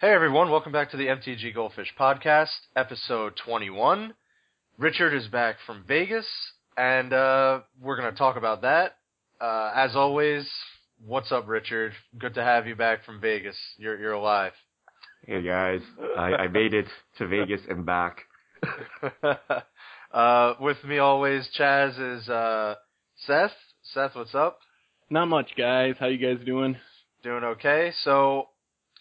Hey 0.00 0.12
everyone, 0.12 0.48
welcome 0.48 0.70
back 0.70 0.92
to 0.92 0.96
the 0.96 1.08
MTG 1.08 1.52
Goldfish 1.52 1.92
Podcast, 1.98 2.54
episode 2.76 3.32
21. 3.44 4.14
Richard 4.78 5.12
is 5.12 5.26
back 5.26 5.56
from 5.66 5.82
Vegas, 5.88 6.24
and 6.76 7.12
uh, 7.12 7.62
we're 7.80 7.98
going 7.98 8.12
to 8.12 8.16
talk 8.16 8.36
about 8.36 8.62
that. 8.62 8.92
Uh, 9.40 9.72
as 9.74 9.96
always, 9.96 10.48
what's 11.04 11.32
up, 11.32 11.48
Richard? 11.48 11.94
Good 12.16 12.34
to 12.34 12.44
have 12.44 12.68
you 12.68 12.76
back 12.76 13.04
from 13.04 13.20
Vegas. 13.20 13.56
You're 13.76 13.98
you're 13.98 14.12
alive. 14.12 14.52
Hey 15.26 15.42
guys, 15.42 15.80
I, 16.16 16.44
I 16.44 16.46
made 16.46 16.74
it 16.74 16.86
to 17.16 17.26
Vegas 17.26 17.62
and 17.68 17.84
back. 17.84 18.18
uh, 20.12 20.54
with 20.60 20.76
me 20.84 20.98
always, 20.98 21.50
Chaz 21.58 22.20
is 22.20 22.28
uh, 22.28 22.76
Seth. 23.16 23.50
Seth, 23.82 24.14
what's 24.14 24.36
up? 24.36 24.60
Not 25.10 25.26
much, 25.26 25.50
guys. 25.58 25.96
How 25.98 26.06
you 26.06 26.18
guys 26.18 26.46
doing? 26.46 26.76
Doing 27.24 27.42
okay. 27.42 27.90
So, 28.04 28.50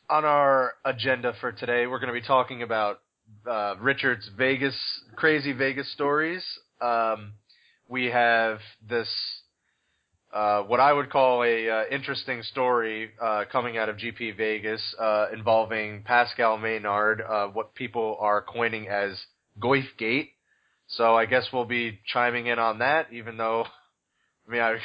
on 0.09 0.25
our 0.25 0.73
agenda 0.85 1.33
for 1.41 1.51
today, 1.51 1.85
we're 1.85 1.99
going 1.99 2.13
to 2.13 2.19
be 2.19 2.25
talking 2.25 2.63
about 2.63 3.01
uh, 3.45 3.75
Richard's 3.79 4.29
Vegas 4.37 4.75
crazy 5.15 5.51
Vegas 5.51 5.91
stories. 5.91 6.43
Um, 6.79 7.33
we 7.89 8.05
have 8.05 8.59
this 8.87 9.09
uh, 10.33 10.61
what 10.63 10.79
I 10.79 10.93
would 10.93 11.09
call 11.09 11.43
a 11.43 11.69
uh, 11.69 11.83
interesting 11.91 12.43
story 12.43 13.11
uh, 13.21 13.45
coming 13.51 13.77
out 13.77 13.89
of 13.89 13.97
GP 13.97 14.37
Vegas 14.37 14.81
uh, 14.99 15.27
involving 15.33 16.03
Pascal 16.03 16.57
Maynard, 16.57 17.21
uh, 17.21 17.47
what 17.47 17.75
people 17.75 18.17
are 18.19 18.41
coining 18.41 18.87
as 18.87 19.19
Goyf 19.59 19.85
Gate. 19.97 20.31
So 20.87 21.15
I 21.15 21.25
guess 21.25 21.47
we'll 21.51 21.65
be 21.65 21.99
chiming 22.05 22.47
in 22.47 22.59
on 22.59 22.79
that, 22.79 23.11
even 23.11 23.35
though 23.35 23.65
I 24.47 24.51
mean 24.51 24.61
I 24.61 24.77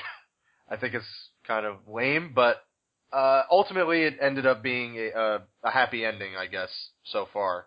I 0.69 0.77
think 0.77 0.95
it's 0.95 1.07
kind 1.47 1.67
of 1.67 1.77
lame, 1.87 2.33
but 2.35 2.65
uh, 3.13 3.43
ultimately 3.51 4.03
it 4.03 4.17
ended 4.21 4.47
up 4.47 4.63
being 4.63 4.97
a, 4.99 5.41
a, 5.63 5.71
happy 5.71 6.05
ending, 6.05 6.37
I 6.37 6.47
guess, 6.47 6.71
so 7.05 7.29
far. 7.33 7.67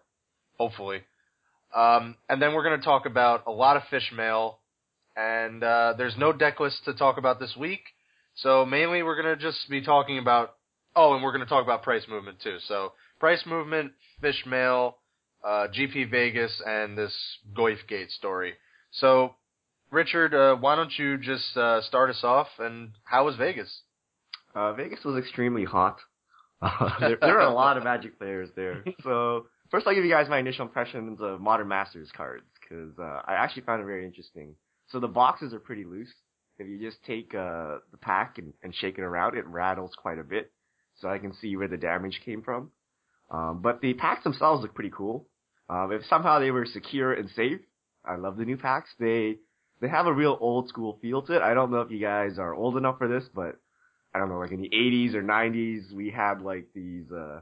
Hopefully. 0.57 1.01
Um, 1.75 2.15
and 2.29 2.41
then 2.41 2.53
we're 2.53 2.63
going 2.63 2.79
to 2.79 2.85
talk 2.85 3.05
about 3.05 3.43
a 3.45 3.51
lot 3.51 3.77
of 3.77 3.83
fish 3.89 4.11
mail, 4.15 4.59
and 5.15 5.63
uh, 5.63 5.93
there's 5.97 6.15
no 6.17 6.31
deck 6.31 6.59
list 6.59 6.85
to 6.85 6.93
talk 6.93 7.17
about 7.17 7.39
this 7.39 7.55
week. 7.57 7.81
So 8.35 8.65
mainly 8.65 9.03
we're 9.03 9.21
going 9.21 9.37
to 9.37 9.41
just 9.41 9.69
be 9.69 9.81
talking 9.81 10.17
about, 10.17 10.55
oh, 10.95 11.13
and 11.13 11.23
we're 11.23 11.31
going 11.31 11.43
to 11.43 11.49
talk 11.49 11.63
about 11.63 11.83
price 11.83 12.03
movement 12.09 12.39
too. 12.41 12.57
So 12.67 12.93
price 13.19 13.43
movement, 13.45 13.91
fish 14.21 14.43
mail, 14.45 14.97
uh, 15.43 15.67
GP 15.67 16.09
Vegas, 16.09 16.61
and 16.65 16.97
this 16.97 17.13
Goyf 17.53 17.87
Gate 17.87 18.11
story. 18.11 18.53
So, 18.91 19.35
Richard, 19.91 20.33
uh, 20.33 20.55
why 20.55 20.75
don't 20.75 20.97
you 20.97 21.17
just 21.17 21.55
uh, 21.55 21.81
start 21.81 22.09
us 22.09 22.23
off? 22.23 22.47
And 22.59 22.91
how 23.03 23.25
was 23.25 23.35
Vegas? 23.35 23.81
Uh, 24.55 24.73
Vegas 24.73 25.03
was 25.03 25.17
extremely 25.17 25.65
hot. 25.65 25.99
Uh, 26.61 26.89
there, 26.99 27.17
there 27.21 27.39
are 27.39 27.47
a 27.47 27.53
lot 27.53 27.77
of 27.77 27.83
Magic 27.83 28.17
players 28.17 28.49
there. 28.55 28.83
So 29.03 29.47
first, 29.69 29.85
I'll 29.85 29.93
give 29.93 30.05
you 30.05 30.09
guys 30.09 30.29
my 30.29 30.39
initial 30.39 30.65
impressions 30.65 31.19
of 31.21 31.41
Modern 31.41 31.67
Masters 31.67 32.09
cards 32.15 32.45
because 32.59 32.97
uh, 32.97 33.21
I 33.27 33.33
actually 33.33 33.63
found 33.63 33.83
it 33.83 33.85
very 33.85 34.05
interesting. 34.05 34.55
So 34.87 34.99
the 34.99 35.07
boxes 35.07 35.53
are 35.53 35.59
pretty 35.59 35.83
loose. 35.83 36.11
If 36.57 36.67
you 36.67 36.79
just 36.79 37.03
take 37.03 37.35
uh, 37.35 37.79
the 37.91 37.97
pack 38.01 38.37
and, 38.37 38.53
and 38.63 38.73
shake 38.73 38.97
it 38.97 39.01
around, 39.01 39.37
it 39.37 39.45
rattles 39.45 39.91
quite 40.01 40.17
a 40.17 40.23
bit. 40.23 40.51
So 41.01 41.09
I 41.09 41.19
can 41.19 41.33
see 41.33 41.55
where 41.57 41.67
the 41.67 41.77
damage 41.77 42.21
came 42.23 42.41
from. 42.41 42.71
Um, 43.29 43.59
but 43.61 43.81
the 43.81 43.93
packs 43.93 44.23
themselves 44.23 44.61
look 44.61 44.73
pretty 44.73 44.93
cool. 44.95 45.27
Um, 45.69 45.91
if 45.91 46.05
somehow 46.05 46.39
they 46.39 46.51
were 46.51 46.65
secure 46.65 47.13
and 47.13 47.29
safe, 47.35 47.59
I 48.05 48.15
love 48.15 48.37
the 48.37 48.45
new 48.45 48.57
packs. 48.57 48.89
They 48.97 49.37
they 49.81 49.89
have 49.89 50.07
a 50.07 50.13
real 50.13 50.37
old 50.39 50.69
school 50.69 50.97
feel 51.01 51.21
to 51.23 51.35
it. 51.35 51.41
I 51.41 51.53
don't 51.53 51.71
know 51.71 51.81
if 51.81 51.91
you 51.91 51.99
guys 51.99 52.39
are 52.39 52.55
old 52.55 52.77
enough 52.77 52.97
for 52.97 53.07
this, 53.07 53.25
but 53.35 53.59
I 54.15 54.17
don't 54.17 54.29
know, 54.29 54.39
like 54.39 54.51
in 54.51 54.61
the 54.61 54.69
80s 54.69 55.13
or 55.13 55.21
90s, 55.21 55.91
we 55.93 56.09
had 56.09 56.41
like 56.41 56.67
these, 56.73 57.11
uh, 57.11 57.41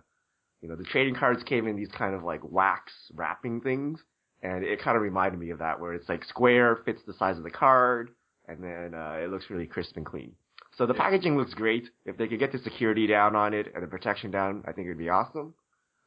you 0.62 0.68
know, 0.70 0.76
the 0.76 0.84
trading 0.86 1.14
cards 1.14 1.44
came 1.44 1.68
in 1.68 1.76
these 1.76 1.92
kind 1.96 2.16
of 2.16 2.24
like 2.24 2.42
wax 2.44 2.92
wrapping 3.14 3.62
things, 3.62 4.00
and 4.42 4.64
it 4.64 4.82
kind 4.82 4.98
of 4.98 5.04
reminded 5.04 5.40
me 5.40 5.52
of 5.52 5.60
that, 5.60 5.80
where 5.80 5.94
it's 5.94 6.10
like 6.10 6.24
square, 6.26 6.78
fits 6.84 7.02
the 7.06 7.14
size 7.14 7.38
of 7.38 7.44
the 7.44 7.52
card, 7.52 8.10
and 8.48 8.64
then 8.64 8.94
uh, 8.96 9.20
it 9.22 9.30
looks 9.30 9.46
really 9.50 9.68
crisp 9.68 9.96
and 9.98 10.06
clean. 10.06 10.34
So 10.78 10.88
the 10.88 10.96
packaging 10.96 11.38
looks 11.38 11.54
great. 11.54 11.90
If 12.06 12.18
they 12.18 12.28
could 12.28 12.40
get 12.40 12.52
the 12.52 12.58
security 12.58 13.06
down 13.06 13.36
on 13.36 13.54
it 13.54 13.72
and 13.76 13.84
the 13.84 13.88
protection 13.88 14.32
down, 14.32 14.64
I 14.68 14.72
think 14.72 14.88
it'd 14.88 14.98
be 14.98 15.10
awesome. 15.10 15.54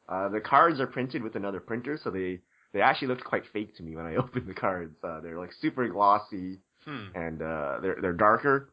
Uh, 0.09 0.27
the 0.29 0.41
cards 0.41 0.79
are 0.81 0.87
printed 0.87 1.23
with 1.23 1.35
another 1.35 1.61
printer, 1.61 1.97
so 2.03 2.09
they 2.11 2.41
they 2.73 2.81
actually 2.81 3.07
looked 3.07 3.23
quite 3.23 3.43
fake 3.53 3.75
to 3.77 3.83
me 3.83 3.95
when 3.95 4.05
I 4.05 4.15
opened 4.23 4.47
the 4.47 4.53
cards. 4.53 4.95
Uh, 5.03 5.21
they're 5.21 5.39
like 5.39 5.53
super 5.61 5.87
glossy 5.87 6.59
Hmm. 6.85 7.07
and 7.15 7.41
uh, 7.41 7.79
they're 7.81 7.97
they're 8.01 8.13
darker. 8.13 8.69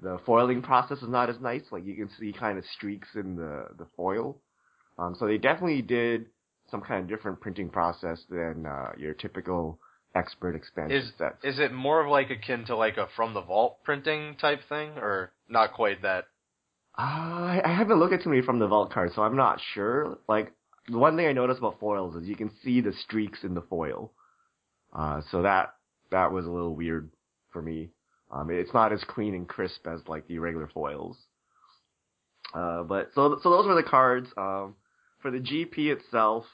The 0.00 0.18
foiling 0.24 0.62
process 0.62 0.98
is 0.98 1.08
not 1.08 1.28
as 1.28 1.40
nice. 1.40 1.62
Like 1.70 1.84
you 1.84 1.96
can 1.96 2.08
see 2.18 2.32
kind 2.32 2.58
of 2.58 2.64
streaks 2.76 3.08
in 3.14 3.36
the 3.36 3.66
the 3.78 3.86
foil. 3.96 4.38
Um, 4.98 5.14
so 5.18 5.26
they 5.26 5.38
definitely 5.38 5.82
did 5.82 6.26
some 6.70 6.80
kind 6.82 7.02
of 7.02 7.08
different 7.08 7.40
printing 7.40 7.68
process 7.70 8.20
than 8.28 8.66
uh, 8.66 8.92
your 8.98 9.14
typical 9.14 9.78
expert 10.14 10.54
expansion 10.54 10.96
Is 10.96 11.12
sets. 11.18 11.44
is 11.44 11.58
it 11.58 11.72
more 11.72 12.04
of 12.04 12.10
like 12.10 12.30
akin 12.30 12.64
to 12.66 12.76
like 12.76 12.96
a 12.96 13.08
from 13.16 13.34
the 13.34 13.40
vault 13.42 13.78
printing 13.84 14.36
type 14.40 14.60
thing, 14.68 14.90
or 14.98 15.32
not 15.48 15.72
quite 15.74 16.02
that? 16.02 16.24
Uh, 16.96 17.02
I 17.02 17.62
I 17.64 17.72
haven't 17.74 17.98
looked 17.98 18.12
at 18.12 18.22
too 18.22 18.30
many 18.30 18.42
from 18.42 18.58
the 18.58 18.66
vault 18.66 18.92
cards, 18.92 19.14
so 19.14 19.22
I'm 19.22 19.36
not 19.36 19.60
sure. 19.74 20.18
Like 20.28 20.52
the 20.88 20.98
one 20.98 21.16
thing 21.16 21.26
I 21.26 21.32
noticed 21.32 21.58
about 21.58 21.80
foils 21.80 22.16
is 22.16 22.28
you 22.28 22.36
can 22.36 22.50
see 22.62 22.80
the 22.80 22.92
streaks 22.92 23.40
in 23.42 23.54
the 23.54 23.62
foil. 23.62 24.12
Uh, 24.92 25.20
so 25.30 25.42
that 25.42 25.74
that 26.10 26.32
was 26.32 26.46
a 26.46 26.50
little 26.50 26.74
weird 26.74 27.10
for 27.52 27.62
me. 27.62 27.90
Um, 28.30 28.50
it's 28.50 28.74
not 28.74 28.92
as 28.92 29.02
clean 29.04 29.34
and 29.34 29.48
crisp 29.48 29.86
as 29.86 30.00
like 30.06 30.26
the 30.28 30.38
regular 30.38 30.68
foils. 30.68 31.16
Uh, 32.54 32.82
but 32.82 33.10
so 33.14 33.38
so 33.42 33.50
those 33.50 33.66
were 33.66 33.74
the 33.74 33.82
cards. 33.82 34.28
Um, 34.36 34.74
for 35.20 35.30
the 35.30 35.38
GP 35.38 35.88
itself, 35.92 36.44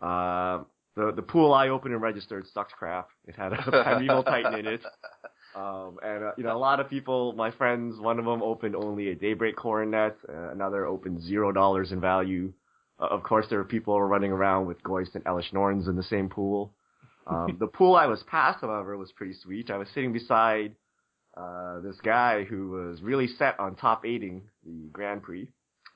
uh, 0.00 0.58
the 0.94 1.12
the 1.14 1.22
pool 1.22 1.54
I 1.54 1.68
opened 1.68 1.94
and 1.94 2.02
registered 2.02 2.46
sucked 2.52 2.72
crap. 2.72 3.08
It 3.26 3.34
had 3.36 3.52
a 3.52 3.62
Primeval 3.62 4.24
Titan 4.24 4.54
in 4.54 4.66
it. 4.66 4.84
Um, 5.54 5.98
and 6.02 6.24
uh, 6.24 6.32
you 6.36 6.44
know, 6.44 6.54
a 6.54 6.58
lot 6.58 6.80
of 6.80 6.90
people, 6.90 7.32
my 7.32 7.50
friends, 7.50 7.98
one 7.98 8.18
of 8.18 8.24
them 8.26 8.42
opened 8.42 8.76
only 8.76 9.08
a 9.08 9.14
Daybreak 9.14 9.56
Coronet, 9.56 10.16
uh, 10.28 10.50
another 10.50 10.86
opened 10.86 11.22
zero 11.22 11.52
dollars 11.52 11.92
in 11.92 12.00
value. 12.00 12.52
Uh, 13.00 13.06
of 13.06 13.22
course, 13.22 13.46
there 13.48 13.58
were 13.58 13.64
people 13.64 14.00
running 14.02 14.32
around 14.32 14.66
with 14.66 14.82
Goyfs 14.82 15.14
and 15.14 15.24
Elesh 15.24 15.52
Norns 15.52 15.88
in 15.88 15.96
the 15.96 16.02
same 16.02 16.28
pool. 16.28 16.72
Um, 17.26 17.56
the 17.58 17.66
pool 17.66 17.96
I 17.96 18.06
was 18.06 18.22
past, 18.24 18.60
however, 18.60 18.96
was 18.96 19.10
pretty 19.12 19.34
sweet. 19.42 19.70
I 19.70 19.78
was 19.78 19.88
sitting 19.94 20.12
beside 20.12 20.76
uh, 21.36 21.80
this 21.80 21.96
guy 22.02 22.44
who 22.44 22.70
was 22.70 23.02
really 23.02 23.26
set 23.26 23.58
on 23.60 23.76
top 23.76 24.04
eighting 24.04 24.42
the 24.64 24.88
Grand 24.92 25.22
Prix. 25.22 25.48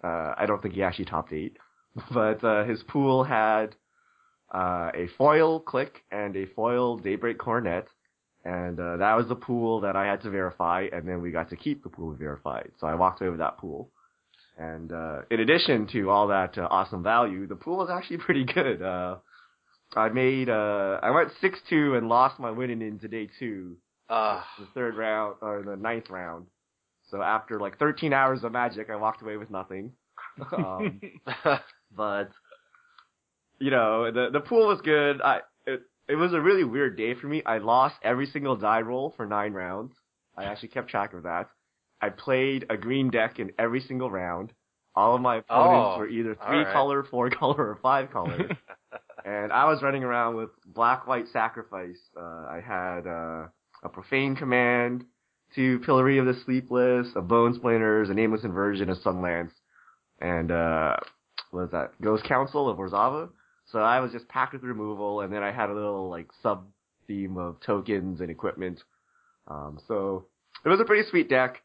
Uh, 0.02 0.34
I 0.36 0.44
don't 0.46 0.62
think 0.62 0.74
he 0.74 0.82
actually 0.82 1.06
topped 1.06 1.32
eight, 1.32 1.56
but 2.12 2.42
uh, 2.44 2.64
his 2.64 2.82
pool 2.82 3.24
had 3.24 3.76
uh, 4.54 4.90
a 4.94 5.08
foil 5.16 5.60
Clique 5.60 6.02
and 6.10 6.36
a 6.36 6.46
foil 6.46 6.98
Daybreak 6.98 7.38
Coronet, 7.38 7.86
and 8.44 8.78
uh, 8.78 8.96
that 8.98 9.16
was 9.16 9.28
the 9.28 9.34
pool 9.34 9.80
that 9.80 9.96
I 9.96 10.06
had 10.06 10.22
to 10.22 10.30
verify, 10.30 10.86
and 10.92 11.06
then 11.06 11.20
we 11.20 11.30
got 11.30 11.50
to 11.50 11.56
keep 11.56 11.82
the 11.82 11.90
pool 11.90 12.14
verified. 12.14 12.70
So 12.80 12.86
I 12.86 12.94
walked 12.94 13.20
away 13.20 13.30
with 13.30 13.40
that 13.40 13.58
pool. 13.58 13.90
And 14.58 14.92
uh, 14.92 15.22
in 15.30 15.40
addition 15.40 15.86
to 15.92 16.10
all 16.10 16.28
that 16.28 16.58
awesome 16.58 17.02
value, 17.02 17.46
the 17.46 17.56
pool 17.56 17.78
was 17.78 17.88
actually 17.90 18.18
pretty 18.26 18.44
good. 18.44 18.82
Uh, 18.82 19.16
I 19.96 20.08
made 20.10 20.48
uh, 20.48 21.00
I 21.02 21.10
went 21.10 21.30
six 21.40 21.58
two 21.68 21.96
and 21.96 22.08
lost 22.08 22.38
my 22.38 22.50
winning 22.50 22.82
in 22.82 22.98
today 22.98 23.28
two, 23.38 23.76
Uh, 24.10 24.43
the 24.59 24.66
third 24.75 24.97
round 24.97 25.37
or 25.41 25.62
the 25.62 25.76
ninth 25.76 26.10
round. 26.10 26.47
So 27.10 27.22
after 27.22 27.59
like 27.60 27.78
13 27.78 28.12
hours 28.12 28.44
of 28.44 28.53
magic, 28.53 28.91
I 28.91 28.97
walked 28.97 29.22
away 29.22 29.37
with 29.37 29.50
nothing. 29.50 29.93
um, 30.56 31.00
but 31.97 32.31
you 33.59 33.70
know, 33.70 34.10
the 34.10 34.31
the 34.32 34.41
pool 34.41 34.69
was 34.69 34.81
good. 34.82 35.20
I 35.22 35.41
it 35.66 35.82
it 36.09 36.16
was 36.16 36.32
a 36.32 36.41
really 36.41 36.65
weird 36.65 36.97
day 36.97 37.15
for 37.15 37.26
me. 37.26 37.43
I 37.44 37.59
lost 37.59 37.97
every 38.03 38.26
single 38.26 38.56
die 38.56 38.81
roll 38.81 39.12
for 39.16 39.26
nine 39.26 39.53
rounds. 39.53 39.93
I 40.37 40.44
actually 40.44 40.69
kept 40.69 40.88
track 40.91 41.12
of 41.15 41.25
that. 41.25 41.49
I 42.00 42.09
played 42.09 42.65
a 42.70 42.76
green 42.76 43.10
deck 43.10 43.38
in 43.38 43.53
every 43.59 43.81
single 43.81 44.10
round. 44.10 44.53
All 44.94 45.15
of 45.15 45.20
my 45.20 45.37
opponents 45.37 45.93
Oh, 45.94 45.99
were 45.99 46.09
either 46.09 46.34
three 46.46 46.58
right. 46.64 46.73
color, 46.73 47.05
four 47.05 47.31
color, 47.40 47.55
or 47.70 47.79
five 47.82 48.11
color. 48.11 48.49
and 49.25 49.52
I 49.52 49.67
was 49.67 49.82
running 49.82 50.02
around 50.02 50.37
with 50.37 50.50
black 50.67 51.06
white 51.06 51.29
sacrifice. 51.32 51.99
Uh, 52.17 52.20
I 52.23 52.62
had 52.67 53.06
uh, 53.06 53.46
a 53.82 53.88
profane 53.88 54.37
command, 54.37 55.05
to 55.55 55.81
pillory 55.81 56.19
of 56.19 56.27
the 56.27 56.35
sleepless, 56.44 57.09
a 57.17 57.21
bone 57.21 57.55
splinters, 57.55 58.09
a 58.09 58.15
nameless 58.15 58.44
inversion, 58.44 58.91
a 58.91 58.97
sunlance, 58.97 59.50
and 60.21 60.50
uh, 60.50 60.97
what 61.50 61.62
was 61.62 61.71
that? 61.73 62.00
Ghost 62.00 62.25
Council 62.25 62.69
of 62.69 62.79
Orzhova. 62.79 63.31
So 63.67 63.79
I 63.79 64.00
was 64.00 64.12
just 64.12 64.29
packed 64.29 64.53
with 64.53 64.62
removal, 64.62 65.21
and 65.21 65.32
then 65.32 65.43
I 65.43 65.53
had 65.53 65.71
a 65.71 65.75
little 65.75 66.09
like 66.09 66.29
sub 66.43 66.67
theme 67.06 67.37
of 67.37 67.61
tokens 67.61 68.21
and 68.21 68.31
equipment. 68.31 68.81
Um, 69.49 69.81
so 69.88 70.27
it 70.65 70.69
was 70.69 70.81
a 70.81 70.85
pretty 70.85 71.09
sweet 71.09 71.29
deck. 71.29 71.62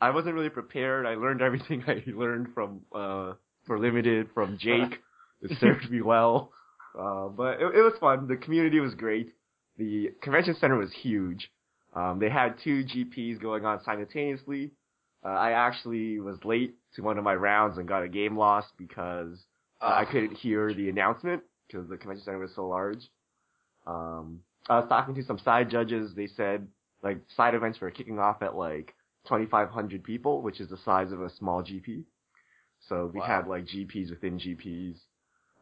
I 0.00 0.10
wasn't 0.10 0.34
really 0.34 0.50
prepared. 0.50 1.06
I 1.06 1.14
learned 1.14 1.42
everything 1.48 1.84
I 1.86 2.02
learned 2.06 2.48
from 2.54 2.80
uh, 2.94 3.34
for 3.66 3.78
limited 3.78 4.28
from 4.34 4.58
Jake. 4.58 5.00
It 5.40 5.56
served 5.60 5.88
me 5.88 6.02
well. 6.02 6.50
Uh, 6.98 7.28
but 7.28 7.60
it, 7.60 7.66
it 7.76 7.80
was 7.80 7.92
fun. 8.00 8.26
The 8.26 8.34
community 8.34 8.80
was 8.80 8.92
great. 8.94 9.32
The 9.78 10.10
convention 10.22 10.54
center 10.60 10.76
was 10.76 10.92
huge. 10.92 11.50
Um, 11.94 12.18
they 12.18 12.28
had 12.28 12.58
two 12.58 12.84
GPs 12.84 13.40
going 13.40 13.64
on 13.64 13.82
simultaneously. 13.84 14.72
Uh, 15.24 15.28
I 15.28 15.52
actually 15.52 16.20
was 16.20 16.44
late 16.44 16.76
to 16.94 17.02
one 17.02 17.18
of 17.18 17.24
my 17.24 17.34
rounds 17.34 17.78
and 17.78 17.88
got 17.88 18.02
a 18.02 18.08
game 18.08 18.36
loss 18.36 18.66
because 18.76 19.46
Uh, 19.80 19.86
I 19.86 20.02
Uh, 20.02 20.04
couldn't 20.06 20.34
hear 20.36 20.74
the 20.74 20.88
announcement 20.88 21.42
because 21.66 21.88
the 21.88 21.96
convention 21.96 22.24
center 22.24 22.38
was 22.38 22.54
so 22.54 22.66
large. 22.68 23.08
Um, 23.86 24.42
I 24.68 24.78
was 24.80 24.88
talking 24.88 25.14
to 25.14 25.22
some 25.22 25.38
side 25.38 25.70
judges. 25.70 26.14
They 26.14 26.26
said 26.26 26.68
like 27.02 27.18
side 27.36 27.54
events 27.54 27.80
were 27.80 27.90
kicking 27.90 28.18
off 28.18 28.42
at 28.42 28.56
like 28.56 28.94
2,500 29.26 30.02
people, 30.02 30.42
which 30.42 30.60
is 30.60 30.68
the 30.68 30.76
size 30.78 31.12
of 31.12 31.22
a 31.22 31.30
small 31.30 31.62
GP. 31.62 32.04
So 32.88 33.06
we 33.06 33.20
Wow. 33.20 33.26
had 33.26 33.46
like 33.48 33.66
GPs 33.66 34.10
within 34.10 34.38
GPs. 34.38 35.06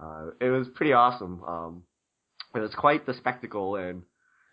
Uh, 0.00 0.30
it 0.40 0.48
was 0.50 0.68
pretty 0.70 0.92
awesome. 0.92 1.42
Um, 1.44 1.84
it 2.56 2.62
was 2.62 2.74
quite 2.74 3.06
the 3.06 3.14
spectacle, 3.14 3.76
and 3.76 4.02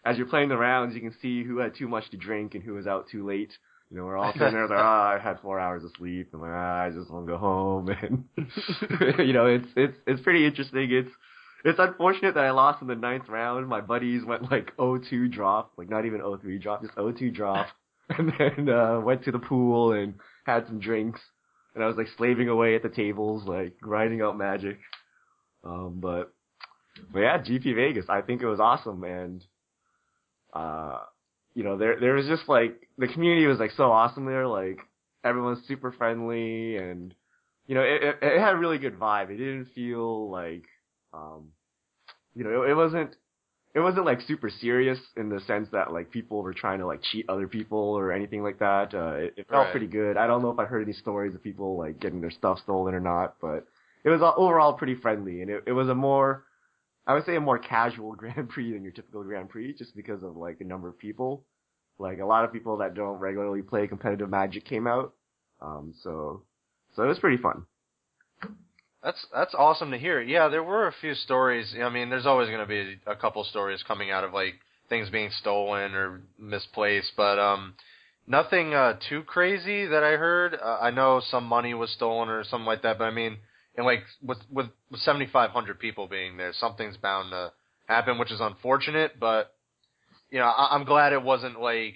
as 0.05 0.17
you're 0.17 0.27
playing 0.27 0.49
the 0.49 0.57
rounds, 0.57 0.95
you 0.95 1.01
can 1.01 1.15
see 1.21 1.43
who 1.43 1.57
had 1.57 1.75
too 1.75 1.87
much 1.87 2.09
to 2.11 2.17
drink 2.17 2.55
and 2.55 2.63
who 2.63 2.73
was 2.73 2.87
out 2.87 3.07
too 3.09 3.25
late. 3.25 3.53
You 3.89 3.97
know, 3.97 4.05
we're 4.05 4.17
all 4.17 4.33
sitting 4.33 4.53
there 4.53 4.67
like, 4.67 4.79
ah, 4.79 5.13
I 5.13 5.19
had 5.19 5.39
four 5.41 5.59
hours 5.59 5.83
of 5.83 5.91
sleep, 5.97 6.29
and 6.33 6.41
like, 6.41 6.51
ah, 6.51 6.83
I 6.83 6.89
just 6.89 7.11
want 7.11 7.27
to 7.27 7.33
go 7.33 7.37
home, 7.37 7.89
and 8.01 8.25
you 9.27 9.33
know, 9.33 9.45
it's 9.45 9.67
it's 9.75 9.97
it's 10.07 10.21
pretty 10.21 10.45
interesting. 10.45 10.91
It's 10.91 11.11
it's 11.63 11.79
unfortunate 11.79 12.35
that 12.35 12.43
I 12.43 12.51
lost 12.51 12.81
in 12.81 12.87
the 12.87 12.95
ninth 12.95 13.29
round. 13.29 13.67
My 13.67 13.81
buddies 13.81 14.25
went 14.25 14.51
like 14.51 14.75
0-2 14.77 15.31
drop, 15.31 15.71
like 15.77 15.89
not 15.89 16.05
even 16.05 16.19
0-3 16.19 16.61
drop, 16.61 16.81
just 16.81 16.95
0-2 16.95 17.33
drop, 17.33 17.67
and 18.09 18.33
then 18.37 18.69
uh 18.69 18.99
went 18.99 19.23
to 19.25 19.31
the 19.31 19.39
pool 19.39 19.93
and 19.93 20.15
had 20.45 20.65
some 20.67 20.79
drinks, 20.79 21.21
and 21.75 21.83
I 21.83 21.87
was 21.87 21.95
like 21.95 22.07
slaving 22.17 22.49
away 22.49 22.75
at 22.75 22.83
the 22.83 22.89
tables, 22.89 23.43
like 23.45 23.79
grinding 23.79 24.21
out 24.21 24.37
magic. 24.37 24.79
Um, 25.63 25.99
but 26.01 26.33
but 27.11 27.19
yeah, 27.19 27.37
GP 27.37 27.75
Vegas, 27.75 28.05
I 28.09 28.21
think 28.21 28.41
it 28.41 28.47
was 28.47 28.59
awesome, 28.59 29.03
and 29.03 29.43
uh, 30.53 30.99
you 31.53 31.63
know, 31.63 31.77
there 31.77 31.99
there 31.99 32.13
was 32.13 32.27
just 32.27 32.47
like 32.47 32.87
the 32.97 33.07
community 33.07 33.45
was 33.47 33.59
like 33.59 33.71
so 33.71 33.91
awesome 33.91 34.25
there, 34.25 34.47
like 34.47 34.79
everyone's 35.23 35.65
super 35.67 35.91
friendly, 35.91 36.77
and 36.77 37.13
you 37.67 37.75
know, 37.75 37.81
it 37.81 38.03
it, 38.03 38.17
it 38.21 38.39
had 38.39 38.55
a 38.55 38.57
really 38.57 38.77
good 38.77 38.99
vibe. 38.99 39.29
It 39.29 39.37
didn't 39.37 39.67
feel 39.75 40.29
like, 40.29 40.65
um, 41.13 41.49
you 42.35 42.43
know, 42.43 42.63
it, 42.63 42.71
it 42.71 42.75
wasn't. 42.75 43.15
It 43.75 43.79
wasn't 43.79 44.05
like 44.05 44.21
super 44.21 44.51
serious 44.51 44.99
in 45.17 45.29
the 45.29 45.39
sense 45.47 45.67
that 45.71 45.91
like 45.91 46.11
people 46.11 46.43
were 46.43 46.53
trying 46.53 46.77
to 46.77 46.85
like 46.85 47.01
cheat 47.11 47.25
other 47.27 47.47
people 47.47 47.79
or 47.79 48.11
anything 48.11 48.43
like 48.43 48.59
that. 48.59 48.93
Uh, 48.93 49.13
it, 49.13 49.33
it 49.37 49.47
felt 49.49 49.63
Right. 49.63 49.71
pretty 49.71 49.87
good. 49.87 50.15
I 50.15 50.27
don't 50.27 50.43
know 50.43 50.51
if 50.51 50.59
I 50.59 50.65
heard 50.65 50.83
any 50.83 50.93
stories 50.93 51.33
of 51.33 51.41
people 51.41 51.75
like 51.75 51.99
getting 51.99 52.21
their 52.21 52.29
stuff 52.29 52.59
stolen 52.59 52.93
or 52.93 52.99
not, 52.99 53.37
but 53.41 53.65
it 54.03 54.09
was 54.09 54.21
overall 54.21 54.73
pretty 54.73 54.93
friendly, 54.93 55.41
and 55.41 55.49
it, 55.49 55.63
it 55.65 55.71
was 55.71 55.89
a 55.89 55.95
more, 55.95 56.43
I 57.05 57.13
would 57.13 57.25
say, 57.25 57.35
a 57.35 57.41
more 57.41 57.59
casual 57.59 58.15
Grand 58.15 58.49
Prix 58.49 58.73
than 58.73 58.83
your 58.83 58.91
typical 58.91 59.23
Grand 59.23 59.49
Prix, 59.49 59.73
just 59.73 59.95
because 59.95 60.23
of 60.23 60.35
like 60.35 60.59
the 60.59 60.65
number 60.65 60.87
of 60.87 60.97
people. 60.97 61.43
Like 61.99 62.19
a 62.19 62.25
lot 62.25 62.43
of 62.43 62.51
people 62.51 62.77
that 62.77 62.95
don't 62.95 63.19
regularly 63.19 63.61
play 63.61 63.87
competitive 63.87 64.29
Magic 64.29 64.65
came 64.65 64.87
out, 64.87 65.13
um, 65.61 65.93
so 66.01 66.41
so 66.95 67.03
it 67.03 67.07
was 67.07 67.19
pretty 67.19 67.37
fun. 67.37 67.65
That's 69.03 69.25
that's 69.33 69.53
awesome 69.53 69.91
to 69.91 69.97
hear. 69.97 70.21
Yeah, 70.21 70.47
there 70.47 70.63
were 70.63 70.87
a 70.87 70.93
few 71.01 71.13
stories. 71.13 71.75
I 71.79 71.89
mean, 71.89 72.09
there's 72.09 72.25
always 72.25 72.47
going 72.47 72.61
to 72.61 72.65
be 72.65 72.99
a 73.05 73.15
couple 73.15 73.43
stories 73.43 73.83
coming 73.87 74.09
out 74.09 74.23
of 74.23 74.33
like 74.33 74.55
things 74.89 75.09
being 75.09 75.29
stolen 75.39 75.93
or 75.93 76.21
misplaced, 76.39 77.11
but 77.17 77.37
um, 77.37 77.73
nothing 78.27 78.73
uh, 78.73 78.97
too 79.09 79.23
crazy 79.23 79.85
that 79.85 80.03
I 80.03 80.11
heard. 80.11 80.55
Uh, 80.55 80.77
I 80.81 80.91
know 80.91 81.21
some 81.29 81.45
money 81.45 81.73
was 81.73 81.91
stolen 81.91 82.29
or 82.29 82.43
something 82.43 82.65
like 82.65 82.81
that, 82.83 82.97
but 82.97 83.05
I 83.05 83.11
mean, 83.11 83.37
and 83.75 83.85
like 83.85 84.03
with 84.21 84.39
with, 84.51 84.67
with 84.91 85.01
7,500 85.01 85.79
people 85.79 86.07
being 86.07 86.37
there, 86.37 86.53
something's 86.53 86.97
bound 86.97 87.31
to 87.31 87.51
happen, 87.87 88.17
which 88.17 88.31
is 88.31 88.39
unfortunate. 88.41 89.19
But 89.19 89.53
you 90.29 90.39
know, 90.39 90.45
I, 90.45 90.75
I'm 90.75 90.85
glad 90.85 91.13
it 91.13 91.21
wasn't 91.21 91.59
like 91.59 91.95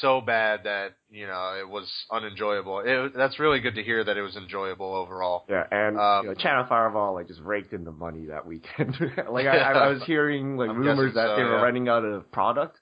so 0.00 0.20
bad 0.22 0.60
that 0.64 0.92
you 1.10 1.26
know 1.26 1.56
it 1.60 1.68
was 1.68 1.90
unenjoyable. 2.10 2.82
It, 2.84 3.12
that's 3.14 3.38
really 3.38 3.60
good 3.60 3.74
to 3.74 3.82
hear 3.82 4.02
that 4.02 4.16
it 4.16 4.22
was 4.22 4.36
enjoyable 4.36 4.94
overall. 4.94 5.44
Yeah, 5.48 5.64
and 5.70 5.98
Um, 5.98 6.24
you 6.24 6.30
know, 6.30 6.34
Channel 6.34 6.66
Fireball 6.68 7.14
like 7.14 7.28
just 7.28 7.40
raked 7.40 7.72
in 7.72 7.84
the 7.84 7.92
money 7.92 8.26
that 8.26 8.46
weekend. 8.46 8.96
like 9.30 9.46
I, 9.46 9.58
I 9.72 9.88
was 9.88 10.02
hearing 10.04 10.56
like 10.56 10.70
I'm 10.70 10.78
rumors 10.78 11.14
that 11.14 11.28
so, 11.28 11.36
they 11.36 11.42
were 11.44 11.56
yeah. 11.56 11.62
running 11.62 11.88
out 11.88 12.04
of 12.04 12.30
product, 12.32 12.78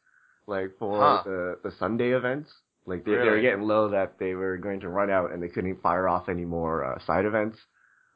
like 0.47 0.71
for 0.79 0.99
Huh. 1.01 1.23
the 1.25 1.59
the 1.65 1.73
Sunday 1.79 2.11
events. 2.13 2.51
Like 2.85 3.05
they, 3.05 3.13
they 3.13 3.29
were 3.29 3.41
getting 3.41 3.63
low 3.63 3.91
that 3.91 4.19
they 4.19 4.35
were 4.35 4.57
going 4.59 4.81
to 4.81 4.89
run 4.89 5.09
out 5.09 5.33
and 5.33 5.41
they 5.41 5.47
couldn't 5.49 5.81
fire 5.83 6.09
off 6.09 6.29
any 6.29 6.45
more 6.45 6.85
uh, 6.85 6.99
side 7.07 7.25
events. 7.25 7.57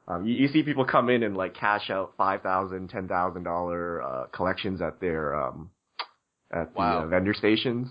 Um, 0.08 0.26
you, 0.26 0.34
you 0.34 0.48
see 0.48 0.62
people 0.62 0.84
come 0.84 1.10
in 1.10 1.22
and 1.22 1.36
like 1.36 1.54
cash 1.54 1.90
out 1.90 2.14
five 2.16 2.42
thousand, 2.42 2.88
ten 2.90 3.08
thousand 3.08 3.42
dollar 3.44 4.02
uh, 4.02 4.26
collections 4.26 4.80
at 4.80 5.00
their 5.00 5.34
um, 5.34 5.70
at 6.52 6.72
the 6.74 6.78
Wow. 6.78 7.02
uh, 7.04 7.06
vendor 7.08 7.34
stations. 7.34 7.88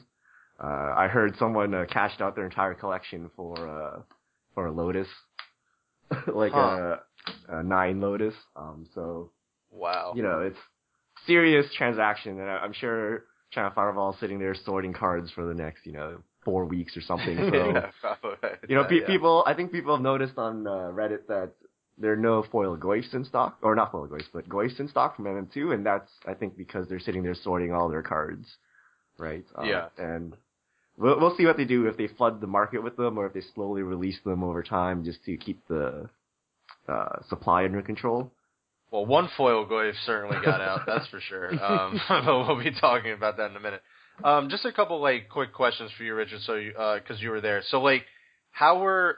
Uh, 0.63 0.93
I 0.95 1.07
heard 1.09 1.35
someone 1.37 1.73
uh, 1.73 1.85
cashed 1.91 2.21
out 2.21 2.35
their 2.35 2.45
entire 2.45 2.73
collection 2.73 3.29
for 3.35 3.55
uh, 3.67 4.01
for 4.53 4.67
a 4.67 4.71
Lotus, 4.71 5.07
like 6.33 6.53
Huh. 6.53 6.59
a, 6.59 6.99
a 7.49 7.63
nine 7.63 7.99
Lotus. 7.99 8.33
Um, 8.55 8.87
so 8.95 9.31
Wow. 9.71 10.13
you 10.15 10.23
know 10.23 10.39
it's 10.39 10.57
serious 11.27 11.65
transaction, 11.75 12.39
and 12.39 12.49
I- 12.49 12.59
I'm 12.59 12.73
sure 12.73 13.25
Channel 13.51 13.71
Fireball 13.75 14.15
sitting 14.19 14.39
there 14.39 14.55
sorting 14.55 14.93
cards 14.93 15.31
for 15.31 15.45
the 15.45 15.53
next 15.53 15.85
you 15.85 15.91
know 15.91 16.19
four 16.45 16.63
weeks 16.63 16.95
or 16.95 17.01
something. 17.01 17.37
So 17.51 17.57
yeah, 17.73 17.89
you 18.69 18.75
know, 18.75 18.85
pe- 18.85 19.01
Yeah. 19.01 19.07
people. 19.07 19.43
I 19.45 19.53
think 19.53 19.73
people 19.73 19.93
have 19.93 20.01
noticed 20.03 20.37
on 20.37 20.65
uh, 20.65 20.91
Reddit 20.93 21.27
that 21.27 21.51
there 21.97 22.11
are 22.13 22.17
no 22.17 22.43
foil 22.51 22.75
Goyfs 22.77 23.13
in 23.13 23.23
stock, 23.25 23.57
or 23.61 23.75
not 23.75 23.91
foil 23.91 24.07
Goyfs, 24.07 24.27
but 24.33 24.49
Goyfs 24.49 24.79
in 24.79 24.87
stock 24.87 25.15
from 25.15 25.25
MM2, 25.25 25.73
and 25.73 25.85
that's 25.85 26.09
I 26.27 26.33
think 26.33 26.57
because 26.57 26.87
they're 26.87 26.99
sitting 26.99 27.23
there 27.23 27.35
sorting 27.35 27.73
all 27.73 27.89
their 27.89 28.01
cards, 28.03 28.47
right? 29.17 29.45
Uh, 29.57 29.63
Yeah. 29.63 29.87
And 29.97 30.35
we'll 30.97 31.19
we'll 31.19 31.35
see 31.37 31.45
what 31.45 31.57
they 31.57 31.65
do 31.65 31.87
if 31.87 31.97
they 31.97 32.07
flood 32.07 32.41
the 32.41 32.47
market 32.47 32.83
with 32.83 32.97
them, 32.97 33.17
or 33.17 33.25
if 33.25 33.33
they 33.33 33.41
slowly 33.53 33.81
release 33.81 34.19
them 34.25 34.43
over 34.43 34.61
time 34.63 35.03
just 35.03 35.23
to 35.25 35.37
keep 35.37 35.65
the 35.67 36.09
uh, 36.87 37.21
supply 37.29 37.65
under 37.65 37.81
control. 37.81 38.31
Well, 38.91 39.05
one 39.05 39.29
foil 39.35 39.65
goyf 39.65 39.93
certainly 40.05 40.37
got 40.43 40.61
out, 40.61 40.81
that's 40.87 41.07
for 41.07 41.19
sure. 41.19 41.51
Um, 41.63 41.99
but 42.09 42.25
we'll 42.25 42.61
be 42.63 42.71
talking 42.71 43.13
about 43.13 43.37
that 43.37 43.51
in 43.51 43.57
a 43.57 43.59
minute. 43.59 43.81
Um, 44.23 44.49
just 44.49 44.65
a 44.65 44.71
couple 44.71 45.01
like 45.01 45.29
quick 45.29 45.53
questions 45.53 45.91
for 45.97 46.03
you, 46.03 46.15
Richard, 46.15 46.41
so 46.41 46.55
you 46.55 46.71
because 46.71 47.21
you 47.21 47.29
were 47.29 47.41
there. 47.41 47.61
So 47.69 47.81
like, 47.81 48.03
how 48.51 48.79
were 48.79 49.17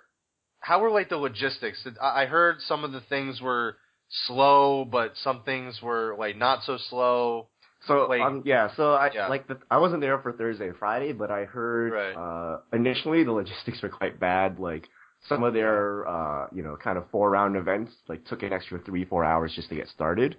how 0.60 0.80
were 0.82 0.92
like 0.92 1.10
the 1.10 1.18
logistics? 1.18 1.86
I 2.02 2.24
I 2.24 2.26
heard 2.26 2.62
some 2.62 2.84
of 2.84 2.92
the 2.92 3.02
things 3.02 3.42
were 3.42 3.78
slow, 4.26 4.86
but 4.86 5.14
some 5.18 5.44
things 5.44 5.82
were 5.82 6.16
like 6.18 6.38
not 6.38 6.64
so 6.64 6.78
slow. 6.78 7.48
So 7.86 8.08
Like- 8.08 8.22
um, 8.22 8.42
yeah, 8.46 8.70
so 8.76 8.94
I 8.94 9.12
Yeah. 9.14 9.28
like 9.28 9.48
the, 9.48 9.58
I 9.70 9.78
wasn't 9.78 10.02
there 10.02 10.18
for 10.20 10.32
Thursday 10.34 10.68
and 10.70 10.78
Friday, 10.78 11.14
but 11.14 11.30
I 11.32 11.46
heard 11.46 11.94
Right. 11.94 12.16
uh 12.16 12.60
initially 12.74 13.24
the 13.24 13.32
logistics 13.32 13.82
were 13.82 13.90
quite 13.90 14.20
bad. 14.20 14.60
Like 14.60 14.90
some 15.28 15.44
of 15.44 15.54
their 15.54 16.08
uh 16.08 16.48
you 16.52 16.64
know 16.64 16.76
kind 16.78 16.98
of 16.98 17.10
four 17.12 17.30
round 17.30 17.56
events 17.56 17.92
like 18.08 18.26
took 18.26 18.44
an 18.44 18.54
extra 18.54 18.80
three 18.80 19.06
four 19.06 19.24
hours 19.24 19.54
just 19.56 19.70
to 19.70 19.76
get 19.76 19.88
started. 19.90 20.38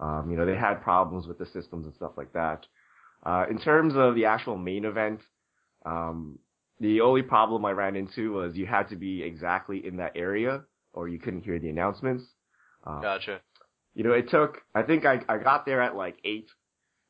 Um, 0.00 0.30
you 0.30 0.36
know 0.36 0.44
they 0.44 0.56
had 0.56 0.82
problems 0.82 1.26
with 1.26 1.38
the 1.38 1.46
systems 1.46 1.86
and 1.86 1.94
stuff 1.94 2.12
like 2.16 2.32
that. 2.34 2.66
Uh, 3.24 3.46
in 3.50 3.58
terms 3.58 3.94
of 3.96 4.14
the 4.14 4.26
actual 4.26 4.56
main 4.56 4.84
event, 4.84 5.20
um, 5.86 6.38
the 6.80 7.00
only 7.00 7.22
problem 7.22 7.64
I 7.64 7.70
ran 7.72 7.96
into 7.96 8.32
was 8.32 8.56
you 8.56 8.66
had 8.66 8.88
to 8.90 8.96
be 8.96 9.22
exactly 9.22 9.86
in 9.86 9.96
that 9.96 10.12
area 10.14 10.64
or 10.92 11.08
you 11.08 11.18
couldn't 11.18 11.42
hear 11.42 11.58
the 11.58 11.68
announcements. 11.70 12.24
Um, 12.86 13.02
Gotcha. 13.02 13.40
you 13.94 14.04
know, 14.04 14.12
it 14.12 14.28
took, 14.30 14.62
I 14.74 14.82
think 14.82 15.04
I, 15.04 15.20
I 15.28 15.38
got 15.38 15.64
there 15.66 15.80
at 15.82 15.96
like 15.96 16.16
8. 16.24 16.46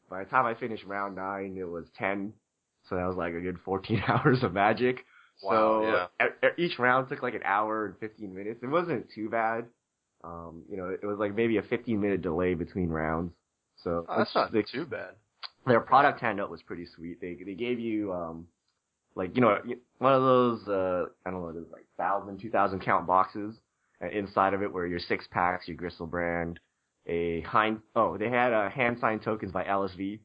By 0.08 0.23
the 0.25 0.30
time 0.30 0.46
I 0.46 0.54
finished 0.54 0.85
round 0.85 1.16
9, 1.16 1.56
it 1.58 1.68
was 1.68 1.87
10. 1.99 2.32
So 2.88 2.94
that 2.96 3.06
was 3.06 3.16
like 3.16 3.35
a 3.35 3.40
good 3.40 3.58
14 3.64 4.02
hours 4.08 4.42
of 4.42 4.52
magic. 4.52 5.04
Wow, 5.42 6.08
so 6.18 6.26
e- 6.26 6.49
each 6.64 6.78
round 6.78 7.08
took 7.08 7.23
like 7.23 7.35
an 7.35 7.42
hour 7.44 7.87
and 7.87 7.99
15 7.99 8.32
minutes. 8.35 8.61
It 8.62 8.68
wasn't 8.68 9.06
too 9.14 9.28
bad. 9.28 9.66
Um, 10.25 10.62
you 10.70 10.76
know, 10.76 10.88
it 10.88 11.04
was 11.04 11.18
like 11.18 11.35
maybe 11.35 11.58
a 11.58 11.62
15 11.62 12.00
minute 12.00 12.23
delay 12.23 12.54
between 12.54 12.88
rounds. 12.88 13.32
So 13.82 14.06
Oh, 14.08 14.18
that's 14.18 14.35
not 14.35 14.52
they- 14.52 14.62
too 14.62 14.87
bad. 14.87 15.11
their 15.66 15.80
product 15.80 16.20
handout 16.20 16.50
was 16.50 16.62
pretty 16.62 16.87
sweet. 16.87 17.20
They 17.20 17.35
they 17.44 17.54
gave 17.54 17.78
you 17.78 18.12
um 18.12 18.46
like 19.16 19.35
you 19.35 19.40
know 19.42 19.58
one 19.99 20.12
of 20.12 20.23
those 20.23 20.68
uh 20.68 21.06
I 21.26 21.30
don't 21.32 21.40
know 21.42 21.52
those 21.52 21.66
like 21.73 21.87
thousand 21.99 22.38
two 22.40 22.50
thousand 22.50 22.80
count 22.80 23.06
boxes 23.06 23.56
and 24.00 24.12
inside 24.12 24.54
of 24.54 24.62
it 24.62 24.70
were 24.73 24.87
your 24.87 25.00
six 25.00 25.26
packs, 25.30 25.66
your 25.66 25.76
Griselbrand, 25.76 26.58
a 27.06 27.40
Hind 27.40 27.80
oh 27.96 28.16
they 28.18 28.28
had 28.30 28.52
uh, 28.52 28.68
hand 28.70 28.99
signed 29.00 29.23
tokens 29.23 29.50
by 29.52 29.64
LSV. 29.64 30.20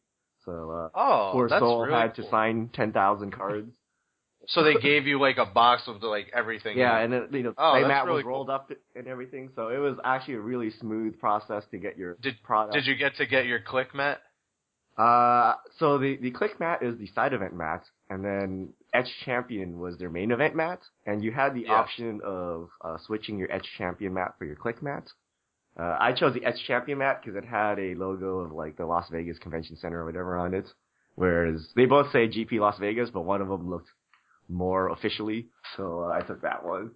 So 0.45 0.51
uh 0.71 0.89
Oh, 0.93 1.29
poor 1.33 1.50
that's 1.50 1.62
soul 1.62 1.81
really 1.86 1.93
had 2.00 2.15
cool. 2.15 2.25
to 2.25 2.29
sign 2.29 2.69
ten 2.74 2.91
thousand 2.91 3.31
cards. 3.31 3.71
So 4.48 4.63
they 4.63 4.74
gave 4.74 5.05
you 5.05 5.19
like 5.21 5.38
a 5.38 5.45
box 5.45 5.83
with 5.88 6.01
like 6.01 6.31
everything. 6.33 6.75
yeah, 6.75 6.98
in 7.05 7.13
it. 7.13 7.15
and 7.24 7.31
then 7.31 7.38
you 7.38 7.43
know 7.43 7.53
Oh, 7.55 7.74
playmat 7.75 7.88
that's 7.89 8.05
really 8.07 8.24
was 8.24 8.25
rolled 8.25 8.50
up 8.50 8.71
and 8.95 9.05
everything. 9.07 9.51
So 9.55 9.67
it 9.69 9.77
was 9.77 9.98
actually 10.03 10.33
a 10.33 10.41
really 10.41 10.71
smooth 10.71 11.19
process 11.19 11.63
to 11.69 11.77
get 11.77 11.95
your 11.95 12.17
Did- 12.19 12.41
product. 12.41 12.74
Did 12.74 12.88
you 12.88 12.95
get 12.95 13.15
to 13.17 13.27
get 13.27 13.45
your 13.45 13.60
Clique 13.62 13.93
mat? 13.93 14.19
Uh, 14.98 15.53
so 15.77 16.00
the 16.00 16.17
the 16.17 16.31
Clique 16.31 16.60
mat 16.60 16.81
is 16.81 16.98
the 16.98 17.05
side 17.13 17.33
event 17.33 17.53
mat, 17.55 17.83
and 18.10 18.25
then 18.25 18.69
Etched 18.93 19.13
Champion 19.25 19.79
was 19.79 19.98
their 19.98 20.10
main 20.10 20.31
event 20.31 20.55
mat, 20.55 20.81
and 21.05 21.24
you 21.24 21.31
had 21.31 21.53
the 21.53 21.62
Yeah. 21.62 21.74
option 21.79 22.19
of 22.24 22.69
uh, 22.83 22.98
switching 23.05 23.38
your 23.38 23.51
Etched 23.51 23.69
Champion 23.77 24.13
mat 24.13 24.36
for 24.38 24.45
your 24.45 24.55
Clique 24.55 24.81
mat. 24.83 25.07
Uh, 25.79 25.98
I 26.00 26.12
chose 26.12 26.33
the 26.33 26.43
Etched 26.45 26.65
Champion 26.65 26.98
mat 26.98 27.21
because 27.24 27.38
it 27.38 27.45
had 27.48 27.79
a 27.79 27.95
logo 27.95 28.39
of 28.39 28.51
like 28.51 28.75
the 28.77 28.86
Las 28.86 29.07
Vegas 29.10 29.39
Convention 29.39 29.77
Center 29.77 30.01
or 30.01 30.05
whatever 30.05 30.38
on 30.38 30.53
it, 30.53 30.67
whereas 31.15 31.69
they 31.75 31.86
both 31.86 32.12
say 32.12 32.27
GP 32.27 32.60
Las 32.60 32.77
Vegas, 32.79 33.10
but 33.10 33.21
one 33.21 33.41
of 33.41 33.48
them 33.48 33.69
looked 33.69 33.89
more 34.50 34.89
officially, 34.89 35.48
so 35.77 36.01
uh, 36.03 36.10
I 36.10 36.21
took 36.21 36.41
that 36.41 36.65
one. 36.65 36.91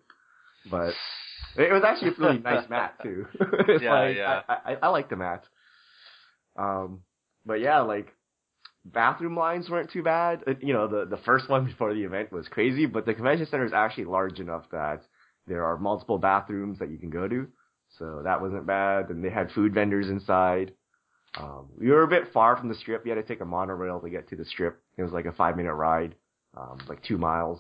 But 0.70 0.94
It 1.58 1.72
was 1.72 1.84
actually 1.86 2.10
a 2.10 2.14
really 2.20 2.40
nice 2.44 2.70
mat 2.70 2.96
too. 3.02 3.26
Yeah, 3.82 3.94
like, 3.94 4.18
yeah. 4.18 4.42
I, 4.50 4.54
I, 4.74 4.78
I 4.84 4.88
like 4.90 5.10
the 5.10 5.16
mat. 5.16 5.46
Um, 6.58 7.02
but 7.46 7.62
yeah, 7.62 7.80
like 7.82 8.14
bathroom 8.86 9.36
lines 9.36 9.70
weren't 9.70 9.92
too 9.92 10.04
bad. 10.04 10.44
You 10.62 10.74
know, 10.74 10.88
the 10.88 11.06
the 11.06 11.22
first 11.24 11.50
one 11.50 11.66
before 11.72 11.94
the 11.94 12.04
event 12.04 12.32
was 12.32 12.48
crazy, 12.48 12.86
but 12.86 13.06
the 13.06 13.14
convention 13.14 13.48
center 13.48 13.66
is 13.66 13.74
actually 13.74 14.06
large 14.06 14.40
enough 14.40 14.66
that 14.72 15.02
there 15.48 15.66
are 15.66 15.78
multiple 15.78 16.18
bathrooms 16.18 16.80
that 16.80 16.90
you 16.90 16.98
can 16.98 17.10
go 17.10 17.28
to, 17.28 17.48
so 17.98 18.22
that 18.24 18.42
wasn't 18.42 18.66
bad. 18.66 19.10
And 19.10 19.24
they 19.24 19.30
had 19.30 19.52
food 19.52 19.74
vendors 19.74 20.10
inside. 20.10 20.74
Um, 21.38 21.68
we 21.78 21.90
were 21.90 22.04
a 22.04 22.08
bit 22.08 22.32
far 22.32 22.56
from 22.56 22.70
the 22.70 22.76
strip. 22.76 23.06
You 23.06 23.12
had 23.12 23.22
to 23.22 23.28
take 23.28 23.42
a 23.42 23.46
monorail 23.46 24.00
to 24.00 24.10
get 24.10 24.30
to 24.30 24.36
the 24.36 24.46
strip. 24.46 24.82
It 24.98 25.04
was 25.04 25.12
like 25.12 25.26
a 25.26 25.34
five 25.34 25.58
minute 25.58 25.74
ride, 25.74 26.16
um, 26.56 26.80
like 26.88 27.04
two 27.04 27.18
miles. 27.18 27.60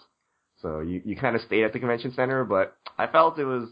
So 0.62 0.80
you, 0.80 1.02
you 1.04 1.18
kind 1.18 1.36
of 1.36 1.42
stayed 1.42 1.66
at 1.66 1.74
the 1.74 1.80
convention 1.80 2.14
center, 2.14 2.46
but 2.46 2.78
I 2.98 3.08
felt 3.08 3.38
it 3.38 3.44
was 3.44 3.70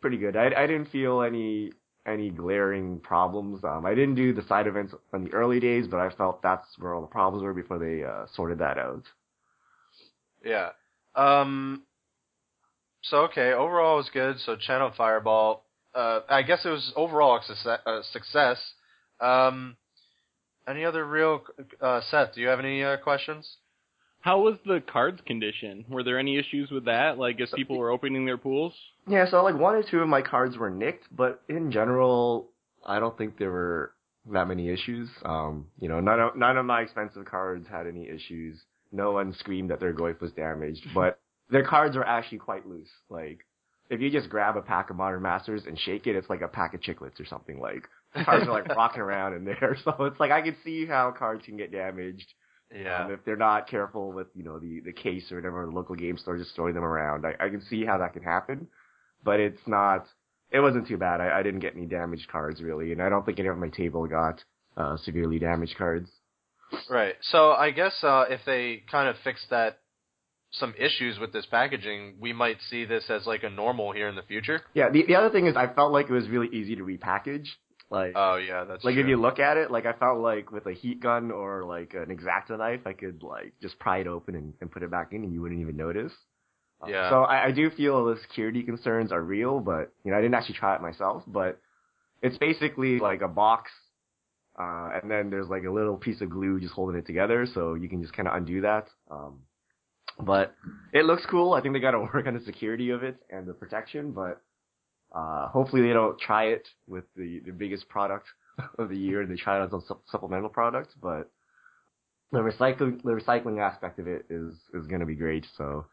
pretty 0.00 0.16
good. 0.16 0.36
I, 0.36 0.46
I 0.56 0.66
didn't 0.66 0.86
feel 0.86 1.20
any 1.20 1.72
any 2.06 2.30
glaring 2.30 2.98
problems. 3.00 3.62
Um, 3.64 3.86
I 3.86 3.94
didn't 3.94 4.16
do 4.16 4.32
the 4.32 4.42
side 4.42 4.66
events 4.66 4.94
in 5.14 5.24
the 5.24 5.32
early 5.32 5.60
days, 5.60 5.86
but 5.86 6.00
I 6.00 6.10
felt 6.10 6.42
that's 6.42 6.66
where 6.78 6.94
all 6.94 7.00
the 7.00 7.06
problems 7.06 7.42
were 7.42 7.54
before 7.54 7.78
they 7.78 8.04
uh, 8.04 8.26
sorted 8.34 8.58
that 8.58 8.78
out. 8.78 9.04
Yeah. 10.44 10.70
Um. 11.14 11.82
So 13.02 13.18
okay, 13.24 13.52
overall 13.52 13.94
it 13.94 13.98
was 13.98 14.10
good. 14.12 14.38
So 14.40 14.56
Channel 14.56 14.92
Fireball. 14.96 15.64
Uh, 15.94 16.20
I 16.28 16.42
guess 16.42 16.64
it 16.64 16.70
was 16.70 16.92
overall 16.96 17.38
a 17.38 18.00
success. 18.12 18.58
Um. 19.20 19.76
Any 20.66 20.84
other 20.84 21.04
real 21.04 21.42
uh, 21.80 22.00
Seth? 22.08 22.34
Do 22.34 22.40
you 22.40 22.46
have 22.46 22.60
any 22.60 22.84
uh, 22.84 22.96
questions? 22.98 23.56
How 24.22 24.40
was 24.40 24.54
the 24.64 24.80
cards 24.80 25.20
condition? 25.26 25.84
Were 25.88 26.04
there 26.04 26.18
any 26.18 26.38
issues 26.38 26.70
with 26.70 26.84
that? 26.86 27.18
Like, 27.18 27.40
as 27.40 27.50
people 27.54 27.76
were 27.76 27.90
opening 27.90 28.24
their 28.24 28.38
pools? 28.38 28.72
Yeah, 29.08 29.28
so 29.28 29.42
like 29.42 29.56
one 29.56 29.74
or 29.74 29.82
two 29.82 29.98
of 29.98 30.08
my 30.08 30.22
cards 30.22 30.56
were 30.56 30.70
nicked, 30.70 31.08
but 31.14 31.42
in 31.48 31.72
general, 31.72 32.48
I 32.86 33.00
don't 33.00 33.18
think 33.18 33.36
there 33.36 33.50
were 33.50 33.92
that 34.32 34.46
many 34.46 34.68
issues. 34.68 35.08
Um, 35.24 35.66
you 35.80 35.88
know, 35.88 35.98
none 36.00 36.20
of 36.20 36.36
none 36.36 36.56
of 36.56 36.64
my 36.64 36.82
expensive 36.82 37.24
cards 37.24 37.66
had 37.68 37.88
any 37.88 38.08
issues. 38.08 38.60
No 38.92 39.10
one 39.12 39.34
screamed 39.34 39.70
that 39.70 39.80
their 39.80 39.92
goyf 39.92 40.20
was 40.20 40.30
damaged, 40.32 40.86
but 40.94 41.18
their 41.50 41.64
cards 41.64 41.96
are 41.96 42.04
actually 42.04 42.38
quite 42.38 42.64
loose. 42.66 42.90
Like, 43.10 43.40
if 43.90 44.00
you 44.00 44.08
just 44.08 44.28
grab 44.28 44.56
a 44.56 44.62
pack 44.62 44.90
of 44.90 44.96
Modern 44.96 45.22
Masters 45.22 45.64
and 45.66 45.76
shake 45.76 46.06
it, 46.06 46.14
it's 46.14 46.30
like 46.30 46.42
a 46.42 46.48
pack 46.48 46.74
of 46.74 46.80
chiclets 46.80 47.18
or 47.18 47.24
something. 47.26 47.58
Like, 47.58 47.88
cards 48.24 48.46
are 48.46 48.52
like 48.52 48.68
rocking 48.76 49.02
around 49.02 49.34
in 49.34 49.44
there. 49.44 49.76
So 49.84 50.04
it's 50.04 50.20
like 50.20 50.30
I 50.30 50.42
can 50.42 50.56
see 50.64 50.86
how 50.86 51.10
cards 51.10 51.44
can 51.44 51.56
get 51.56 51.72
damaged. 51.72 52.32
Yeah. 52.74 53.04
Um, 53.04 53.12
if 53.12 53.24
they're 53.24 53.36
not 53.36 53.68
careful 53.68 54.12
with, 54.12 54.28
you 54.34 54.44
know, 54.44 54.58
the, 54.58 54.80
the 54.80 54.92
case 54.92 55.30
or 55.30 55.36
whatever, 55.36 55.66
the 55.66 55.72
local 55.72 55.94
game 55.94 56.16
store 56.16 56.38
just 56.38 56.54
throwing 56.54 56.74
them 56.74 56.84
around. 56.84 57.26
I, 57.26 57.34
I 57.44 57.48
can 57.48 57.62
see 57.62 57.84
how 57.84 57.98
that 57.98 58.12
can 58.12 58.22
happen, 58.22 58.68
but 59.24 59.40
it's 59.40 59.60
not, 59.66 60.06
it 60.50 60.60
wasn't 60.60 60.88
too 60.88 60.96
bad. 60.96 61.20
I, 61.20 61.38
I 61.38 61.42
didn't 61.42 61.60
get 61.60 61.76
any 61.76 61.86
damaged 61.86 62.28
cards 62.28 62.62
really, 62.62 62.92
and 62.92 63.02
I 63.02 63.08
don't 63.08 63.26
think 63.26 63.38
any 63.38 63.48
of 63.48 63.58
my 63.58 63.68
table 63.68 64.06
got, 64.06 64.42
uh, 64.76 64.96
severely 64.98 65.38
damaged 65.38 65.76
cards. 65.76 66.08
Right. 66.88 67.16
So 67.20 67.52
I 67.52 67.70
guess 67.70 67.92
uh, 68.02 68.24
if 68.30 68.40
they 68.46 68.82
kind 68.90 69.08
of 69.08 69.16
fix 69.22 69.44
that 69.50 69.78
some 70.52 70.74
issues 70.78 71.18
with 71.18 71.32
this 71.32 71.46
packaging, 71.50 72.16
we 72.20 72.32
might 72.32 72.58
see 72.70 72.84
this 72.84 73.04
as 73.08 73.26
like 73.26 73.42
a 73.42 73.50
normal 73.50 73.92
here 73.92 74.08
in 74.08 74.14
the 74.14 74.22
future. 74.22 74.62
Yeah, 74.74 74.90
the, 74.90 75.04
the 75.06 75.14
other 75.14 75.30
thing 75.30 75.46
is 75.46 75.56
I 75.56 75.66
felt 75.66 75.92
like 75.92 76.08
it 76.08 76.12
was 76.12 76.28
really 76.28 76.48
easy 76.48 76.76
to 76.76 76.82
repackage. 76.82 77.46
Like, 77.92 78.12
Oh 78.16 78.36
yeah, 78.36 78.64
that's 78.64 78.82
like 78.84 78.94
true. 78.94 79.02
if 79.02 79.08
you 79.08 79.16
look 79.20 79.38
at 79.38 79.56
it, 79.58 79.70
like 79.70 79.84
I 79.86 79.92
felt 79.92 80.18
like 80.18 80.50
with 80.50 80.66
a 80.66 80.72
heat 80.72 81.00
gun 81.00 81.30
or 81.30 81.64
like 81.64 81.92
an 81.94 82.06
exacto 82.06 82.56
knife, 82.58 82.80
I 82.86 82.94
could 82.94 83.22
like 83.22 83.52
just 83.60 83.78
pry 83.78 83.98
it 83.98 84.06
open 84.06 84.34
and, 84.34 84.54
and 84.60 84.70
put 84.70 84.82
it 84.82 84.90
back 84.90 85.12
in 85.12 85.22
and 85.24 85.32
you 85.32 85.42
wouldn't 85.42 85.60
even 85.60 85.76
notice. 85.76 86.12
Uh, 86.82 86.86
Yeah. 86.88 87.10
So 87.10 87.22
I, 87.22 87.46
I 87.46 87.50
do 87.52 87.68
feel 87.70 88.04
the 88.06 88.16
security 88.22 88.62
concerns 88.62 89.12
are 89.12 89.20
real, 89.22 89.60
but 89.60 89.92
you 90.04 90.10
know 90.10 90.16
I 90.16 90.22
didn't 90.22 90.34
actually 90.34 90.56
try 90.56 90.74
it 90.74 90.80
myself, 90.80 91.22
but 91.26 91.60
it's 92.22 92.38
basically 92.38 92.98
like 92.98 93.20
a 93.20 93.28
box, 93.28 93.70
uh, 94.58 94.90
and 95.02 95.10
then 95.10 95.28
there's 95.30 95.48
like 95.48 95.64
a 95.64 95.70
little 95.70 95.96
piece 95.96 96.20
of 96.22 96.30
glue 96.30 96.60
just 96.60 96.72
holding 96.74 96.96
it 96.96 97.06
together, 97.06 97.46
so 97.54 97.74
you 97.74 97.88
can 97.88 98.00
just 98.00 98.14
kind 98.14 98.26
of 98.28 98.34
undo 98.34 98.62
that. 98.62 98.88
Um, 99.10 99.40
but 100.20 100.54
it 100.92 101.04
looks 101.04 101.24
cool. 101.26 101.52
I 101.54 101.60
think 101.60 101.74
they 101.74 101.80
got 101.80 101.92
to 101.92 102.00
work 102.14 102.26
on 102.26 102.34
the 102.34 102.40
security 102.44 102.90
of 102.90 103.02
it 103.02 103.16
and 103.30 103.46
the 103.46 103.54
protection, 103.54 104.12
but 104.12 104.40
uh, 105.14 105.48
hopefully 105.48 105.82
they 105.82 105.92
don't 105.92 106.18
try 106.18 106.44
it 106.46 106.66
with 106.88 107.04
the, 107.16 107.40
the 107.44 107.52
biggest 107.52 107.88
product 107.88 108.26
of 108.78 108.88
the 108.88 108.96
year 108.96 109.20
and 109.22 109.30
they 109.30 109.36
try 109.36 109.60
it 109.60 109.64
as 109.64 109.72
a 109.72 109.80
sup- 109.86 110.02
supplemental 110.10 110.48
product, 110.48 110.94
but 111.00 111.30
the 112.32 112.38
recycling, 112.38 113.02
the 113.02 113.10
recycling 113.10 113.60
aspect 113.60 113.98
of 113.98 114.06
it 114.08 114.24
is, 114.30 114.54
is 114.74 114.86
going 114.86 115.00
to 115.00 115.06
be 115.06 115.14
great. 115.14 115.46
So 115.56 115.86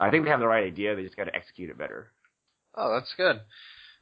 I 0.00 0.10
think 0.10 0.24
they 0.24 0.30
have 0.30 0.40
the 0.40 0.46
right 0.48 0.64
idea. 0.66 0.96
They 0.96 1.04
just 1.04 1.16
got 1.16 1.24
to 1.24 1.34
execute 1.36 1.70
it 1.70 1.78
better. 1.78 2.10
Oh, 2.74 2.92
that's 2.92 3.12
good. 3.16 3.40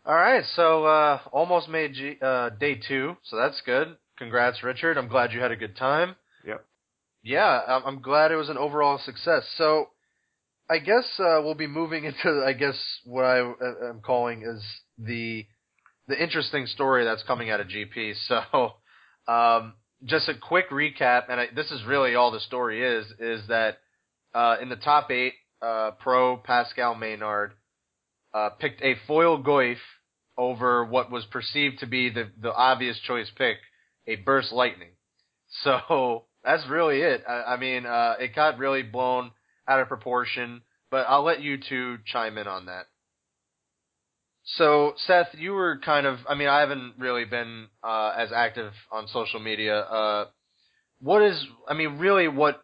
All 0.05 0.15
right, 0.15 0.45
so 0.57 0.85
uh, 0.85 1.21
almost 1.31 1.69
made 1.69 1.93
G- 1.95 2.19
uh, 2.21 2.51
day 2.51 2.75
two, 2.75 3.17
so 3.23 3.37
that's 3.37 3.61
good. 3.65 3.97
Congrats, 4.19 4.63
Richard. 4.65 4.99
I'm 4.99 5.07
glad 5.07 5.33
you 5.33 5.41
had 5.41 5.53
a 5.53 5.57
good 5.57 5.77
time. 5.77 6.17
Yep. 6.45 6.65
Yeah, 7.23 7.61
I'm 7.69 8.03
glad 8.03 8.33
it 8.33 8.37
was 8.37 8.49
an 8.49 8.59
overall 8.59 8.99
success. 8.99 9.45
So, 9.57 9.91
I 10.71 10.79
guess 10.79 11.05
uh, 11.19 11.41
we'll 11.43 11.55
be 11.55 11.67
moving 11.67 12.05
into, 12.25 12.45
I 12.47 12.53
guess, 12.53 12.79
what 13.05 13.25
I 13.25 13.41
uh, 13.41 13.89
am 13.89 14.01
calling 14.01 14.43
is 14.43 14.63
the 14.99 15.47
the 16.09 16.21
interesting 16.21 16.67
story 16.67 17.05
that's 17.05 17.23
coming 17.23 17.51
out 17.51 17.61
of 17.61 17.69
GP. 17.69 18.15
So, 18.29 18.73
um, 19.33 19.75
just 20.05 20.29
a 20.29 20.35
quick 20.35 20.71
recap, 20.71 21.25
and 21.31 21.41
I, 21.41 21.47
this 21.55 21.71
is 21.71 21.85
really 21.85 22.17
all 22.17 22.33
the 22.33 22.41
story 22.41 22.83
is, 22.85 23.07
is 23.21 23.47
that 23.49 23.79
uh, 24.35 24.57
in 24.61 24.69
the 24.69 24.77
top 24.77 25.11
eight, 25.13 25.35
uh, 25.63 25.93
Pro 26.01 26.37
Pascal 26.37 26.97
Maynard 26.97 27.53
uh, 28.35 28.51
picked 28.59 28.83
a 28.83 28.97
foil 29.07 29.41
Goyf 29.41 29.77
over 30.37 30.85
what 30.85 31.11
was 31.11 31.25
perceived 31.27 31.79
to 31.81 31.87
be 31.87 32.11
the, 32.11 32.31
the 32.41 32.53
obvious 32.53 32.99
choice 33.07 33.31
pick, 33.37 33.59
a 34.07 34.17
Burst 34.17 34.53
Lightning. 34.53 34.91
So 35.65 36.25
that's 36.43 36.67
really 36.67 37.03
it. 37.03 37.25
I, 37.29 37.43
I 37.43 37.57
mean, 37.59 37.85
uh, 37.85 38.15
it 38.19 38.35
got 38.35 38.57
really 38.57 38.83
blown 38.83 39.33
out 39.69 39.81
of 39.81 39.89
proportion, 39.89 40.63
but 40.91 41.07
I'll 41.09 41.25
let 41.25 41.41
you 41.41 41.59
two 41.59 41.99
chime 42.05 42.39
in 42.39 42.47
on 42.47 42.67
that. 42.67 42.87
So, 44.45 44.95
Seth, 44.97 45.29
you 45.39 45.53
were 45.53 45.79
kind 45.85 46.07
of, 46.07 46.19
I 46.29 46.35
mean, 46.35 46.49
I 46.49 46.61
haven't 46.61 46.95
really 46.99 47.25
been 47.25 47.69
uh, 47.83 48.13
as 48.17 48.33
active 48.33 48.73
on 48.91 49.07
social 49.09 49.39
media. 49.39 49.81
Uh, 49.81 50.27
what 51.01 51.23
is, 51.23 51.45
I 51.69 51.75
mean, 51.75 51.99
really 51.99 52.29
what 52.29 52.63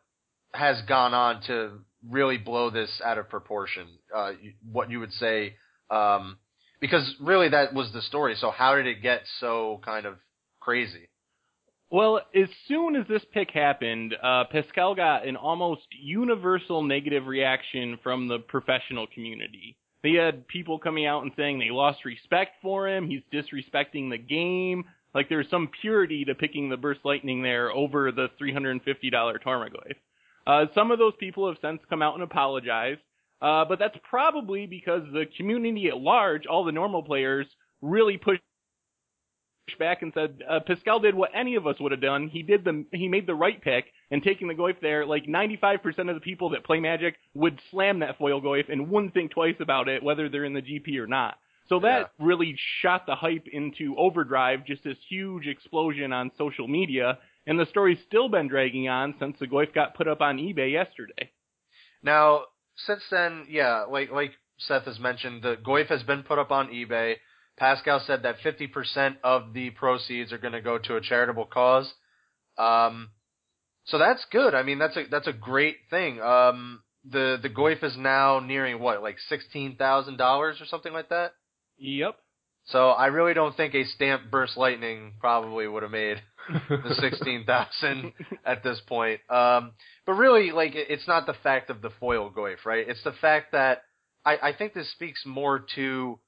has 0.52 0.80
gone 0.88 1.14
on 1.14 1.42
to 1.42 1.78
really 2.08 2.36
blow 2.36 2.70
this 2.70 3.00
out 3.04 3.18
of 3.18 3.28
proportion? 3.28 3.86
Uh, 4.14 4.32
what 4.70 4.90
you 4.90 4.98
would 4.98 5.12
say, 5.12 5.54
um, 5.90 6.38
because 6.80 7.14
really 7.20 7.48
that 7.50 7.74
was 7.74 7.92
the 7.92 8.02
story. 8.02 8.36
So 8.40 8.50
how 8.50 8.74
did 8.74 8.86
it 8.86 9.00
get 9.02 9.22
so 9.38 9.80
kind 9.84 10.04
of 10.04 10.16
crazy? 10.60 11.08
Well, 11.90 12.20
as 12.34 12.48
soon 12.66 12.96
as 12.96 13.06
this 13.08 13.24
pick 13.32 13.50
happened, 13.50 14.14
uh, 14.22 14.44
Pascal 14.50 14.94
got 14.94 15.26
an 15.26 15.36
almost 15.36 15.86
universal 15.90 16.82
negative 16.82 17.26
reaction 17.26 17.98
from 18.02 18.28
the 18.28 18.40
professional 18.40 19.06
community. 19.06 19.74
They 20.02 20.12
had 20.12 20.46
people 20.48 20.78
coming 20.78 21.06
out 21.06 21.22
and 21.22 21.32
saying 21.34 21.58
they 21.58 21.70
lost 21.70 22.04
respect 22.04 22.56
for 22.60 22.88
him, 22.88 23.08
he's 23.08 23.22
disrespecting 23.32 24.10
the 24.10 24.18
game. 24.18 24.84
Like 25.14 25.30
there's 25.30 25.48
some 25.50 25.70
purity 25.80 26.26
to 26.26 26.34
picking 26.34 26.68
the 26.68 26.76
Burst 26.76 27.00
Lightning 27.04 27.42
there 27.42 27.72
over 27.72 28.12
the 28.12 28.28
$350 28.40 28.82
Tarmogoyf. 29.42 29.94
Uh, 30.46 30.66
some 30.74 30.90
of 30.90 30.98
those 30.98 31.14
people 31.18 31.48
have 31.48 31.56
since 31.62 31.80
come 31.88 32.02
out 32.02 32.14
and 32.14 32.22
apologized, 32.22 33.00
uh, 33.40 33.64
but 33.64 33.78
that's 33.78 33.96
probably 34.08 34.66
because 34.66 35.02
the 35.12 35.24
community 35.36 35.88
at 35.88 35.96
large, 35.96 36.46
all 36.46 36.64
the 36.64 36.72
normal 36.72 37.02
players, 37.02 37.46
really 37.80 38.18
pushed 38.18 38.42
back 39.78 40.02
and 40.02 40.12
said 40.14 40.42
uh, 40.48 40.60
Pascal 40.66 41.00
did 41.00 41.14
what 41.14 41.30
any 41.34 41.56
of 41.56 41.66
us 41.66 41.76
would 41.80 41.92
have 41.92 42.00
done. 42.00 42.28
He 42.28 42.42
did 42.42 42.64
the 42.64 42.84
he 42.92 43.08
made 43.08 43.26
the 43.26 43.34
right 43.34 43.60
pick 43.60 43.86
and 44.10 44.22
taking 44.22 44.48
the 44.48 44.54
Goyf 44.54 44.80
there. 44.80 45.04
Like 45.04 45.26
95% 45.26 46.08
of 46.08 46.14
the 46.14 46.20
people 46.20 46.50
that 46.50 46.64
play 46.64 46.80
Magic 46.80 47.16
would 47.34 47.60
slam 47.70 47.98
that 48.00 48.18
foil 48.18 48.40
Goyf 48.40 48.70
and 48.72 48.88
wouldn't 48.88 49.14
think 49.14 49.32
twice 49.32 49.56
about 49.60 49.88
it 49.88 50.02
whether 50.02 50.28
they're 50.28 50.44
in 50.44 50.54
the 50.54 50.62
GP 50.62 50.96
or 50.98 51.06
not. 51.06 51.38
So 51.68 51.80
that 51.80 52.12
really 52.18 52.56
shot 52.80 53.04
the 53.06 53.14
hype 53.14 53.46
into 53.52 53.94
overdrive, 53.98 54.64
just 54.64 54.84
this 54.84 54.96
huge 55.08 55.46
explosion 55.46 56.14
on 56.14 56.30
social 56.38 56.66
media. 56.66 57.18
And 57.46 57.60
the 57.60 57.66
story's 57.66 57.98
still 58.06 58.28
been 58.28 58.48
dragging 58.48 58.88
on 58.88 59.14
since 59.18 59.36
the 59.38 59.46
Goyf 59.46 59.74
got 59.74 59.94
put 59.94 60.08
up 60.08 60.20
on 60.22 60.38
eBay 60.38 60.72
yesterday. 60.72 61.30
Now, 62.02 62.44
since 62.86 63.02
then, 63.10 63.46
yeah, 63.50 63.84
like 63.90 64.10
like 64.10 64.32
Seth 64.58 64.84
has 64.84 64.98
mentioned, 64.98 65.42
the 65.42 65.56
Goyf 65.56 65.88
has 65.88 66.02
been 66.02 66.22
put 66.22 66.38
up 66.38 66.50
on 66.50 66.68
eBay. 66.68 67.16
Pascal 67.58 68.02
said 68.06 68.22
that 68.22 68.36
50% 68.44 69.16
of 69.24 69.52
the 69.52 69.70
proceeds 69.70 70.32
are 70.32 70.38
going 70.38 70.52
to 70.54 70.60
go 70.60 70.78
to 70.78 70.96
a 70.96 71.00
charitable 71.00 71.46
cause. 71.46 71.92
Um, 72.56 73.10
so 73.84 73.98
that's 73.98 74.24
good. 74.30 74.54
I 74.54 74.62
mean, 74.62 74.78
that's 74.78 74.96
a 74.96 75.04
that's 75.10 75.26
a 75.26 75.32
great 75.32 75.76
thing. 75.90 76.20
Um, 76.20 76.82
the 77.08 77.38
the 77.40 77.48
Goyf 77.48 77.82
is 77.82 77.96
now 77.96 78.40
nearing 78.40 78.80
what, 78.80 79.02
like 79.02 79.16
sixteen 79.28 79.76
thousand 79.76 80.16
dollars 80.18 80.60
or 80.60 80.66
something 80.66 80.92
like 80.92 81.08
that. 81.08 81.32
Yep. 81.78 82.16
So 82.66 82.90
I 82.90 83.06
really 83.06 83.32
don't 83.32 83.56
think 83.56 83.74
a 83.74 83.84
stamp 83.86 84.30
burst 84.30 84.56
lightning 84.58 85.14
probably 85.20 85.66
would 85.66 85.82
have 85.84 85.92
made 85.92 86.20
the 86.68 86.94
sixteen 87.00 87.44
thousand 87.46 88.12
at 88.44 88.62
this 88.62 88.80
point. 88.86 89.20
Um, 89.30 89.72
but 90.04 90.12
really, 90.14 90.50
like, 90.52 90.74
it- 90.74 90.88
it's 90.90 91.08
not 91.08 91.24
the 91.24 91.34
fact 91.42 91.70
of 91.70 91.80
the 91.80 91.90
foil 91.98 92.30
goyf, 92.30 92.66
right? 92.66 92.86
It's 92.86 93.02
the 93.04 93.12
fact 93.12 93.52
that 93.52 93.82
I, 94.26 94.36
I 94.48 94.52
think 94.52 94.74
this 94.74 94.90
speaks 94.92 95.22
more 95.24 95.64
to 95.76 96.18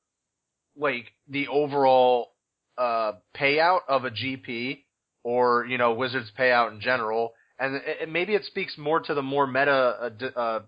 like 0.81 1.07
the 1.29 1.49
overall 1.49 2.33
uh 2.79 3.13
payout 3.37 3.81
of 3.89 4.05
a 4.07 4.11
GP 4.11 4.85
or 5.25 5.67
you 5.67 5.79
know 5.79 5.93
Wizards 5.95 6.33
payout 6.39 6.73
in 6.73 6.81
general, 6.81 7.35
and 7.59 7.77
it, 7.77 7.83
it- 8.03 8.11
maybe 8.11 8.35
it 8.35 8.45
speaks 8.47 8.79
more 8.79 9.01
to 9.01 9.15
the 9.15 9.23
more 9.23 9.47
meta 9.47 10.13
uh, 10.37 10.41
uh, 10.41 10.61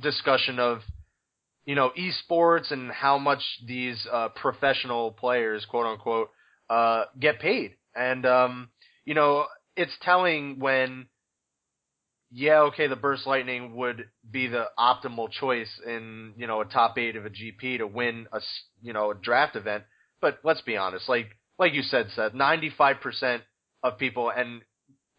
discussion 0.00 0.58
of 0.60 0.80
you 1.66 1.74
know 1.74 1.90
esports 1.98 2.70
and 2.72 2.90
how 2.92 3.18
much 3.18 3.42
these 3.66 4.06
uh, 4.12 4.28
professional 4.30 5.12
players, 5.12 5.66
quote 5.66 5.86
unquote, 5.86 6.30
uh, 6.70 7.04
get 7.20 7.40
paid, 7.40 7.76
and 7.94 8.26
um, 8.26 8.68
you 9.04 9.14
know 9.14 9.46
it's 9.76 9.96
telling 10.02 10.58
when. 10.60 11.06
Yeah, 12.36 12.62
okay, 12.62 12.88
the 12.88 12.96
Burst 12.96 13.28
Lightning 13.28 13.76
would 13.76 14.08
be 14.28 14.48
the 14.48 14.64
optimal 14.76 15.30
choice 15.30 15.70
in, 15.86 16.32
you 16.36 16.48
know, 16.48 16.60
a 16.60 16.64
top 16.64 16.98
eight 16.98 17.14
of 17.14 17.24
a 17.24 17.30
GP 17.30 17.78
to 17.78 17.86
win 17.86 18.26
a 18.32 18.40
you 18.82 18.92
know, 18.92 19.12
a 19.12 19.14
draft 19.14 19.54
event. 19.54 19.84
But 20.20 20.40
let's 20.42 20.60
be 20.62 20.76
honest, 20.76 21.08
like, 21.08 21.28
like 21.60 21.74
you 21.74 21.82
said, 21.82 22.08
Seth, 22.16 22.32
95% 22.32 23.40
of 23.84 23.98
people, 23.98 24.32
and 24.36 24.62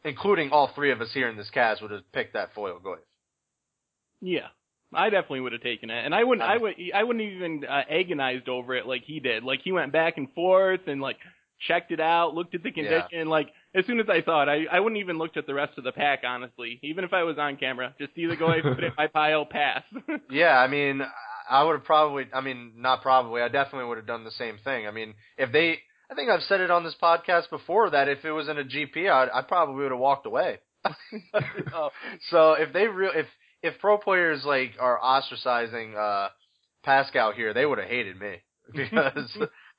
including 0.04 0.50
all 0.52 0.72
three 0.76 0.92
of 0.92 1.00
us 1.00 1.12
here 1.14 1.30
in 1.30 1.38
this 1.38 1.50
cast, 1.52 1.82
would 1.82 1.92
have 1.92 2.12
picked 2.12 2.34
that 2.34 2.54
foil 2.54 2.82
Goyf. 2.86 2.98
Yeah. 4.20 4.48
I 4.94 5.10
definitely 5.10 5.40
would 5.42 5.54
have 5.54 5.62
taken 5.62 5.90
it, 5.90 6.06
and 6.06 6.14
I 6.14 6.24
wouldn't. 6.24 6.48
I 6.48 6.58
would. 6.58 6.76
I 6.94 7.04
wouldn't 7.04 7.26
even 7.26 7.66
uh, 7.66 7.82
agonized 7.90 8.48
over 8.48 8.76
it 8.76 8.86
like 8.86 9.04
he 9.04 9.20
did. 9.20 9.44
Like 9.44 9.62
he 9.64 9.72
went 9.74 9.92
back 9.92 10.18
and 10.18 10.32
forth 10.34 10.82
and 10.88 11.02
like 11.02 11.18
checked 11.68 11.92
it 11.92 12.00
out, 12.00 12.34
looked 12.34 12.56
at 12.56 12.64
the 12.64 12.72
condition. 12.72 13.28
Like 13.28 13.50
as 13.74 13.86
soon 13.86 14.00
as 14.00 14.08
I 14.10 14.24
saw 14.24 14.44
it, 14.44 14.50
I 14.50 14.76
I 14.76 14.80
wouldn't 14.80 15.00
even 15.00 15.18
looked 15.18 15.38
at 15.38 15.48
the 15.48 15.54
rest 15.54 15.78
of 15.78 15.84
the 15.84 15.92
pack. 15.92 16.24
Honestly, 16.26 16.80
even 16.84 17.04
if 17.04 17.14
I 17.14 17.24
was 17.24 17.38
on 17.38 17.58
camera, 17.58 17.94
just 18.00 18.16
see 18.16 18.26
the 18.26 18.36
go, 18.36 18.48
put 18.62 18.84
it 18.84 18.84
in 18.84 18.92
my 18.98 19.08
pile, 19.08 19.46
pass. 19.46 19.84
Yeah, 20.30 20.58
I 20.58 20.68
mean, 20.68 21.02
I 21.50 21.64
would 21.64 21.74
have 21.74 21.84
probably, 21.84 22.26
I 22.34 22.42
mean, 22.42 22.74
not 22.78 23.02
probably, 23.02 23.42
I 23.42 23.48
definitely 23.48 23.88
would 23.88 23.98
have 23.98 24.08
done 24.08 24.24
the 24.24 24.32
same 24.32 24.58
thing. 24.64 24.88
I 24.88 24.92
mean, 24.92 25.14
if 25.38 25.52
they, 25.52 25.80
I 26.10 26.16
think 26.16 26.30
I've 26.30 26.42
said 26.44 26.62
it 26.62 26.72
on 26.72 26.84
this 26.84 26.96
podcast 27.02 27.50
before 27.50 27.90
that 27.92 28.10
if 28.10 28.26
it 28.26 28.32
was 28.32 28.50
in 28.50 28.58
a 28.58 28.64
GP, 28.64 29.10
I'd, 29.10 29.30
I 29.34 29.42
probably 29.42 29.76
would 29.84 29.92
have 29.92 30.00
walked 30.00 30.26
away. 30.26 30.60
So 32.30 32.54
if 32.54 32.74
they 32.74 32.88
real, 32.88 33.12
if, 33.14 33.28
if 33.62 33.80
pro 33.80 33.98
players 33.98 34.44
like 34.46 34.74
are 34.80 35.00
ostracizing, 35.00 35.96
uh, 35.96 36.30
Pascal 36.84 37.32
here, 37.32 37.54
they 37.54 37.66
would 37.66 37.80
have 37.80 37.90
hated 37.90 38.20
me 38.20 38.36
because 38.74 39.36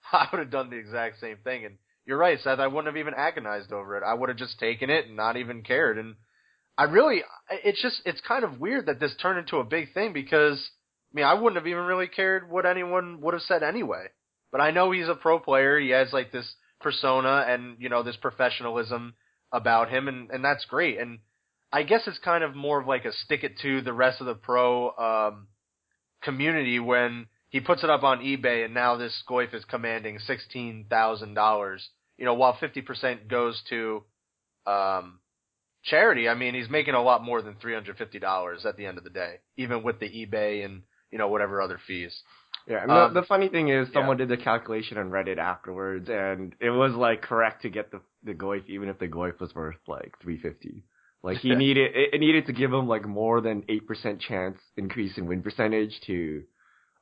I 0.12 0.28
would 0.30 0.38
have 0.38 0.50
done 0.50 0.70
the 0.70 0.76
exact 0.76 1.20
same 1.20 1.38
thing. 1.44 1.64
And 1.64 1.76
you're 2.04 2.18
right, 2.18 2.38
Seth, 2.40 2.58
I 2.58 2.66
wouldn't 2.66 2.86
have 2.86 2.96
even 2.96 3.14
agonized 3.14 3.72
over 3.72 3.96
it. 3.96 4.04
I 4.04 4.14
would 4.14 4.28
have 4.28 4.38
just 4.38 4.58
taken 4.58 4.90
it 4.90 5.06
and 5.06 5.16
not 5.16 5.36
even 5.36 5.62
cared. 5.62 5.98
And 5.98 6.14
I 6.78 6.84
really, 6.84 7.22
it's 7.50 7.82
just, 7.82 8.02
it's 8.04 8.20
kind 8.20 8.44
of 8.44 8.60
weird 8.60 8.86
that 8.86 9.00
this 9.00 9.14
turned 9.20 9.38
into 9.38 9.58
a 9.58 9.64
big 9.64 9.92
thing 9.92 10.12
because, 10.12 10.70
I 11.12 11.16
mean, 11.16 11.24
I 11.24 11.34
wouldn't 11.34 11.56
have 11.56 11.66
even 11.66 11.84
really 11.84 12.06
cared 12.06 12.50
what 12.50 12.66
anyone 12.66 13.20
would 13.22 13.34
have 13.34 13.42
said 13.42 13.62
anyway. 13.62 14.06
But 14.52 14.60
I 14.60 14.70
know 14.70 14.90
he's 14.90 15.08
a 15.08 15.14
pro 15.14 15.38
player. 15.40 15.78
He 15.78 15.90
has 15.90 16.12
like 16.12 16.30
this 16.30 16.54
persona 16.80 17.44
and, 17.48 17.76
you 17.80 17.88
know, 17.88 18.02
this 18.02 18.16
professionalism 18.16 19.14
about 19.52 19.90
him 19.90 20.08
and, 20.08 20.30
and 20.30 20.44
that's 20.44 20.64
great. 20.66 20.98
And 20.98 21.18
I 21.72 21.82
guess 21.82 22.02
it's 22.06 22.18
kind 22.18 22.44
of 22.44 22.54
more 22.54 22.80
of 22.80 22.86
like 22.86 23.04
a 23.04 23.12
stick 23.12 23.42
it 23.42 23.58
to 23.62 23.80
the 23.80 23.92
rest 23.92 24.20
of 24.20 24.26
the 24.26 24.34
pro, 24.34 24.90
um, 24.90 25.48
community 26.22 26.78
when 26.78 27.26
he 27.56 27.60
puts 27.60 27.82
it 27.82 27.90
up 27.90 28.02
on 28.02 28.18
eBay 28.20 28.64
and 28.64 28.74
now 28.74 28.96
this 28.96 29.22
Goyf 29.28 29.54
is 29.54 29.64
commanding 29.64 30.18
$16,000, 30.28 31.78
you 32.18 32.24
know, 32.24 32.34
while 32.34 32.54
50% 32.54 33.28
goes 33.28 33.62
to, 33.70 34.02
um, 34.66 35.20
charity, 35.86 36.28
I 36.28 36.34
mean, 36.34 36.54
he's 36.54 36.68
making 36.68 36.94
a 36.94 37.02
lot 37.02 37.24
more 37.24 37.40
than 37.40 37.54
three 37.54 37.72
hundred 37.74 37.96
fifty 37.96 38.18
dollars 38.18 38.66
at 38.66 38.76
the 38.76 38.84
end 38.84 38.98
of 38.98 39.04
the 39.04 39.10
day, 39.10 39.36
even 39.56 39.82
with 39.82 40.00
the 40.00 40.06
eBay 40.06 40.64
and 40.64 40.82
you 41.10 41.18
know 41.18 41.28
whatever 41.28 41.62
other 41.62 41.78
fees. 41.86 42.14
Yeah, 42.66 42.82
and 42.82 42.90
Um, 42.90 43.14
the, 43.14 43.20
the 43.20 43.26
funny 43.26 43.48
thing 43.48 43.68
is, 43.68 43.88
someone 43.92 44.16
did 44.16 44.28
the 44.28 44.36
calculation 44.36 44.98
on 44.98 45.10
Reddit 45.10 45.38
afterwards, 45.38 46.08
and 46.08 46.54
it 46.60 46.70
was 46.70 46.92
like 46.94 47.22
correct 47.22 47.62
to 47.62 47.70
get 47.70 47.90
the 47.90 48.00
the 48.24 48.34
Goyf, 48.34 48.68
even 48.68 48.88
if 48.88 48.98
the 48.98 49.08
Goyf 49.08 49.38
was 49.40 49.54
worth 49.54 49.76
like 49.86 50.14
three 50.20 50.38
fifty. 50.38 50.82
Like 51.22 51.38
he 51.38 51.54
needed, 51.64 51.94
it, 51.94 52.14
it 52.14 52.18
needed 52.18 52.46
to 52.46 52.52
give 52.52 52.72
him 52.72 52.88
like 52.88 53.06
more 53.06 53.40
than 53.40 53.64
eight 53.68 53.86
percent 53.86 54.20
chance 54.20 54.58
increase 54.76 55.16
in 55.16 55.26
win 55.26 55.42
percentage 55.42 56.00
to, 56.06 56.42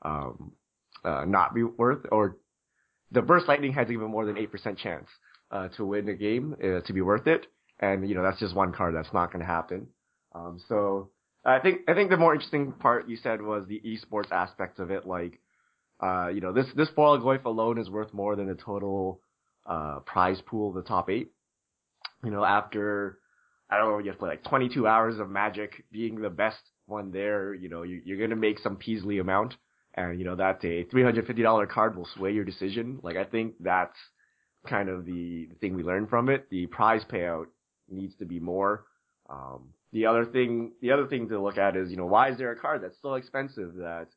um, 0.04 0.52
uh, 1.04 1.24
not 1.26 1.54
be 1.54 1.62
worth, 1.62 2.06
or 2.10 2.36
the 3.10 3.22
Burst 3.22 3.48
Lightning 3.48 3.72
has 3.72 3.90
even 3.90 4.10
more 4.10 4.26
than 4.26 4.38
eight 4.38 4.50
percent 4.50 4.78
chance, 4.78 5.08
uh, 5.50 5.68
to 5.76 5.84
win 5.84 6.08
a 6.08 6.14
game 6.14 6.56
uh, 6.62 6.80
to 6.80 6.92
be 6.92 7.00
worth 7.00 7.26
it, 7.26 7.46
and 7.80 8.08
you 8.08 8.14
know 8.14 8.22
that's 8.22 8.40
just 8.40 8.54
one 8.54 8.72
card 8.72 8.94
that's 8.94 9.12
not 9.12 9.32
going 9.32 9.40
to 9.40 9.46
happen. 9.46 9.88
Um, 10.34 10.60
so 10.68 11.10
I 11.44 11.58
think 11.60 11.82
I 11.88 11.94
think 11.94 12.10
the 12.10 12.16
more 12.16 12.34
interesting 12.34 12.72
part 12.72 13.08
you 13.08 13.16
said 13.16 13.42
was 13.42 13.66
the 13.66 13.80
esports 13.84 14.32
aspect 14.32 14.78
of 14.78 14.90
it, 14.90 15.06
like. 15.06 15.40
Uh, 16.00 16.26
you 16.26 16.40
know, 16.40 16.52
this 16.52 16.66
this 16.74 16.88
foil 16.96 17.18
Goyf 17.20 17.44
alone 17.44 17.78
is 17.78 17.88
worth 17.88 18.12
more 18.12 18.34
than 18.34 18.48
the 18.48 18.56
total 18.56 19.20
uh, 19.64 20.00
prize 20.00 20.40
pool 20.44 20.70
of 20.70 20.74
the 20.74 20.82
top 20.82 21.08
eight. 21.08 21.30
You 22.24 22.30
know, 22.30 22.44
after 22.44 23.18
I 23.70 23.78
don't 23.78 23.90
know, 23.90 23.98
you 23.98 24.06
have 24.06 24.16
to 24.16 24.18
play 24.18 24.30
like 24.30 24.44
22 24.44 24.86
hours 24.86 25.18
of 25.18 25.30
Magic, 25.30 25.84
being 25.90 26.20
the 26.20 26.30
best 26.30 26.58
one 26.86 27.10
there. 27.10 27.54
You 27.54 27.68
know, 27.68 27.82
you, 27.82 28.00
you're 28.04 28.18
gonna 28.18 28.38
make 28.38 28.58
some 28.58 28.76
Peasley 28.76 29.18
amount, 29.18 29.54
and 29.94 30.18
you 30.18 30.24
know 30.24 30.36
that 30.36 30.64
a 30.64 30.84
$350 30.84 31.68
card 31.68 31.96
will 31.96 32.08
sway 32.16 32.32
your 32.32 32.44
decision. 32.44 33.00
Like 33.02 33.16
I 33.16 33.24
think 33.24 33.54
that's 33.60 33.96
kind 34.66 34.88
of 34.88 35.04
the, 35.04 35.46
the 35.50 35.54
thing 35.60 35.74
we 35.74 35.82
learned 35.82 36.08
from 36.08 36.28
it. 36.28 36.48
The 36.50 36.66
prize 36.66 37.04
payout 37.04 37.46
needs 37.88 38.14
to 38.16 38.24
be 38.24 38.40
more. 38.40 38.86
Um, 39.28 39.70
the 39.92 40.06
other 40.06 40.24
thing, 40.24 40.72
the 40.80 40.90
other 40.92 41.06
thing 41.06 41.28
to 41.28 41.40
look 41.40 41.58
at 41.58 41.76
is, 41.76 41.90
you 41.90 41.96
know, 41.96 42.06
why 42.06 42.30
is 42.30 42.38
there 42.38 42.50
a 42.52 42.56
card 42.58 42.82
that's 42.82 43.00
so 43.00 43.14
expensive 43.14 43.74
that 43.76 44.08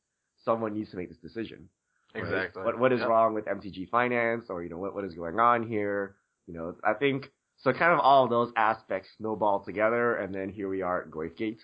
someone 0.43 0.73
needs 0.73 0.89
to 0.91 0.97
make 0.97 1.09
this 1.09 1.17
decision? 1.19 1.69
right? 2.15 2.23
Exactly. 2.23 2.63
What 2.63 2.79
what 2.79 2.93
is 2.93 2.99
Yep. 3.01 3.09
wrong 3.09 3.33
with 3.33 3.45
MTG 3.45 3.89
Finance, 3.89 4.45
or 4.49 4.63
you 4.63 4.69
know 4.69 4.77
what 4.77 4.95
what 4.95 5.03
is 5.05 5.13
going 5.13 5.39
on 5.39 5.67
here? 5.67 6.15
You 6.47 6.53
know, 6.55 6.75
I 6.83 6.93
think 6.93 7.29
so. 7.57 7.71
Kind 7.73 7.93
of 7.93 7.99
all 7.99 8.23
of 8.23 8.29
those 8.29 8.51
aspects 8.55 9.09
snowball 9.17 9.63
together, 9.63 10.15
and 10.15 10.33
then 10.33 10.49
here 10.49 10.69
we 10.69 10.81
are 10.81 11.03
at 11.03 11.11
Goyfgate. 11.11 11.59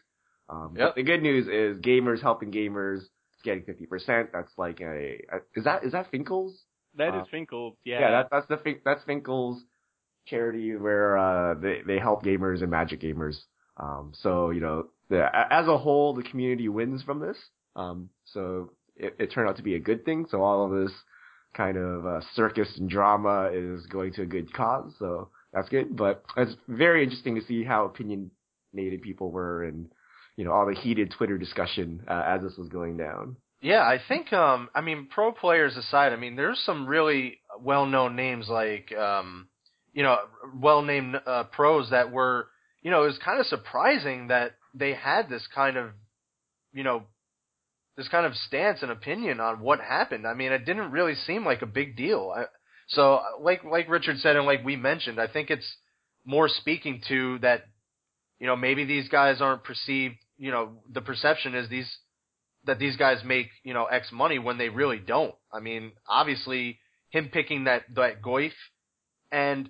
Um, 0.50 0.76
Yep. 0.78 0.96
the 0.96 1.04
good 1.04 1.24
news 1.24 1.48
is 1.48 1.82
gamers 1.82 2.22
helping 2.22 2.52
gamers 2.52 3.02
getting 3.44 3.64
fifty 3.64 3.86
percent. 3.86 4.30
That's 4.34 4.52
like 4.58 4.82
a, 4.82 5.22
a 5.32 5.38
is 5.56 5.64
that 5.66 5.84
is 5.84 5.92
that 5.92 6.10
Finkel's? 6.12 6.64
That 6.98 7.14
Uh, 7.14 7.22
is 7.22 7.28
Finkel. 7.30 7.78
Yeah. 7.84 8.00
Yeah, 8.02 8.12
that, 8.12 8.28
that's 8.32 8.48
the 8.48 8.58
Fin- 8.58 8.82
that's 8.86 9.04
Finkel's 9.04 9.64
charity 10.26 10.76
where 10.76 11.18
uh, 11.18 11.54
they 11.56 11.82
they 11.86 12.00
help 12.00 12.24
gamers 12.24 12.62
and 12.62 12.72
Magic 12.72 13.02
gamers. 13.02 13.38
Um, 13.78 14.12
so 14.14 14.52
you 14.52 14.62
know, 14.62 14.88
the, 15.10 15.28
as 15.52 15.68
a 15.68 15.78
whole, 15.78 16.14
the 16.14 16.24
community 16.24 16.70
wins 16.70 17.02
from 17.04 17.20
this. 17.20 17.38
Um, 17.76 18.10
so 18.26 18.72
it, 18.96 19.16
it 19.20 19.32
turned 19.32 19.50
out 19.50 19.58
to 19.58 19.64
be 19.64 19.76
a 19.76 19.80
good 19.80 20.06
thing. 20.06 20.28
So 20.30 20.42
all 20.44 20.66
of 20.66 20.84
this 20.84 20.94
kind 21.56 21.78
of 21.78 22.06
uh, 22.06 22.22
circus 22.36 22.70
and 22.78 22.90
drama 22.90 23.50
is 23.52 23.86
going 23.88 24.14
to 24.14 24.22
a 24.24 24.26
good 24.28 24.54
cause. 24.54 24.94
So 25.00 25.30
that's 25.52 25.70
good. 25.70 25.96
But 25.96 26.24
it's 26.38 26.56
very 26.68 27.04
interesting 27.04 27.36
to 27.36 27.46
see 27.46 27.64
how 27.64 27.86
opinionated 27.86 29.02
people 29.02 29.32
were 29.32 29.64
and 29.64 29.92
you 30.36 30.46
know 30.46 30.52
all 30.52 30.66
the 30.66 30.76
heated 30.76 31.12
Twitter 31.12 31.38
discussion 31.38 32.04
uh, 32.08 32.24
as 32.26 32.42
this 32.42 32.58
was 32.58 32.70
going 32.70 32.98
down. 32.98 33.38
Yeah, 33.62 33.82
I 33.82 34.00
think 34.08 34.34
um 34.34 34.70
I 34.76 34.82
mean 34.82 35.08
pro 35.10 35.32
players 35.32 35.78
aside, 35.78 36.14
I 36.14 36.18
mean 36.18 36.36
there's 36.36 36.60
some 36.66 36.86
really 36.88 37.40
well-known 37.60 38.16
names 38.16 38.50
like 38.50 38.94
um 38.94 39.48
you 39.94 40.04
know 40.04 40.18
well-named 40.56 41.16
uh, 41.26 41.44
pros 41.46 41.90
that 41.92 42.12
were 42.12 42.48
you 42.82 42.92
know 42.92 43.04
it 43.04 43.08
was 43.08 43.20
kind 43.24 43.40
of 43.40 43.46
surprising 43.48 44.28
that 44.28 44.54
they 44.74 44.94
had 44.94 45.30
this 45.30 45.48
kind 45.54 45.78
of 45.78 45.92
you 46.74 46.84
know 46.84 47.04
this 47.96 48.08
kind 48.08 48.26
of 48.26 48.36
stance 48.36 48.82
and 48.82 48.92
opinion 48.92 49.40
on 49.40 49.60
what 49.60 49.80
happened. 49.80 50.26
I 50.26 50.34
mean, 50.34 50.52
it 50.52 50.66
didn't 50.66 50.92
really 50.92 51.14
seem 51.14 51.46
like 51.46 51.62
a 51.62 51.68
big 51.68 51.96
deal. 51.96 52.34
I, 52.36 52.46
so 52.88 53.22
like 53.40 53.64
like 53.64 53.90
Richard 53.90 54.18
said 54.20 54.36
and 54.36 54.46
like 54.46 54.66
we 54.66 54.76
mentioned, 54.76 55.20
I 55.20 55.28
think 55.28 55.50
it's 55.50 55.78
more 56.26 56.50
speaking 56.50 57.02
to 57.08 57.40
that 57.40 57.66
you 58.40 58.48
know 58.48 58.56
maybe 58.56 58.86
these 58.86 59.08
guys 59.10 59.42
aren't 59.42 59.64
perceived, 59.64 60.16
you 60.38 60.52
know, 60.52 60.74
the 60.92 61.02
perception 61.02 61.56
is 61.56 61.70
these 61.70 61.90
that 62.66 62.80
these 62.80 62.96
guys 62.96 63.18
make, 63.26 63.48
you 63.64 63.74
know, 63.74 63.86
X 63.86 64.10
money 64.12 64.40
when 64.40 64.58
they 64.58 64.70
really 64.70 65.00
don't. 65.00 65.36
I 65.52 65.60
mean, 65.60 65.92
obviously 66.08 66.80
him 67.10 67.30
picking 67.32 67.66
that 67.66 67.84
that 67.96 68.22
Goyf 68.22 68.54
and 69.32 69.70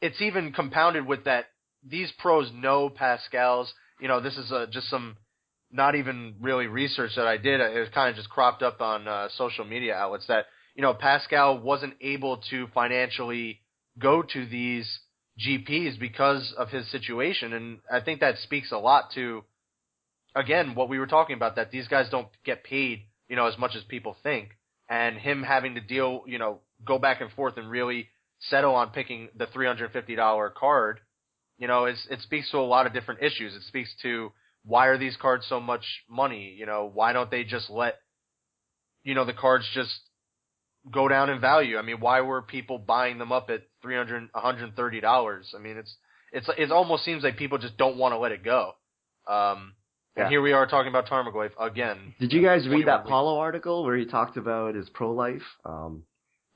it's 0.00 0.20
even 0.20 0.52
compounded 0.52 1.06
with 1.06 1.24
that 1.24 1.46
these 1.86 2.12
pros 2.18 2.50
know 2.52 2.90
Pascal's, 2.90 3.72
you 4.00 4.08
know, 4.08 4.20
this 4.20 4.36
is 4.36 4.50
a, 4.50 4.66
just 4.66 4.88
some 4.88 5.16
not 5.70 5.94
even 5.94 6.34
really 6.40 6.66
research 6.66 7.12
that 7.16 7.26
I 7.26 7.36
did. 7.36 7.60
It 7.60 7.78
was 7.78 7.88
kind 7.94 8.10
of 8.10 8.16
just 8.16 8.28
cropped 8.28 8.62
up 8.62 8.80
on 8.80 9.08
uh, 9.08 9.28
social 9.36 9.64
media 9.64 9.94
outlets 9.94 10.26
that, 10.26 10.46
you 10.74 10.82
know, 10.82 10.92
Pascal 10.92 11.58
wasn't 11.58 11.94
able 12.00 12.38
to 12.50 12.66
financially 12.74 13.60
go 13.98 14.22
to 14.22 14.46
these 14.46 15.00
GPs 15.38 15.98
because 15.98 16.52
of 16.58 16.68
his 16.68 16.90
situation 16.90 17.52
and 17.52 17.78
I 17.90 18.00
think 18.00 18.20
that 18.20 18.38
speaks 18.38 18.70
a 18.70 18.78
lot 18.78 19.12
to 19.14 19.44
again, 20.34 20.74
what 20.74 20.88
we 20.88 20.98
were 20.98 21.06
talking 21.06 21.36
about, 21.36 21.56
that 21.56 21.70
these 21.70 21.88
guys 21.88 22.08
don't 22.10 22.28
get 22.44 22.64
paid, 22.64 23.02
you 23.28 23.36
know, 23.36 23.46
as 23.46 23.58
much 23.58 23.76
as 23.76 23.82
people 23.84 24.16
think. 24.22 24.50
And 24.88 25.16
him 25.16 25.42
having 25.42 25.74
to 25.76 25.80
deal, 25.80 26.24
you 26.26 26.38
know, 26.38 26.60
go 26.84 26.98
back 26.98 27.20
and 27.20 27.30
forth 27.32 27.56
and 27.56 27.70
really 27.70 28.08
settle 28.40 28.74
on 28.74 28.90
picking 28.90 29.28
the 29.36 29.46
$350 29.46 30.54
card, 30.54 31.00
you 31.58 31.68
know, 31.68 31.84
it's, 31.84 32.06
it 32.10 32.20
speaks 32.20 32.50
to 32.50 32.58
a 32.58 32.60
lot 32.60 32.86
of 32.86 32.92
different 32.92 33.22
issues. 33.22 33.54
It 33.54 33.62
speaks 33.62 33.94
to 34.02 34.32
why 34.64 34.88
are 34.88 34.98
these 34.98 35.16
cards 35.16 35.46
so 35.48 35.60
much 35.60 35.84
money? 36.10 36.54
You 36.58 36.66
know, 36.66 36.90
why 36.92 37.12
don't 37.12 37.30
they 37.30 37.44
just 37.44 37.70
let, 37.70 37.96
you 39.04 39.14
know, 39.14 39.24
the 39.24 39.32
cards 39.32 39.68
just 39.72 39.92
go 40.90 41.08
down 41.08 41.30
in 41.30 41.40
value. 41.40 41.78
I 41.78 41.82
mean, 41.82 42.00
why 42.00 42.20
were 42.20 42.42
people 42.42 42.78
buying 42.78 43.18
them 43.18 43.32
up 43.32 43.50
at 43.50 43.62
300 43.82 44.30
130 44.32 45.00
dollars? 45.00 45.54
I 45.56 45.60
mean, 45.60 45.76
it's 45.76 45.94
it's 46.32 46.48
it 46.58 46.72
almost 46.72 47.04
seems 47.04 47.22
like 47.22 47.36
people 47.36 47.58
just 47.58 47.76
don't 47.76 47.96
want 47.96 48.12
to 48.12 48.18
let 48.18 48.32
it 48.32 48.44
go. 48.44 48.72
Um, 49.28 49.74
Yeah. 50.16 50.24
and 50.24 50.30
here 50.30 50.42
we 50.42 50.52
are 50.52 50.66
talking 50.66 50.88
about 50.88 51.06
Tarmogoyf 51.06 51.50
again. 51.58 52.14
Did 52.20 52.32
you 52.32 52.42
guys 52.42 52.68
read 52.68 52.86
that. 52.86 53.06
Paulo 53.06 53.38
article 53.38 53.84
where 53.84 53.96
he 53.96 54.04
talked 54.04 54.36
about 54.36 54.74
his 54.74 54.88
pro 54.90 55.12
life? 55.12 55.42
Um, 55.64 56.04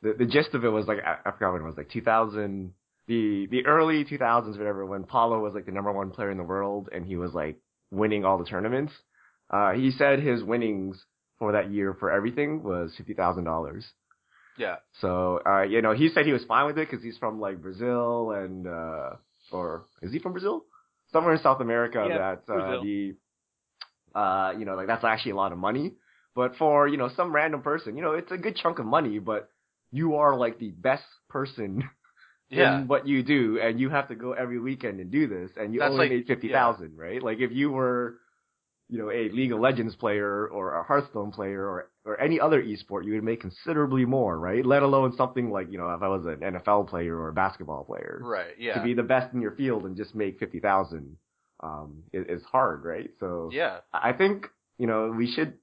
the 0.03 0.13
the 0.13 0.27
gist 0.27 0.55
of 0.55 0.65
it 0.65 0.69
was 0.69 0.87
like 0.87 0.99
I, 1.05 1.17
I 1.29 1.33
forgot 1.33 1.53
when 1.53 1.63
it 1.63 1.65
was 1.65 1.77
like 1.77 1.91
2000, 1.91 2.73
the 3.07 3.47
the 3.51 3.67
early 3.67 4.05
2000s, 4.05 4.59
whatever, 4.59 4.85
when 4.85 5.05
Paulo 5.05 5.41
was 5.41 5.55
like 5.55 5.67
the 5.67 5.73
number 5.73 5.93
one 5.93 6.11
player 6.11 6.31
in 6.31 6.37
the 6.37 6.45
world 6.45 6.89
and 6.93 7.07
he 7.07 7.17
was 7.17 7.33
like 7.33 7.57
winning 7.91 8.25
all 8.25 8.37
the 8.39 8.45
tournaments. 8.45 8.93
Uh, 9.51 9.73
he 9.73 9.91
said 9.91 10.21
his 10.21 10.43
winnings 10.43 11.03
for 11.39 11.53
that 11.53 11.71
year 11.71 11.95
for 11.95 12.11
everything 12.11 12.63
was 12.63 12.93
fifty 12.97 13.15
thousand 13.15 13.45
dollars. 13.45 13.87
Yeah, 14.59 14.77
So, 15.03 15.43
uh, 15.47 15.63
you 15.65 15.83
know, 15.83 15.93
he 15.93 16.09
said 16.09 16.25
he 16.25 16.33
was 16.33 16.43
fine 16.45 16.65
with 16.65 16.79
it 16.79 16.89
because 16.89 17.05
he's 17.05 17.19
from 17.19 17.39
like 17.41 17.61
Brazil 17.61 18.31
and, 18.31 18.67
uh, 18.67 19.11
or 19.53 19.85
is 20.01 20.13
he 20.13 20.19
from 20.19 20.33
Brazil? 20.33 20.65
Somewhere 21.13 21.35
in 21.35 21.41
South 21.43 21.61
America 21.61 22.07
Yeah, 22.09 22.37
that, 22.47 22.51
uh, 22.51 22.81
the, 22.81 23.15
uh, 24.17 24.53
you 24.59 24.65
know, 24.65 24.75
like 24.75 24.87
that's 24.87 25.05
actually 25.05 25.33
a 25.33 25.37
lot 25.37 25.53
of 25.53 25.59
money. 25.59 25.93
But 26.35 26.57
for, 26.57 26.87
you 26.89 26.97
know, 26.97 27.11
some 27.17 27.35
random 27.35 27.63
person, 27.63 27.97
you 27.97 28.03
know, 28.03 28.13
it's 28.13 28.31
a 28.33 28.37
good 28.39 28.57
chunk 28.57 28.79
of 28.79 28.87
money, 28.87 29.19
but 29.19 29.49
you 29.91 30.17
are 30.17 30.37
like 30.37 30.59
the 30.59 30.71
best 30.71 31.05
person 31.29 31.85
yeah, 32.51 32.81
in 32.81 32.89
what 32.89 33.07
you 33.07 33.23
do 33.23 33.59
and 33.63 33.81
you 33.81 33.89
have 33.91 34.09
to 34.09 34.15
go 34.15 34.33
every 34.33 34.61
weekend 34.61 35.01
and 35.01 35.11
do 35.11 35.27
this 35.27 35.51
and 35.57 35.73
you 35.75 35.81
That's 35.81 35.93
only 35.93 36.07
like- 36.07 36.11
made 36.11 36.27
50,000, 36.27 36.97
right? 36.97 37.23
Like 37.23 37.39
if 37.41 37.53
you 37.53 37.71
were, 37.71 38.19
you 38.89 38.99
know, 38.99 39.11
a 39.11 39.29
League 39.31 39.53
of 39.53 39.61
Legends 39.61 39.97
player 39.97 40.47
or 40.47 40.79
a 40.79 40.85
Hearthstone 40.85 41.33
player 41.33 41.61
or, 41.61 41.91
or 42.05 42.21
any 42.21 42.39
other 42.39 42.63
esport, 42.63 43.05
you 43.05 43.15
would 43.15 43.25
make 43.25 43.41
considerably 43.41 44.05
more, 44.05 44.39
right? 44.39 44.65
Let 44.65 44.83
alone 44.83 45.17
something 45.17 45.51
like, 45.51 45.73
you 45.73 45.79
know, 45.79 45.91
if 45.91 46.03
I 46.03 46.09
was 46.09 46.25
an 46.27 46.41
NFL 46.41 46.89
player 46.89 47.17
or 47.17 47.29
a 47.29 47.33
basketball 47.33 47.85
player. 47.85 48.21
right. 48.23 48.55
yeah. 48.59 48.75
To 48.75 48.83
be 48.83 48.95
the 48.95 49.03
best 49.03 49.35
in 49.35 49.41
your 49.41 49.53
field 49.53 49.85
and 49.87 49.97
just 49.97 50.15
make 50.15 50.39
50,000, 50.39 51.17
um, 51.63 52.03
is, 52.13 52.41
is 52.41 52.43
hard, 52.45 52.85
right? 52.85 53.11
So 53.21 53.51
yeah, 53.53 53.79
I 53.93 54.13
think, 54.13 54.47
you 54.79 54.87
know, 54.87 55.13
we 55.17 55.31
should, 55.31 55.55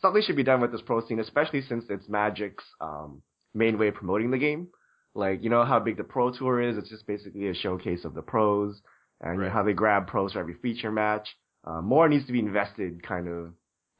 something 0.00 0.22
should 0.22 0.36
be 0.36 0.42
done 0.42 0.60
with 0.60 0.72
this 0.72 0.82
pro 0.82 1.06
scene, 1.06 1.20
especially 1.20 1.62
since 1.62 1.84
it's 1.88 2.08
Magic's, 2.08 2.64
um, 2.80 3.22
main 3.54 3.78
way 3.78 3.88
of 3.88 3.94
promoting 3.94 4.30
the 4.30 4.38
game. 4.38 4.68
Like, 5.14 5.44
you 5.44 5.50
know 5.50 5.64
how 5.64 5.78
big 5.78 5.96
the 5.96 6.04
pro 6.04 6.32
tour 6.32 6.60
is? 6.60 6.76
It's 6.76 6.90
just 6.90 7.06
basically 7.06 7.48
a 7.48 7.54
showcase 7.54 8.04
of 8.04 8.14
the 8.14 8.22
pros 8.22 8.80
and 9.20 9.38
you 9.38 9.44
know, 9.44 9.50
how 9.50 9.62
they 9.62 9.72
grab 9.72 10.06
pros 10.06 10.32
for 10.32 10.40
every 10.40 10.54
feature 10.54 10.90
match. 10.90 11.28
Uh, 11.64 11.80
more 11.80 12.08
needs 12.08 12.26
to 12.26 12.32
be 12.32 12.40
invested 12.40 13.02
kind 13.06 13.28
of 13.28 13.52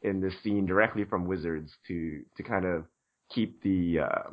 in 0.02 0.20
this 0.20 0.35
scene 0.42 0.66
directly 0.66 1.04
from 1.04 1.26
Wizards 1.26 1.70
to, 1.87 2.22
to 2.37 2.42
kind 2.42 2.66
of 2.66 2.85
keep 3.33 3.62
the, 3.62 4.00
uh, 4.00 4.30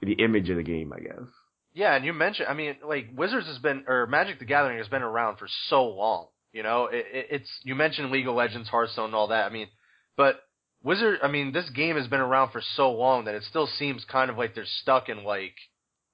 the 0.00 0.14
image 0.14 0.50
of 0.50 0.56
the 0.56 0.62
game, 0.62 0.92
I 0.92 1.00
guess. 1.00 1.28
Yeah, 1.74 1.94
and 1.94 2.04
you 2.04 2.12
mentioned, 2.12 2.48
I 2.48 2.54
mean, 2.54 2.76
like 2.84 3.08
Wizards 3.14 3.46
has 3.46 3.58
been, 3.58 3.84
or 3.86 4.06
Magic 4.06 4.38
the 4.38 4.44
Gathering 4.44 4.78
has 4.78 4.88
been 4.88 5.02
around 5.02 5.38
for 5.38 5.46
so 5.68 5.84
long. 5.84 6.26
You 6.52 6.62
know, 6.62 6.86
it, 6.86 7.06
it, 7.12 7.26
it's 7.30 7.48
you 7.62 7.74
mentioned 7.74 8.10
League 8.10 8.28
of 8.28 8.34
Legends, 8.34 8.68
Hearthstone, 8.68 9.06
and 9.06 9.14
all 9.14 9.28
that. 9.28 9.46
I 9.46 9.50
mean, 9.50 9.68
but 10.16 10.40
Wizard, 10.82 11.20
I 11.22 11.28
mean, 11.28 11.52
this 11.52 11.68
game 11.70 11.96
has 11.96 12.06
been 12.06 12.20
around 12.20 12.50
for 12.50 12.62
so 12.76 12.92
long 12.92 13.24
that 13.24 13.34
it 13.34 13.44
still 13.44 13.66
seems 13.66 14.04
kind 14.04 14.30
of 14.30 14.36
like 14.36 14.54
they're 14.54 14.64
stuck 14.82 15.08
in 15.08 15.24
like, 15.24 15.54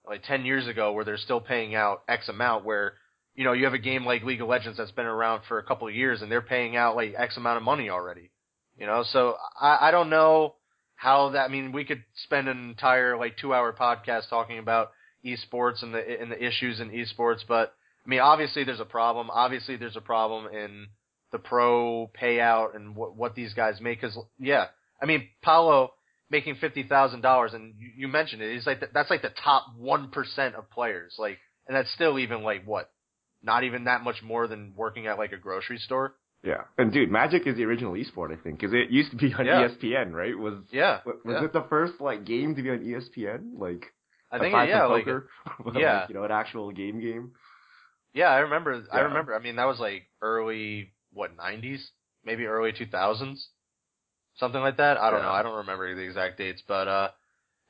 like 0.06 0.22
ten 0.22 0.44
years 0.44 0.68
ago, 0.68 0.92
where 0.92 1.04
they're 1.04 1.16
still 1.16 1.40
paying 1.40 1.74
out 1.74 2.02
X 2.08 2.28
amount. 2.28 2.64
Where, 2.64 2.94
you 3.34 3.44
know, 3.44 3.52
you 3.52 3.64
have 3.64 3.74
a 3.74 3.78
game 3.78 4.04
like 4.04 4.22
League 4.22 4.40
of 4.40 4.48
Legends 4.48 4.78
that's 4.78 4.92
been 4.92 5.06
around 5.06 5.42
for 5.48 5.58
a 5.58 5.64
couple 5.64 5.88
of 5.88 5.94
years, 5.94 6.22
and 6.22 6.30
they're 6.30 6.40
paying 6.40 6.76
out 6.76 6.96
like 6.96 7.14
X 7.16 7.36
amount 7.36 7.56
of 7.56 7.62
money 7.62 7.90
already. 7.90 8.30
You 8.76 8.86
know, 8.86 9.04
so 9.10 9.36
I, 9.60 9.88
I 9.88 9.90
don't 9.90 10.10
know 10.10 10.54
how 10.94 11.30
that. 11.30 11.46
I 11.46 11.48
mean, 11.48 11.72
we 11.72 11.84
could 11.84 12.04
spend 12.24 12.48
an 12.48 12.68
entire 12.68 13.16
like 13.16 13.36
two 13.38 13.52
hour 13.52 13.72
podcast 13.72 14.28
talking 14.28 14.58
about 14.58 14.92
esports 15.24 15.82
and 15.82 15.92
the 15.92 16.20
and 16.20 16.30
the 16.30 16.44
issues 16.44 16.78
in 16.78 16.90
esports, 16.90 17.40
but 17.48 17.74
I 18.04 18.08
mean, 18.08 18.20
obviously 18.20 18.64
there's 18.64 18.80
a 18.80 18.84
problem. 18.84 19.30
Obviously 19.30 19.76
there's 19.76 19.96
a 19.96 20.00
problem 20.00 20.46
in 20.52 20.88
the 21.32 21.38
pro 21.38 22.10
payout 22.20 22.74
and 22.74 22.96
what 22.96 23.16
what 23.16 23.34
these 23.34 23.54
guys 23.54 23.80
make. 23.80 24.00
Because 24.00 24.18
yeah, 24.38 24.66
I 25.02 25.06
mean, 25.06 25.28
Paulo 25.42 25.92
making 26.30 26.56
fifty 26.56 26.82
thousand 26.82 27.20
dollars, 27.20 27.52
and 27.54 27.74
you, 27.78 27.90
you 27.96 28.08
mentioned 28.08 28.42
it. 28.42 28.54
He's 28.54 28.66
like 28.66 28.80
the, 28.80 28.88
that's 28.92 29.10
like 29.10 29.22
the 29.22 29.32
top 29.44 29.66
one 29.76 30.10
percent 30.10 30.54
of 30.54 30.70
players. 30.70 31.16
Like, 31.18 31.38
and 31.66 31.76
that's 31.76 31.92
still 31.92 32.18
even 32.18 32.42
like 32.42 32.64
what, 32.64 32.90
not 33.42 33.64
even 33.64 33.84
that 33.84 34.02
much 34.02 34.22
more 34.22 34.46
than 34.46 34.72
working 34.76 35.06
at 35.06 35.18
like 35.18 35.32
a 35.32 35.38
grocery 35.38 35.78
store. 35.78 36.14
Yeah. 36.42 36.62
And 36.76 36.92
dude, 36.92 37.10
Magic 37.10 37.46
is 37.46 37.56
the 37.56 37.64
original 37.64 37.94
esport, 37.94 38.32
I 38.32 38.40
think, 38.40 38.60
because 38.60 38.72
it 38.72 38.90
used 38.90 39.10
to 39.10 39.16
be 39.16 39.34
on 39.34 39.44
Yeah. 39.44 39.68
ESPN, 39.68 40.12
right? 40.12 40.38
Was 40.38 40.54
Yeah, 40.70 41.00
was 41.04 41.16
yeah. 41.26 41.44
it 41.44 41.52
the 41.52 41.64
first 41.68 41.94
like 42.00 42.24
game 42.24 42.54
to 42.54 42.62
be 42.62 42.70
on 42.70 42.78
ESPN? 42.78 43.58
Like 43.58 43.92
I 44.30 44.38
think 44.38 44.52
yeah, 44.52 44.84
like 44.86 45.04
poker, 45.04 45.28
Like, 45.64 45.78
yeah. 45.78 46.06
you 46.08 46.14
know, 46.14 46.24
an 46.24 46.30
actual 46.30 46.70
game 46.70 47.00
game. 47.00 47.32
Yeah, 48.14 48.28
I 48.28 48.38
remember. 48.38 48.84
I 48.92 49.00
remember. 49.00 49.34
I 49.34 49.38
mean, 49.38 49.56
that 49.56 49.66
was 49.66 49.78
like 49.78 50.04
early 50.22 50.92
what 51.12 51.36
nineties, 51.36 51.90
maybe 52.24 52.46
early 52.46 52.72
two 52.72 52.86
thousands, 52.86 53.48
something 54.36 54.60
like 54.60 54.76
that. 54.78 54.96
I 54.98 55.10
don't 55.10 55.20
Yeah. 55.20 55.26
know. 55.26 55.32
I 55.32 55.42
don't 55.42 55.56
remember 55.58 55.94
the 55.94 56.02
exact 56.02 56.38
dates, 56.38 56.62
but 56.66 56.88
uh, 56.88 57.10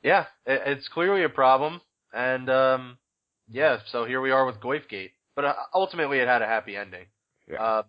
yeah, 0.03 0.27
it, 0.46 0.62
it's 0.66 0.88
clearly 0.88 1.24
a 1.24 1.29
problem, 1.29 1.81
and 2.12 2.48
um, 2.48 2.98
yeah. 3.48 3.79
So 3.90 4.05
here 4.05 4.20
we 4.20 4.31
are 4.31 4.46
with 4.46 4.57
Goyfgate, 4.61 5.11
but 5.35 5.44
uh, 5.44 5.55
ultimately 5.74 6.18
it 6.18 6.29
had 6.29 6.42
a 6.42 6.46
happy 6.46 6.77
ending. 6.77 7.07
Yeah. 7.51 7.79
Um, 7.79 7.85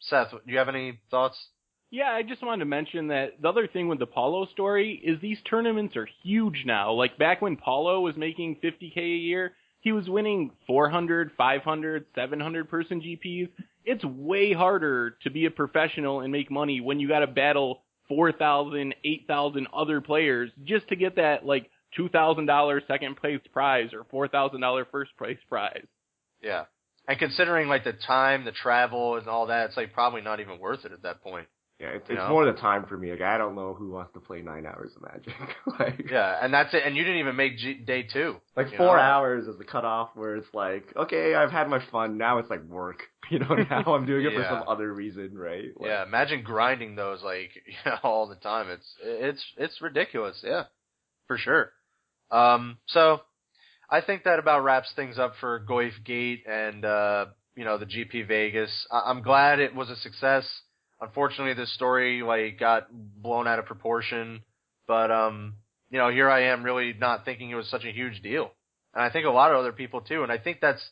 Seth, 0.00 0.30
do 0.30 0.52
you 0.52 0.58
have 0.58 0.68
any 0.68 1.00
thoughts? 1.10 1.36
Yeah, 1.90 2.10
I 2.10 2.22
just 2.22 2.42
wanted 2.42 2.60
to 2.60 2.64
mention 2.66 3.08
that 3.08 3.40
the 3.40 3.48
other 3.48 3.66
thing 3.66 3.88
with 3.88 3.98
the 3.98 4.06
Paulo 4.06 4.44
story 4.52 5.00
is 5.02 5.20
these 5.20 5.38
tournaments 5.48 5.96
are 5.96 6.06
huge 6.22 6.64
now. 6.66 6.92
Like 6.92 7.16
back 7.18 7.40
when 7.40 7.56
Paulo 7.56 8.00
was 8.00 8.14
making 8.16 8.56
50k 8.62 8.96
a 8.98 9.00
year, 9.00 9.52
he 9.80 9.92
was 9.92 10.08
winning 10.08 10.50
400, 10.66 11.32
500, 11.36 12.06
700 12.14 12.68
person 12.68 13.00
GPs. 13.00 13.48
It's 13.84 14.04
way 14.04 14.52
harder 14.52 15.16
to 15.22 15.30
be 15.30 15.46
a 15.46 15.50
professional 15.50 16.20
and 16.20 16.32
make 16.32 16.50
money 16.50 16.80
when 16.80 17.00
you 17.00 17.08
got 17.08 17.20
to 17.20 17.26
battle 17.26 17.82
4,000, 18.08 18.94
8,000 19.04 19.68
other 19.72 20.00
players 20.00 20.50
just 20.64 20.88
to 20.88 20.96
get 20.96 21.16
that 21.16 21.46
like 21.46 21.70
$2,000 21.98 22.86
second 22.86 23.16
place 23.16 23.40
prize 23.52 23.90
or 23.92 24.28
$4,000 24.28 24.84
first 24.90 25.16
place 25.16 25.38
prize. 25.48 25.86
Yeah, 26.42 26.64
and 27.08 27.18
considering 27.18 27.68
like 27.68 27.84
the 27.84 27.94
time, 27.94 28.44
the 28.44 28.52
travel, 28.52 29.16
and 29.16 29.26
all 29.28 29.46
that, 29.46 29.68
it's 29.68 29.76
like 29.76 29.92
probably 29.92 30.20
not 30.20 30.40
even 30.40 30.58
worth 30.58 30.84
it 30.84 30.92
at 30.92 31.02
that 31.02 31.22
point. 31.22 31.48
Yeah, 31.80 31.90
it's, 31.90 32.10
it's 32.10 32.18
know? 32.18 32.28
more 32.30 32.44
the 32.44 32.54
time 32.54 32.86
for 32.86 32.96
me. 32.98 33.10
Like 33.12 33.20
I 33.20 33.38
don't 33.38 33.54
know 33.54 33.72
who 33.72 33.90
wants 33.90 34.12
to 34.14 34.20
play 34.20 34.42
nine 34.42 34.66
hours 34.66 34.90
of 34.96 35.02
Magic. 35.02 35.34
like, 35.78 36.10
Yeah, 36.10 36.36
and 36.42 36.52
that's 36.52 36.74
it. 36.74 36.82
And 36.84 36.96
you 36.96 37.04
didn't 37.04 37.20
even 37.20 37.36
make 37.36 37.56
G- 37.56 37.74
day 37.74 38.02
two. 38.02 38.36
like 38.56 38.74
four 38.76 38.96
know? 38.96 39.02
hours 39.02 39.46
is 39.46 39.58
the 39.58 39.64
cutoff 39.64 40.10
where 40.14 40.34
it's 40.36 40.52
like, 40.52 40.92
okay, 40.96 41.36
I've 41.36 41.52
had 41.52 41.68
my 41.68 41.80
fun. 41.92 42.18
Now 42.18 42.38
it's 42.38 42.50
like 42.50 42.64
work. 42.64 43.02
You 43.30 43.40
know, 43.40 43.56
now 43.56 43.94
I'm 43.94 44.06
doing 44.06 44.24
it 44.24 44.32
for 44.32 44.42
some 44.48 44.64
other 44.66 44.90
reason, 44.90 45.36
right? 45.36 45.66
Like, 45.76 45.90
Yeah, 45.90 46.02
imagine 46.02 46.42
grinding 46.42 46.94
those 46.96 47.22
like 47.22 47.50
you 47.66 47.74
know, 47.84 47.98
all 48.02 48.26
the 48.26 48.36
time. 48.36 48.70
It's 48.70 48.86
it's 49.02 49.44
it's 49.58 49.82
ridiculous. 49.82 50.40
Yeah, 50.42 50.64
for 51.26 51.36
sure. 51.36 51.72
Um, 52.30 52.78
so 52.86 53.20
I 53.90 54.00
think 54.00 54.24
that 54.24 54.38
about 54.38 54.64
wraps 54.64 54.90
things 54.96 55.18
up 55.18 55.34
for 55.40 55.62
Goyf 55.68 56.02
Gate 56.06 56.44
and 56.48 56.86
uh, 56.86 57.26
you 57.54 57.66
know 57.66 57.76
the 57.76 57.84
GP 57.84 58.26
Vegas. 58.26 58.70
I- 58.90 59.10
I'm 59.10 59.20
glad 59.20 59.60
it 59.60 59.74
was 59.74 59.90
a 59.90 59.96
success. 59.96 60.48
Unfortunately, 61.00 61.54
this 61.54 61.72
story 61.74 62.22
like 62.22 62.58
got 62.58 62.88
blown 62.92 63.46
out 63.46 63.58
of 63.58 63.66
proportion, 63.66 64.42
but 64.86 65.10
um, 65.10 65.54
you 65.90 65.98
know 65.98 66.10
here 66.10 66.28
I 66.28 66.44
am 66.46 66.62
really 66.64 66.92
not 66.92 67.24
thinking 67.24 67.50
it 67.50 67.54
was 67.54 67.68
such 67.68 67.84
a 67.84 67.92
huge 67.92 68.20
deal, 68.22 68.50
and 68.94 69.02
I 69.02 69.10
think 69.10 69.26
a 69.26 69.30
lot 69.30 69.52
of 69.52 69.58
other 69.58 69.72
people 69.72 70.00
too. 70.00 70.22
And 70.22 70.32
I 70.32 70.38
think 70.38 70.58
that's 70.60 70.82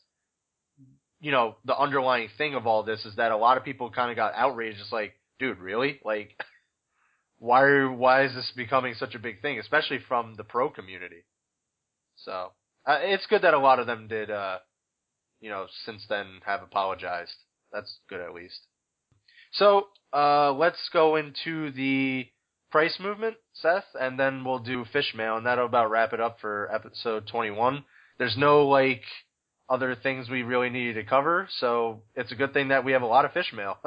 you 1.21 1.31
know, 1.31 1.57
the 1.65 1.77
underlying 1.77 2.29
thing 2.37 2.55
of 2.55 2.67
all 2.67 2.83
this 2.83 3.05
is 3.05 3.17
that 3.17 3.33
a 3.33 3.37
lot 3.37 3.57
of 3.57 3.65
people 3.65 3.91
kind 3.91 4.11
of 4.11 4.17
got 4.17 4.35
outraged. 4.35 4.81
It's 4.81 4.93
like, 4.93 5.15
dude, 5.39 5.59
really? 5.59 6.01
Like, 6.05 6.39
why 7.39 7.63
are, 7.63 7.91
why 7.91 8.25
is 8.25 8.35
this 8.35 8.53
becoming 8.55 8.95
such 8.95 9.15
a 9.15 9.19
big 9.19 9.41
thing, 9.41 9.59
especially 9.59 9.99
from 10.07 10.35
the 10.37 10.45
pro 10.45 10.69
community? 10.71 11.25
So, 12.17 12.53
uh, 12.87 12.99
it's 13.01 13.27
good 13.27 13.43
that 13.43 13.55
a 13.55 13.59
lot 13.59 13.79
of 13.79 13.87
them 13.87 14.09
did, 14.09 14.31
uh, 14.31 14.59
you 15.41 15.51
know, 15.51 15.67
since 15.85 16.05
then 16.09 16.27
have 16.45 16.63
apologized. 16.63 17.35
That's 17.73 17.99
good 18.09 18.21
at 18.21 18.35
least. 18.35 18.61
So, 19.59 19.89
uh, 20.13 20.53
let's 20.53 20.89
go 20.93 21.17
into 21.17 21.71
the 21.73 22.27
price 22.71 22.99
movement, 23.01 23.37
Seth, 23.55 23.85
and 23.99 24.19
then 24.19 24.45
we'll 24.45 24.59
do 24.59 24.85
fish 24.93 25.15
mail, 25.17 25.37
and 25.37 25.47
that'll 25.47 25.67
about 25.67 25.91
wrap 25.91 26.13
it 26.13 26.21
up 26.21 26.39
for 26.41 26.71
episode 26.75 27.27
21. 27.27 27.85
There's 28.19 28.37
no, 28.37 28.67
like, 28.67 29.03
other 29.69 29.97
things 29.97 30.29
we 30.29 30.43
really 30.43 30.71
needed 30.71 30.95
to 30.95 31.05
cover, 31.05 31.49
so 31.59 32.03
it's 32.15 32.33
a 32.33 32.37
good 32.37 32.53
thing 32.53 32.69
that 32.69 32.85
we 32.85 32.93
have 32.93 33.03
a 33.03 33.07
lot 33.07 33.25
of 33.25 33.33
fish 33.33 33.53
mail. 33.55 33.79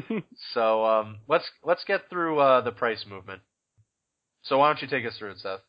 so 0.54 0.84
um, 0.84 1.18
let's 1.28 1.44
let's 1.62 1.84
get 1.84 2.08
through 2.10 2.40
uh, 2.40 2.60
the 2.62 2.72
price 2.72 3.04
movement. 3.08 3.40
So 4.42 4.58
why 4.58 4.68
don't 4.68 4.82
you 4.82 4.88
take 4.88 5.06
us 5.06 5.16
through 5.18 5.32
it, 5.32 5.38
Seth? 5.38 5.60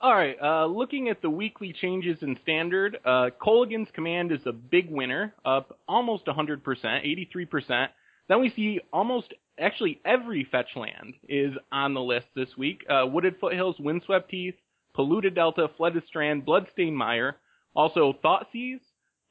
All 0.00 0.14
right. 0.14 0.36
Uh, 0.42 0.66
looking 0.66 1.08
at 1.08 1.22
the 1.22 1.30
weekly 1.30 1.72
changes 1.72 2.18
in 2.22 2.36
standard, 2.42 2.98
uh, 3.04 3.30
Kolaghan's 3.40 3.88
Command 3.94 4.32
is 4.32 4.40
a 4.46 4.52
big 4.52 4.90
winner, 4.90 5.32
up 5.44 5.78
almost 5.86 6.26
100%, 6.26 6.60
83%. 6.64 7.86
Then 8.28 8.40
we 8.40 8.50
see 8.50 8.80
almost, 8.92 9.34
actually 9.58 10.00
every 10.04 10.46
fetch 10.50 10.76
land 10.76 11.14
is 11.28 11.52
on 11.70 11.94
the 11.94 12.00
list 12.00 12.26
this 12.34 12.56
week. 12.56 12.84
Uh, 12.88 13.06
Wooded 13.06 13.36
Foothills, 13.40 13.76
Windswept 13.78 14.30
Heath, 14.30 14.54
Polluted 14.94 15.34
Delta, 15.34 15.68
Flooded 15.76 16.04
Strand, 16.06 16.44
Bloodstained 16.44 16.96
Mire, 16.96 17.36
also 17.74 18.14
Thoughtseize, 18.24 18.80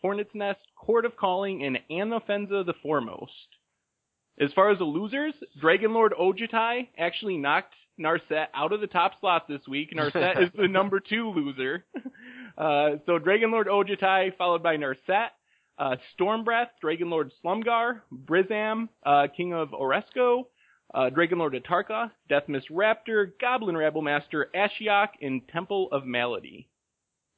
Hornet's 0.03 0.33
Nest, 0.33 0.59
Court 0.75 1.05
of 1.05 1.15
Calling, 1.15 1.63
and 1.63 1.79
Anafenza 1.89 2.65
the 2.65 2.73
Foremost. 2.81 3.31
As 4.39 4.51
far 4.53 4.71
as 4.71 4.79
the 4.79 4.85
losers, 4.85 5.33
Dragonlord 5.61 6.11
Ojutai 6.19 6.87
actually 6.97 7.37
knocked 7.37 7.75
Narset 7.99 8.47
out 8.55 8.73
of 8.73 8.81
the 8.81 8.87
top 8.87 9.19
slot 9.19 9.47
this 9.47 9.61
week. 9.67 9.91
Narset 9.95 10.41
is 10.41 10.49
the 10.55 10.67
number 10.67 10.99
two 10.99 11.29
loser. 11.29 11.85
Uh, 12.57 12.97
so 13.05 13.19
Dragonlord 13.19 13.67
Ojutai 13.67 14.35
followed 14.37 14.63
by 14.63 14.77
Narset, 14.77 15.29
uh, 15.81 15.95
Stormbreath, 16.13 16.69
Dragonlord 16.83 17.31
Silumgar, 17.43 18.01
Brimaz, 18.13 18.87
uh, 19.05 19.27
King 19.35 19.53
of 19.53 19.69
Oreskos, 19.69 20.43
uh, 20.93 21.09
Dragonlord 21.09 21.55
Atarka, 21.59 22.11
Deathmist 22.29 22.69
Raptor, 22.71 23.31
Goblin 23.41 23.75
Rabblemaster, 23.75 24.43
Ashiok, 24.55 25.07
and 25.21 25.41
Temple 25.47 25.89
of 25.91 26.05
Malady. 26.05 26.67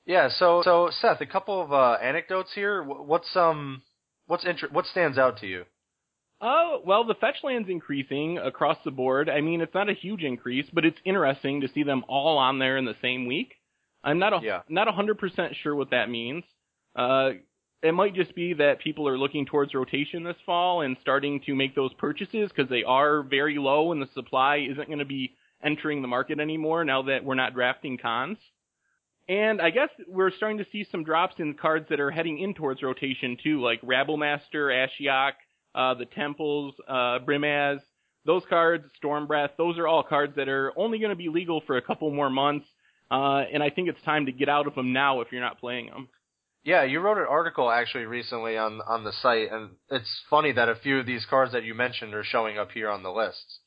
Yeah. 0.05 0.27
So 0.37 0.61
so 0.65 0.89
Seth, 1.01 1.21
a 1.21 1.25
couple 1.25 1.61
of 1.61 1.71
uh, 1.71 1.93
anecdotes 2.01 2.51
here. 2.53 2.83
What's 2.83 3.33
um 3.35 3.81
what's 4.27 4.45
inter- 4.45 4.69
what 4.71 4.85
stands 4.87 5.17
out 5.17 5.37
to 5.39 5.47
you? 5.47 5.63
Oh, 6.45 6.81
well, 6.85 7.05
the 7.05 7.13
fetch 7.15 7.37
land's 7.41 7.69
increasing 7.69 8.37
across 8.37 8.77
the 8.83 8.91
board. 8.91 9.29
I 9.29 9.39
mean, 9.39 9.61
it's 9.61 9.73
not 9.73 9.89
a 9.89 9.93
huge 9.93 10.23
increase, 10.23 10.65
but 10.73 10.83
it's 10.83 10.99
interesting 11.05 11.61
to 11.61 11.69
see 11.73 11.83
them 11.83 12.03
all 12.09 12.37
on 12.37 12.59
there 12.59 12.75
in 12.75 12.83
the 12.83 12.97
same 13.01 13.27
week. 13.27 13.53
I'm 14.03 14.19
not 14.19 14.33
a, 14.33 14.39
Yeah. 14.43 14.61
not 14.67 14.89
100% 14.89 15.55
sure 15.63 15.73
what 15.73 15.91
that 15.91 16.09
means. 16.09 16.43
Uh, 16.97 17.29
it 17.83 17.91
might 17.91 18.15
just 18.15 18.33
be 18.33 18.53
that 18.53 18.79
people 18.79 19.07
are 19.09 19.17
looking 19.17 19.45
towards 19.45 19.73
rotation 19.73 20.23
this 20.23 20.37
fall 20.45 20.81
and 20.81 20.95
starting 21.01 21.41
to 21.41 21.53
make 21.53 21.75
those 21.75 21.93
purchases 21.95 22.49
because 22.49 22.69
they 22.69 22.83
are 22.83 23.21
very 23.21 23.57
low 23.57 23.91
and 23.91 24.01
the 24.01 24.07
supply 24.13 24.65
isn't 24.71 24.87
going 24.87 24.99
to 24.99 25.05
be 25.05 25.35
entering 25.61 26.01
the 26.01 26.07
market 26.07 26.39
anymore 26.39 26.85
now 26.85 27.01
that 27.03 27.25
we're 27.25 27.35
not 27.35 27.53
drafting 27.53 27.97
Khans. 27.97 28.37
And 29.27 29.61
I 29.61 29.69
guess 29.69 29.89
we're 30.07 30.31
starting 30.31 30.57
to 30.59 30.65
see 30.71 30.85
some 30.89 31.03
drops 31.03 31.35
in 31.39 31.55
cards 31.55 31.87
that 31.89 31.99
are 31.99 32.11
heading 32.11 32.39
in 32.39 32.53
towards 32.53 32.81
rotation 32.81 33.37
too, 33.41 33.61
like 33.61 33.81
Rabblemaster, 33.81 34.87
Ashiok, 35.01 35.33
uh, 35.75 35.93
the 35.93 36.05
Temples, 36.05 36.75
uh, 36.87 37.19
Brimaz, 37.19 37.79
those 38.25 38.43
cards, 38.49 38.85
Stormbreath, 39.03 39.51
those 39.57 39.77
are 39.77 39.87
all 39.87 40.03
cards 40.03 40.35
that 40.37 40.47
are 40.47 40.71
only 40.77 40.99
going 40.99 41.09
to 41.09 41.17
be 41.17 41.27
legal 41.27 41.61
for 41.67 41.75
a 41.75 41.81
couple 41.81 42.09
more 42.11 42.29
months. 42.29 42.65
Uh, 43.11 43.43
and 43.53 43.61
I 43.61 43.69
think 43.69 43.89
it's 43.89 44.01
time 44.03 44.25
to 44.27 44.31
get 44.31 44.47
out 44.47 44.67
of 44.67 44.75
them 44.75 44.93
now 44.93 45.19
if 45.19 45.27
you're 45.31 45.41
not 45.41 45.59
playing 45.59 45.87
them. 45.87 46.07
Yeah, 46.63 46.83
you 46.83 47.01
wrote 47.01 47.17
an 47.17 47.27
article 47.29 47.69
actually 47.69 48.05
recently 48.05 48.57
on 48.57 48.81
on 48.87 49.03
the 49.03 49.11
site, 49.11 49.51
and 49.51 49.71
it's 49.89 50.21
funny 50.29 50.53
that 50.53 50.69
a 50.69 50.75
few 50.75 50.99
of 50.99 51.05
these 51.05 51.25
cards 51.29 51.51
that 51.51 51.63
you 51.63 51.73
mentioned 51.73 52.13
are 52.13 52.23
showing 52.23 52.57
up 52.57 52.71
here 52.71 52.89
on 52.89 53.03
the 53.03 53.11
list. 53.11 53.59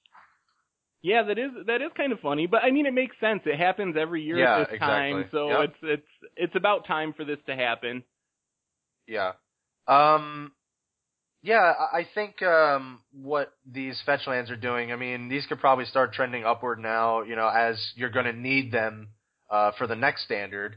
Yeah, 1.03 1.23
that 1.25 1.39
is 1.39 1.51
that 1.67 1.83
is 1.83 1.91
kind 1.97 2.13
of 2.13 2.21
funny, 2.21 2.47
but 2.47 2.65
I 2.65 2.71
mean 2.71 2.87
it 2.87 2.95
makes 2.95 3.15
sense. 3.21 3.43
It 3.45 3.59
happens 3.59 3.97
every 3.97 4.23
year 4.23 4.39
Yeah, 4.39 4.63
at 4.63 4.71
this 4.71 4.81
time, 4.81 5.29
so 5.31 5.49
Yep. 5.51 5.61
it's 5.61 5.79
it's 5.83 6.09
it's 6.37 6.57
about 6.57 6.87
time 6.87 7.13
for 7.13 7.25
this 7.25 7.39
to 7.47 7.55
happen. 7.55 8.03
Yeah. 9.07 9.33
Um. 9.87 10.53
Yeah, 11.43 11.75
I 11.79 11.99
I 11.99 12.09
think 12.15 12.43
um 12.43 13.03
what 13.13 13.53
these 13.71 14.01
fetch 14.05 14.27
lands 14.27 14.51
are 14.51 14.57
doing. 14.57 14.91
I 14.91 14.97
mean, 14.97 15.29
these 15.29 15.47
could 15.47 15.61
probably 15.61 15.85
start 15.85 16.13
trending 16.15 16.45
upward 16.45 16.81
now. 16.81 17.23
You 17.23 17.37
know, 17.37 17.47
as 17.49 17.93
you're 17.95 18.11
going 18.11 18.27
to 18.27 18.33
need 18.33 18.73
them 18.73 19.11
uh 19.51 19.73
for 19.79 19.87
the 19.87 19.95
next 19.97 20.25
standard. 20.25 20.77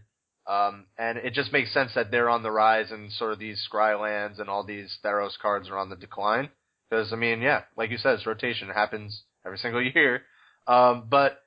Um, 0.50 0.86
and 0.98 1.20
it 1.20 1.34
just 1.34 1.54
makes 1.54 1.72
sense 1.72 1.92
that 1.94 2.10
they're 2.10 2.30
on 2.30 2.42
the 2.42 2.50
rise, 2.52 2.90
and 2.90 3.12
sort 3.12 3.34
of 3.34 3.40
these 3.40 3.62
Scry 3.72 4.00
lands 4.00 4.40
and 4.40 4.50
all 4.50 4.64
these 4.64 4.98
Theros 5.06 5.38
cards 5.40 5.70
are 5.70 5.78
on 5.78 5.92
the 5.92 5.96
decline. 5.96 6.50
Because 6.90 7.14
I 7.14 7.18
mean, 7.18 7.42
yeah, 7.42 7.62
like 7.78 7.92
you 7.92 7.98
said, 7.98 8.16
it's 8.16 8.26
rotation. 8.26 8.70
It 8.70 8.74
happens 8.74 9.24
every 9.46 9.58
single 9.62 9.82
year. 9.82 10.24
Um, 10.68 11.06
but 11.08 11.40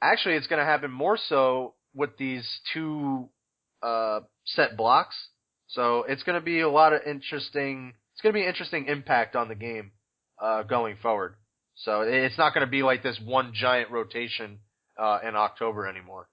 actually, 0.00 0.36
it's 0.36 0.46
going 0.46 0.58
to 0.58 0.64
happen 0.64 0.90
more 0.90 1.18
so 1.28 1.74
with 1.94 2.16
these 2.16 2.48
two 2.72 3.28
uh, 3.82 4.20
set 4.46 4.76
blocks. 4.76 5.16
So 5.68 6.04
it's 6.08 6.22
going 6.22 6.40
to 6.40 6.44
be 6.44 6.60
a 6.60 6.70
lot 6.70 6.94
of 6.94 7.02
interesting. 7.06 7.92
It's 8.14 8.22
going 8.22 8.32
to 8.32 8.38
be 8.38 8.42
an 8.42 8.48
interesting 8.48 8.86
impact 8.86 9.36
on 9.36 9.48
the 9.48 9.54
game 9.54 9.92
uh, 10.40 10.62
going 10.62 10.96
forward. 11.02 11.34
So 11.74 12.00
it's 12.06 12.38
not 12.38 12.54
going 12.54 12.66
to 12.66 12.70
be 12.70 12.82
like 12.82 13.02
this 13.02 13.20
one 13.22 13.52
giant 13.52 13.90
rotation 13.90 14.60
uh, 14.98 15.18
in 15.22 15.36
October 15.36 15.86
anymore. 15.86 16.26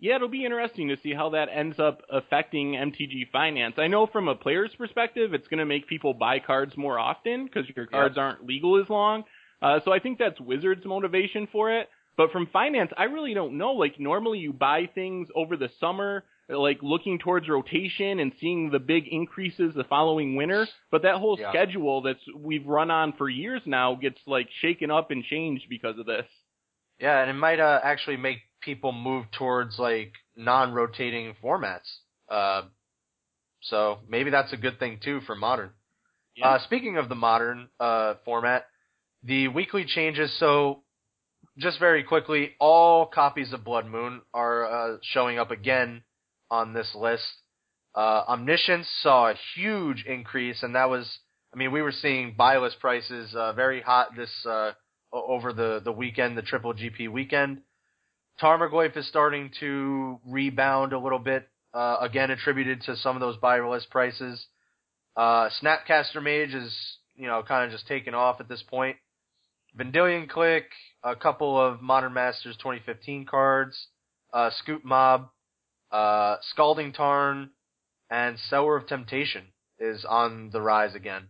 Yeah, 0.00 0.16
it'll 0.16 0.28
be 0.28 0.44
interesting 0.44 0.88
to 0.88 0.96
see 1.02 1.12
how 1.12 1.30
that 1.30 1.48
ends 1.52 1.78
up 1.80 2.02
affecting 2.10 2.72
MTG 2.74 3.30
finance. 3.32 3.74
I 3.78 3.88
know 3.88 4.06
from 4.06 4.28
a 4.28 4.34
player's 4.36 4.70
perspective, 4.76 5.34
it's 5.34 5.48
going 5.48 5.58
to 5.58 5.66
make 5.66 5.88
people 5.88 6.14
buy 6.14 6.38
cards 6.38 6.76
more 6.76 6.98
often 6.98 7.44
because 7.46 7.68
your 7.74 7.86
cards 7.86 8.16
aren't 8.16 8.46
legal 8.46 8.80
as 8.80 8.88
long. 8.88 9.24
Uh, 9.60 9.80
so 9.84 9.92
I 9.92 9.98
think 9.98 10.18
that's 10.18 10.40
Wizards' 10.40 10.84
motivation 10.84 11.48
for 11.50 11.72
it. 11.72 11.88
But 12.16 12.30
from 12.32 12.46
finance, 12.46 12.90
I 12.96 13.04
really 13.04 13.34
don't 13.34 13.58
know. 13.58 13.72
Like 13.72 13.98
normally 13.98 14.38
you 14.38 14.52
buy 14.52 14.88
things 14.92 15.28
over 15.34 15.56
the 15.56 15.70
summer, 15.80 16.24
like 16.48 16.78
looking 16.82 17.18
towards 17.18 17.48
rotation 17.48 18.18
and 18.20 18.32
seeing 18.40 18.70
the 18.70 18.78
big 18.80 19.06
increases 19.08 19.74
the 19.74 19.84
following 19.84 20.36
winter. 20.36 20.66
But 20.90 21.02
that 21.02 21.16
whole 21.16 21.38
Yeah. 21.38 21.50
schedule 21.50 22.02
that's 22.02 22.22
we've 22.36 22.66
run 22.66 22.90
on 22.90 23.12
for 23.14 23.28
years 23.28 23.62
now 23.66 23.94
gets 23.96 24.20
like 24.26 24.48
shaken 24.60 24.90
up 24.90 25.10
and 25.10 25.24
changed 25.24 25.68
because 25.68 25.98
of 25.98 26.06
this. 26.06 26.26
Yeah, 27.00 27.20
and 27.20 27.30
it 27.30 27.34
might 27.34 27.60
uh, 27.60 27.80
actually 27.82 28.16
make 28.16 28.38
people 28.60 28.92
move 28.92 29.26
towards 29.36 29.78
like 29.78 30.12
non-rotating 30.36 31.34
formats. 31.42 31.88
Uh, 32.30 32.62
so 33.62 33.98
maybe 34.08 34.30
that's 34.30 34.52
a 34.52 34.56
good 34.56 34.78
thing 34.78 35.00
too 35.02 35.20
for 35.22 35.34
modern. 35.34 35.70
Yeah. 36.36 36.48
Uh, 36.48 36.58
speaking 36.64 36.96
of 36.96 37.08
the 37.08 37.14
modern 37.14 37.68
uh, 37.80 38.14
format, 38.24 38.66
the 39.22 39.48
weekly 39.48 39.84
changes. 39.84 40.32
So, 40.38 40.82
just 41.58 41.80
very 41.80 42.04
quickly, 42.04 42.52
all 42.60 43.06
copies 43.06 43.52
of 43.52 43.64
Blood 43.64 43.86
Moon 43.86 44.22
are 44.32 44.66
uh, 44.94 44.96
showing 45.02 45.38
up 45.38 45.50
again 45.50 46.02
on 46.50 46.72
this 46.72 46.94
list. 46.94 47.24
Uh, 47.94 48.22
Omniscience 48.28 48.86
saw 49.02 49.30
a 49.30 49.34
huge 49.56 50.04
increase, 50.06 50.62
and 50.62 50.76
that 50.76 50.88
was, 50.88 51.18
I 51.52 51.56
mean, 51.56 51.72
we 51.72 51.82
were 51.82 51.92
seeing 51.92 52.34
buy 52.36 52.58
list 52.58 52.78
prices 52.80 53.34
uh, 53.34 53.52
very 53.54 53.80
hot 53.80 54.14
this 54.16 54.30
uh, 54.46 54.72
over 55.12 55.52
the 55.52 55.80
the 55.84 55.92
weekend, 55.92 56.38
the 56.38 56.42
Triple 56.42 56.74
GP 56.74 57.10
weekend. 57.10 57.62
Tarmogoyf 58.40 58.96
is 58.96 59.06
starting 59.08 59.50
to 59.60 60.20
rebound 60.26 60.92
a 60.92 60.98
little 60.98 61.18
bit, 61.18 61.48
uh, 61.74 61.98
again 62.00 62.30
attributed 62.30 62.82
to 62.82 62.96
some 62.96 63.16
of 63.16 63.20
those 63.20 63.36
buy 63.36 63.60
list 63.60 63.90
prices. 63.90 64.46
Uh, 65.16 65.48
Snapcaster 65.60 66.22
Mage 66.22 66.54
is, 66.54 66.74
you 67.16 67.26
know, 67.26 67.42
kind 67.42 67.64
of 67.64 67.72
just 67.72 67.88
taken 67.88 68.14
off 68.14 68.40
at 68.40 68.48
this 68.48 68.62
point. 68.62 68.96
Vendilion 69.76 70.28
Clique, 70.28 70.70
a 71.02 71.16
couple 71.16 71.60
of 71.60 71.82
Modern 71.82 72.12
Masters 72.14 72.56
2015 72.56 73.26
cards, 73.26 73.88
uh, 74.32 74.50
Scute 74.62 74.84
Mob, 74.84 75.28
uh, 75.90 76.36
Scalding 76.52 76.92
Tarn, 76.92 77.50
and 78.10 78.38
Sower 78.48 78.76
of 78.76 78.86
Temptation 78.86 79.44
is 79.78 80.04
on 80.04 80.50
the 80.50 80.60
rise 80.60 80.94
again. 80.94 81.28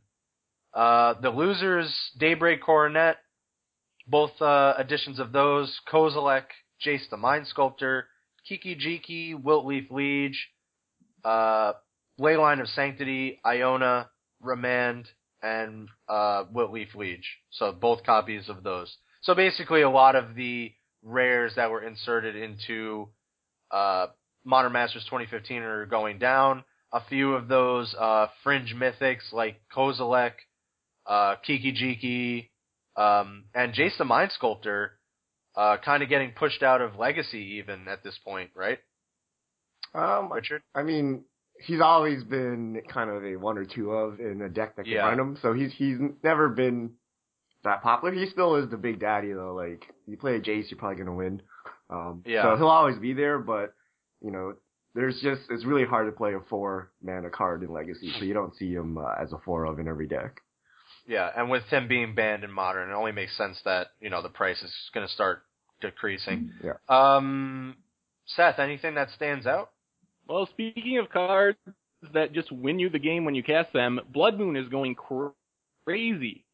Uh, 0.75 1.14
the 1.21 1.31
losers, 1.31 1.94
Daybreak 2.18 2.62
Coronet, 2.62 3.16
both 4.07 4.40
uh, 4.40 4.75
editions 4.79 5.18
of 5.18 5.33
those, 5.33 5.79
Kozilek, 5.90 6.44
Jace 6.85 7.09
the 7.11 7.17
Mind 7.17 7.47
Sculptor, 7.47 8.07
Kiki 8.47 8.77
Jiki, 8.77 9.35
Wiltleaf 9.41 9.91
Liege, 9.91 10.49
uh, 11.25 11.73
Leyline 12.21 12.61
of 12.61 12.69
Sanctity, 12.69 13.41
Iona, 13.45 14.09
Remand, 14.41 15.09
and 15.43 15.88
uh, 16.09 16.45
Wiltleaf 16.53 16.95
Liege. 16.95 17.38
So 17.51 17.73
both 17.73 18.05
copies 18.05 18.49
of 18.49 18.62
those. 18.62 18.97
So 19.23 19.35
basically, 19.35 19.83
a 19.83 19.91
lot 19.91 20.17
of 20.17 20.35
the 20.35 20.73
rares 21.03 21.53
that 21.57 21.71
were 21.71 21.83
inserted 21.83 22.37
into 22.37 23.09
uh, 23.71 24.07
Modern 24.45 24.73
Masters 24.73 25.05
2015 25.05 25.62
are 25.62 25.87
going 25.87 26.19
down. 26.19 26.64
A 26.93 27.03
few 27.09 27.35
of 27.35 27.49
those 27.49 27.95
uh, 27.99 28.29
fringe 28.43 28.75
mythics 28.75 29.33
like 29.33 29.61
Kozilek, 29.75 30.33
uh, 31.07 31.37
Kiki 31.45 31.73
Jiki, 31.73 32.49
um, 33.01 33.45
and 33.55 33.75
Jace 33.75 33.99
the 33.99 34.05
Mind 34.05 34.33
Sculptor, 34.33 34.98
uh, 35.59 35.77
kind 35.85 36.03
of 36.05 36.09
getting 36.09 36.31
pushed 36.31 36.62
out 36.62 36.81
of 36.81 36.97
Legacy 36.97 37.57
even 37.59 37.88
at 37.88 38.05
this 38.05 38.16
point, 38.25 38.51
right, 38.55 38.79
Um, 39.94 40.33
Richard? 40.33 40.62
I 40.75 40.83
mean, 40.85 41.25
he's 41.61 41.81
always 41.81 42.23
been 42.25 42.81
kind 42.88 43.11
of 43.11 43.25
a 43.25 43.37
one 43.37 43.59
or 43.59 43.64
two 43.64 43.90
of 43.90 44.21
in 44.21 44.40
a 44.42 44.49
deck 44.49 44.77
that 44.77 44.85
can 44.85 44.92
Yeah. 44.92 45.09
run 45.09 45.18
him. 45.18 45.37
So 45.42 45.53
he's 45.53 45.73
he's 45.73 45.99
never 46.23 46.49
been 46.49 46.94
that 47.64 47.83
popular. 47.83 48.14
He 48.14 48.27
still 48.27 48.55
is 48.57 48.71
the 48.71 48.77
big 48.77 49.01
daddy 49.01 49.33
though. 49.33 49.55
Like 49.55 49.92
you 50.07 50.16
play 50.16 50.37
a 50.37 50.40
Jace, 50.40 50.71
you're 50.71 50.79
probably 50.79 50.99
gonna 50.99 51.14
win. 51.16 51.42
Um, 51.90 52.23
Yeah. 52.25 52.42
So 52.42 52.57
he'll 52.57 52.68
always 52.68 52.99
be 52.99 53.12
there, 53.14 53.38
but 53.38 53.75
you 54.21 54.31
know, 54.31 54.55
there's 54.94 55.21
just 55.21 55.42
it's 55.51 55.64
really 55.64 55.85
hard 55.85 56.07
to 56.07 56.12
play 56.16 56.35
a 56.35 56.40
four 56.49 56.92
mana 57.03 57.31
card 57.31 57.62
in 57.64 57.73
Legacy, 57.73 58.12
so 58.16 58.25
you 58.25 58.35
don't 58.35 58.55
see 58.55 58.73
him 58.73 58.97
uh, 58.99 59.14
as 59.18 59.33
a 59.33 59.38
four 59.38 59.64
of 59.64 59.79
in 59.81 59.88
every 59.88 60.07
deck. 60.07 60.40
Yeah, 61.07 61.31
and 61.35 61.49
with 61.51 61.64
him 61.64 61.88
being 61.88 62.14
banned 62.14 62.44
in 62.44 62.53
Modern, 62.53 62.90
it 62.90 62.94
only 62.94 63.12
makes 63.12 63.37
sense 63.37 63.61
that 63.64 63.88
you 64.01 64.11
know 64.11 64.23
the 64.23 64.29
price 64.29 64.62
is 64.62 64.73
going 64.92 65.07
to 65.07 65.12
start 65.12 65.42
decreasing. 65.81 66.53
Yeah. 66.62 66.75
Um, 66.88 67.77
Seth, 68.27 68.59
anything 68.59 68.95
that 68.95 69.11
stands 69.11 69.47
out? 69.47 69.71
Well, 70.29 70.47
speaking 70.47 70.99
of 70.99 71.11
cards 71.11 71.59
that 72.12 72.33
just 72.33 72.53
win 72.53 72.79
you 72.79 72.91
the 72.91 72.99
game 72.99 73.25
when 73.25 73.35
you 73.35 73.43
cast 73.43 73.73
them, 73.73 74.01
Blood 74.12 74.38
Moon 74.38 74.57
is 74.57 74.69
going 74.69 74.95
cr- 74.95 75.29
crazy. 75.85 76.45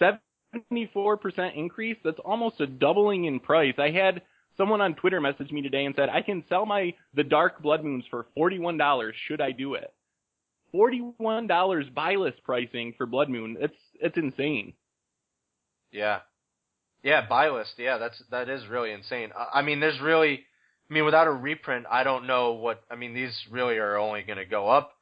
74% 0.00 1.56
increase, 1.56 1.96
that's 2.04 2.20
almost 2.24 2.60
a 2.60 2.66
doubling 2.66 3.24
in 3.24 3.40
price. 3.40 3.74
I 3.78 3.90
had 3.90 4.22
Someone 4.58 4.80
on 4.80 4.96
Twitter 4.96 5.20
messaged 5.20 5.52
me 5.52 5.62
today 5.62 5.84
and 5.84 5.94
said 5.94 6.08
I 6.08 6.20
can 6.20 6.44
sell 6.48 6.66
my 6.66 6.92
the 7.14 7.22
Dark 7.22 7.62
Blood 7.62 7.84
Moons 7.84 8.04
for 8.10 8.26
forty 8.34 8.58
one 8.58 8.76
dollars. 8.76 9.14
Should 9.28 9.40
I 9.40 9.52
do 9.52 9.74
it? 9.74 9.94
Forty 10.72 10.98
one 11.16 11.46
dollars 11.46 11.86
buy 11.94 12.16
list 12.16 12.42
pricing 12.42 12.92
for 12.98 13.06
Blood 13.06 13.30
Moon. 13.30 13.56
It's 13.60 13.76
it's 14.00 14.16
insane. 14.16 14.74
Yeah. 15.92 16.20
Yeah, 17.02 17.26
buy 17.26 17.48
list. 17.50 17.74
Yeah, 17.78 17.98
that's 17.98 18.20
that 18.30 18.48
is 18.48 18.66
really 18.66 18.92
insane. 18.92 19.30
I, 19.52 19.62
mean, 19.62 19.80
there's 19.80 20.00
really, 20.00 20.44
I 20.90 20.94
mean, 20.94 21.04
without 21.04 21.26
a 21.26 21.32
reprint, 21.32 21.86
I 21.90 22.02
don't 22.02 22.26
know 22.26 22.54
what. 22.54 22.82
I 22.90 22.96
mean, 22.96 23.14
these 23.14 23.36
really 23.50 23.76
are 23.76 23.96
only 23.96 24.22
going 24.22 24.38
to 24.38 24.44
go 24.44 24.68
up. 24.68 24.92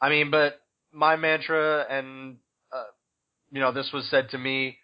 I 0.00 0.08
mean, 0.08 0.30
but 0.30 0.60
my 0.92 1.16
mantra, 1.16 1.86
and 1.88 2.36
uh, 2.72 2.84
you 3.52 3.60
know, 3.60 3.72
this 3.72 3.90
was 3.92 4.08
said 4.10 4.30
to 4.30 4.38
me 4.38 4.78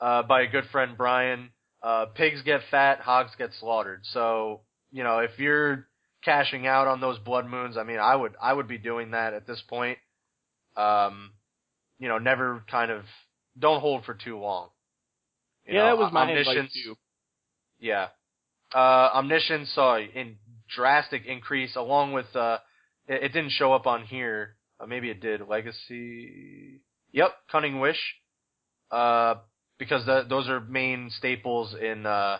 uh, 0.00 0.22
by 0.22 0.42
a 0.42 0.46
good 0.46 0.64
friend 0.72 0.96
Brian. 0.96 1.50
Uh, 1.82 2.06
pigs 2.06 2.40
get 2.42 2.62
fat, 2.70 3.00
hogs 3.00 3.32
get 3.36 3.50
slaughtered. 3.60 4.00
So, 4.04 4.62
you 4.90 5.04
know, 5.04 5.18
if 5.18 5.38
you're 5.38 5.86
cashing 6.24 6.66
out 6.66 6.86
on 6.86 7.00
those 7.02 7.18
blood 7.18 7.46
moons, 7.46 7.76
I 7.76 7.82
mean, 7.82 7.98
I 7.98 8.16
would 8.16 8.32
I 8.40 8.52
would 8.52 8.68
be 8.68 8.78
doing 8.78 9.10
that 9.10 9.34
at 9.34 9.46
this 9.46 9.62
point. 9.68 9.98
Um, 10.76 11.32
you 11.98 12.08
know, 12.08 12.18
never 12.18 12.64
kind 12.70 12.90
of 12.90 13.02
don't 13.58 13.80
hold 13.80 14.04
for 14.04 14.14
too 14.14 14.38
long. 14.38 14.68
You 15.66 15.74
yeah, 15.74 15.80
know, 15.80 15.96
that 15.96 15.98
was 15.98 16.12
my 16.12 16.30
advice 16.30 16.46
omniscience. 16.46 16.72
too. 16.72 16.94
Yeah. 17.78 18.08
Uh, 18.74 19.10
Omniscience 19.14 19.70
saw 19.74 19.96
a 19.96 20.36
drastic 20.74 21.26
increase 21.26 21.76
along 21.76 22.12
with, 22.12 22.26
uh, 22.34 22.58
it, 23.06 23.24
it 23.24 23.32
didn't 23.32 23.52
show 23.52 23.72
up 23.72 23.86
on 23.86 24.04
here. 24.04 24.56
Uh, 24.80 24.86
maybe 24.86 25.10
it 25.10 25.20
did. 25.20 25.40
Legacy. 25.48 26.80
Yep. 27.12 27.30
Cunning 27.50 27.80
Wish. 27.80 28.00
Uh, 28.90 29.36
because 29.78 30.04
the, 30.06 30.26
those 30.28 30.48
are 30.48 30.60
main 30.60 31.10
staples 31.10 31.74
in, 31.80 32.06
uh, 32.06 32.38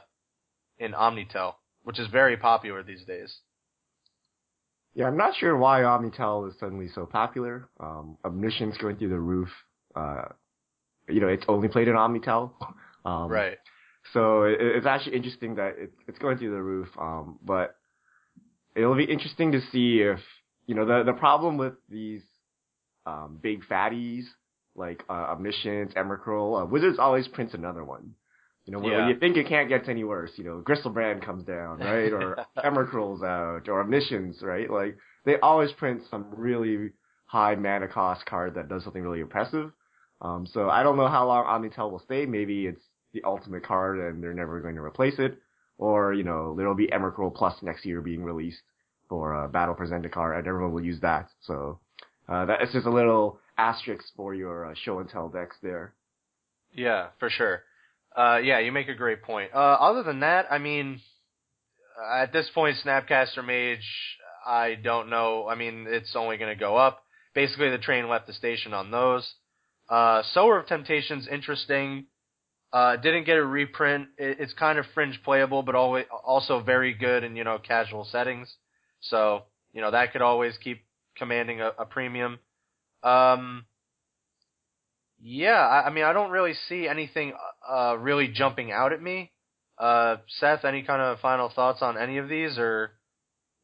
in 0.79 0.93
Omnitel, 0.93 1.55
which 1.83 1.99
is 1.99 2.09
very 2.09 2.37
popular 2.37 2.83
these 2.83 3.05
days. 3.05 3.35
Yeah, 4.95 5.07
I'm 5.07 5.17
not 5.17 5.35
sure 5.37 5.57
why 5.57 5.81
Omnitel 5.81 6.49
is 6.49 6.55
suddenly 6.61 6.89
so 6.95 7.07
popular. 7.07 7.69
Um, 7.81 8.17
Omniscience 8.25 8.77
going 8.79 8.97
through 8.97 9.09
the 9.09 9.19
roof. 9.19 9.49
Uh, 9.95 10.27
you 11.09 11.21
know, 11.21 11.29
it's 11.29 11.45
only 11.49 11.69
played 11.69 11.89
in 11.89 11.95
Omnitel. 11.95 12.53
Um, 13.05 13.29
right. 13.29 13.59
So 14.13 14.45
it, 14.45 14.59
it's 14.61 14.87
actually 14.87 15.17
interesting 15.17 15.57
that 15.57 15.75
it, 15.79 15.93
it's 16.07 16.19
going 16.19 16.39
through 16.39 16.53
the 16.53 16.63
roof. 16.63 16.89
Um, 16.99 17.39
but 17.43 17.77
it'll 18.75 18.97
be 18.97 19.05
interesting 19.05 19.53
to 19.53 19.61
see 19.73 20.01
if 20.01 20.21
you 20.67 20.75
know 20.75 20.87
the 20.87 21.05
the 21.05 21.19
problem 21.19 21.57
with 21.57 21.75
these 21.89 22.23
um, 23.07 23.39
big 23.43 23.65
fatties 23.71 24.25
like 24.77 25.03
uh, 25.09 25.13
Omniscience, 25.13 25.95
Emrakul, 25.95 26.63
uh, 26.63 26.67
Wizards 26.67 26.99
always 26.99 27.29
prints 27.29 27.55
another 27.55 27.85
one. 27.85 28.15
You 28.67 28.73
know, 28.73 28.79
when, 28.79 28.93
when 28.95 29.09
you 29.09 29.19
think 29.19 29.37
it 29.37 29.47
can't 29.47 29.69
get 29.69 29.89
any 29.89 30.05
worse, 30.05 30.31
you 30.37 30.45
know, 30.45 30.63
Griselbrand 30.67 31.25
comes 31.25 31.45
down, 31.45 31.79
right? 31.81 32.13
Or 32.13 32.47
Emrakul's 32.59 33.23
out, 33.23 33.69
or 33.69 33.81
Omniscience, 33.81 34.43
right? 34.43 34.71
Like, 34.71 34.97
they 35.27 35.39
always 35.39 35.71
print 35.73 36.03
some 36.11 36.27
really 36.35 36.91
high 37.27 37.55
mana 37.57 37.89
cost 37.89 38.25
card 38.25 38.55
that 38.55 38.69
does 38.69 38.83
something 38.83 39.03
really 39.03 39.21
impressive. 39.21 39.71
Um, 40.23 40.47
so 40.47 40.71
I 40.71 40.83
don't 40.83 40.97
know 40.97 41.09
how 41.09 41.27
long 41.27 41.45
Omnitel 41.45 41.91
will 41.91 41.99
stay. 42.01 42.25
Maybe 42.25 42.67
it's 42.67 42.81
the 43.15 43.25
ultimate 43.25 43.65
card 43.65 43.99
and 43.99 44.23
they're 44.23 44.35
never 44.35 44.61
going 44.61 44.75
to 44.75 44.83
replace 44.83 45.19
it. 45.19 45.39
Or, 45.79 46.13
you 46.13 46.23
know, 46.23 46.55
there'll 46.55 46.75
be 46.75 46.89
Emrakul 46.89 47.35
Plus 47.35 47.55
next 47.63 47.85
year 47.87 48.01
being 48.01 48.23
released 48.23 48.61
for 49.09 49.33
a 49.45 49.49
Battle 49.49 49.75
for 49.75 49.87
Zendikar 49.87 50.39
and 50.39 50.47
everyone 50.47 50.73
will 50.73 50.85
use 50.85 51.01
that. 51.01 51.29
So, 51.47 51.79
uh, 52.29 52.45
that's 52.45 52.73
just 52.73 52.87
a 52.87 52.91
little 52.91 53.39
asterisk 53.57 54.05
for 54.17 54.35
your 54.35 54.71
uh, 54.71 54.75
show 54.75 54.99
and 54.99 55.09
tell 55.09 55.29
decks 55.29 55.57
there. 55.63 55.95
Yeah, 56.75 57.09
for 57.19 57.31
sure. 57.31 57.63
Uh, 58.17 58.39
yeah, 58.43 58.61
you 58.61 58.73
make 58.73 58.89
a 58.89 58.95
great 58.95 59.23
point. 59.23 59.51
Uh, 59.55 59.59
other 59.59 60.03
than 60.03 60.21
that, 60.21 60.47
I 60.51 60.59
mean, 60.59 61.01
at 62.13 62.33
this 62.33 62.49
point, 62.55 62.77
Snapcaster 62.85 63.45
Mage, 63.45 63.87
I 64.47 64.77
don't 64.77 65.11
know. 65.11 65.49
I 65.49 65.55
mean, 65.55 65.87
it's 65.89 66.15
only 66.17 66.37
going 66.37 66.55
to 66.55 66.59
go 66.59 66.77
up. 66.77 67.03
Basically, 67.35 67.71
the 67.71 67.79
train 67.79 68.09
left 68.09 68.27
the 68.27 68.33
station 68.33 68.73
on 68.73 68.91
those. 68.91 69.29
Uh, 69.89 70.23
Sower 70.33 70.59
of 70.59 70.67
Temptation's 70.67 71.29
interesting. 71.29 72.07
Uh, 72.75 72.97
didn't 72.97 73.25
get 73.25 73.37
a 73.37 73.45
reprint. 73.45 74.09
It, 74.19 74.39
it's 74.41 74.53
kind 74.53 74.81
of 74.81 74.85
fringe 74.95 75.21
playable, 75.25 75.63
but 75.63 75.77
always, 75.77 76.07
also 76.25 76.61
very 76.61 76.93
good 76.93 77.23
in, 77.23 77.37
you 77.37 77.45
know, 77.45 77.59
casual 77.59 78.05
settings. 78.05 78.53
So, 79.01 79.45
you 79.73 79.81
know, 79.81 79.93
that 79.93 80.13
could 80.13 80.23
always 80.23 80.55
keep 80.59 80.79
commanding 81.17 81.61
a, 81.61 81.71
a 81.79 81.85
premium. 81.85 82.41
Um, 83.05 83.67
yeah, 85.23 85.61
I, 85.75 85.87
I 85.87 85.91
mean, 85.91 86.05
I 86.05 86.13
don't 86.13 86.33
really 86.33 86.55
see 86.69 86.89
anything 86.89 87.33
uh, 87.71 87.97
really 87.97 88.27
jumping 88.27 88.73
out 88.73 88.93
at 88.93 89.01
me. 89.01 89.31
Uh, 89.79 90.17
Seth, 90.41 90.65
any 90.65 90.83
kind 90.83 91.01
of 91.01 91.21
final 91.21 91.51
thoughts 91.55 91.81
on 91.81 91.97
any 91.97 92.19
of 92.19 92.29
these, 92.29 92.59
or 92.59 92.91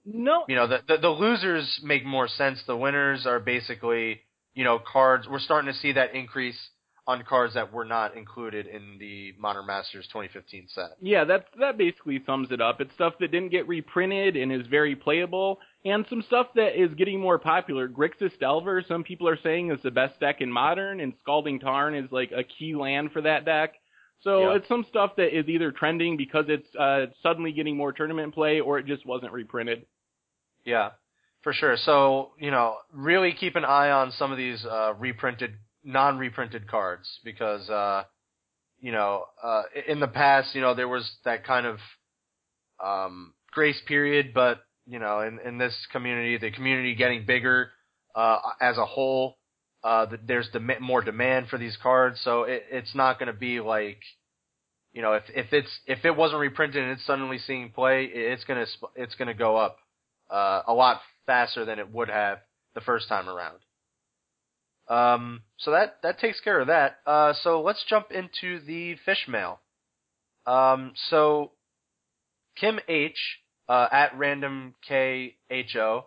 No, 0.04 0.44
you 0.48 0.56
know, 0.56 0.68
the, 0.68 0.78
the 0.86 0.96
the 0.98 1.08
losers 1.08 1.80
make 1.82 2.04
more 2.04 2.28
sense. 2.28 2.62
The 2.66 2.76
winners 2.76 3.26
are 3.26 3.40
basically, 3.40 4.20
you 4.54 4.64
know, 4.64 4.78
cards. 4.78 5.26
We're 5.28 5.40
starting 5.40 5.72
to 5.72 5.78
see 5.78 5.92
that 5.92 6.14
increase 6.14 6.58
on 7.06 7.24
cards 7.24 7.54
that 7.54 7.72
were 7.72 7.84
not 7.84 8.16
included 8.16 8.66
in 8.66 8.96
the 8.98 9.32
Modern 9.38 9.66
Masters 9.66 10.06
2015 10.08 10.66
set. 10.68 10.90
Yeah, 11.00 11.24
that 11.24 11.46
that 11.58 11.76
basically 11.78 12.22
sums 12.26 12.50
it 12.52 12.60
up. 12.60 12.80
It's 12.80 12.92
stuff 12.94 13.14
that 13.20 13.30
didn't 13.32 13.50
get 13.50 13.66
reprinted 13.66 14.36
and 14.36 14.52
is 14.52 14.66
very 14.66 14.94
playable, 14.94 15.58
and 15.84 16.04
some 16.08 16.22
stuff 16.22 16.48
that 16.54 16.80
is 16.80 16.94
getting 16.94 17.20
more 17.20 17.38
popular. 17.38 17.88
Grixis 17.88 18.38
Delver, 18.38 18.82
some 18.86 19.02
people 19.02 19.28
are 19.28 19.38
saying 19.42 19.70
is 19.72 19.80
the 19.82 19.90
best 19.90 20.20
deck 20.20 20.40
in 20.40 20.50
Modern, 20.52 21.00
and 21.00 21.14
Scalding 21.20 21.58
Tarn 21.58 21.94
is 21.94 22.10
like 22.12 22.32
a 22.32 22.44
key 22.44 22.74
land 22.74 23.12
for 23.12 23.22
that 23.22 23.44
deck. 23.44 23.74
So 24.22 24.50
Yeah. 24.50 24.56
it's 24.56 24.68
some 24.68 24.84
stuff 24.88 25.16
that 25.16 25.36
is 25.36 25.48
either 25.48 25.72
trending 25.72 26.16
because 26.18 26.44
it's 26.48 26.68
uh, 26.76 27.06
suddenly 27.22 27.52
getting 27.52 27.76
more 27.76 27.92
tournament 27.92 28.34
play, 28.34 28.60
or 28.60 28.78
it 28.78 28.86
just 28.86 29.06
wasn't 29.06 29.32
reprinted. 29.32 29.86
Yeah, 30.64 30.90
for 31.42 31.54
sure. 31.54 31.78
So, 31.78 32.32
you 32.38 32.50
know, 32.50 32.76
really 32.92 33.32
keep 33.32 33.56
an 33.56 33.64
eye 33.64 33.90
on 33.90 34.12
some 34.12 34.30
of 34.30 34.36
these 34.36 34.62
uh, 34.66 34.92
reprinted, 34.98 35.54
non-reprinted 35.84 36.68
cards 36.68 37.08
because, 37.24 37.68
uh, 37.70 38.04
you 38.80 38.92
know, 38.92 39.24
uh, 39.42 39.62
in 39.86 40.00
the 40.00 40.08
past, 40.08 40.54
you 40.54 40.60
know, 40.60 40.74
there 40.74 40.88
was 40.88 41.10
that 41.24 41.44
kind 41.44 41.66
of 41.66 41.78
um, 42.82 43.34
grace 43.52 43.80
period, 43.86 44.32
but 44.34 44.60
you 44.86 44.98
know, 44.98 45.20
in, 45.20 45.38
in 45.46 45.58
this 45.58 45.74
community, 45.92 46.38
the 46.38 46.50
community 46.50 46.94
getting 46.94 47.24
bigger 47.24 47.70
uh, 48.14 48.38
as 48.60 48.76
a 48.76 48.84
whole, 48.84 49.38
uh, 49.84 50.06
th- 50.06 50.20
there's 50.26 50.48
dem- 50.48 50.70
more 50.80 51.02
demand 51.02 51.48
for 51.48 51.58
these 51.58 51.76
cards, 51.82 52.20
so 52.24 52.42
it, 52.42 52.64
it's 52.70 52.94
not 52.94 53.18
going 53.18 53.32
to 53.32 53.38
be 53.38 53.60
like, 53.60 54.00
you 54.92 55.02
know, 55.02 55.12
if 55.12 55.22
if 55.28 55.52
it's 55.52 55.70
if 55.86 56.04
it 56.04 56.16
wasn't 56.16 56.40
reprinted 56.40 56.82
and 56.82 56.92
it's 56.92 57.06
suddenly 57.06 57.38
seeing 57.38 57.70
play, 57.70 58.06
it's 58.06 58.42
gonna 58.44 58.66
it's 58.96 59.14
gonna 59.14 59.34
go 59.34 59.56
up 59.56 59.78
uh, 60.28 60.62
a 60.66 60.72
lot 60.72 61.00
faster 61.26 61.64
than 61.64 61.78
it 61.78 61.92
would 61.92 62.08
have 62.08 62.38
the 62.74 62.80
first 62.80 63.08
time 63.08 63.28
around. 63.28 63.58
Um, 64.90 65.42
so 65.58 65.70
that 65.70 65.98
that 66.02 66.18
takes 66.18 66.40
care 66.40 66.60
of 66.60 66.66
that. 66.66 66.98
Uh, 67.06 67.32
so 67.42 67.62
let's 67.62 67.84
jump 67.88 68.10
into 68.10 68.60
the 68.66 68.96
fish 69.04 69.26
mail. 69.28 69.60
Um, 70.46 70.92
so 71.08 71.52
Kim 72.56 72.80
H 72.88 73.38
uh, 73.68 73.86
at 73.92 74.18
random 74.18 74.74
K 74.86 75.36
H 75.48 75.76
O. 75.76 76.06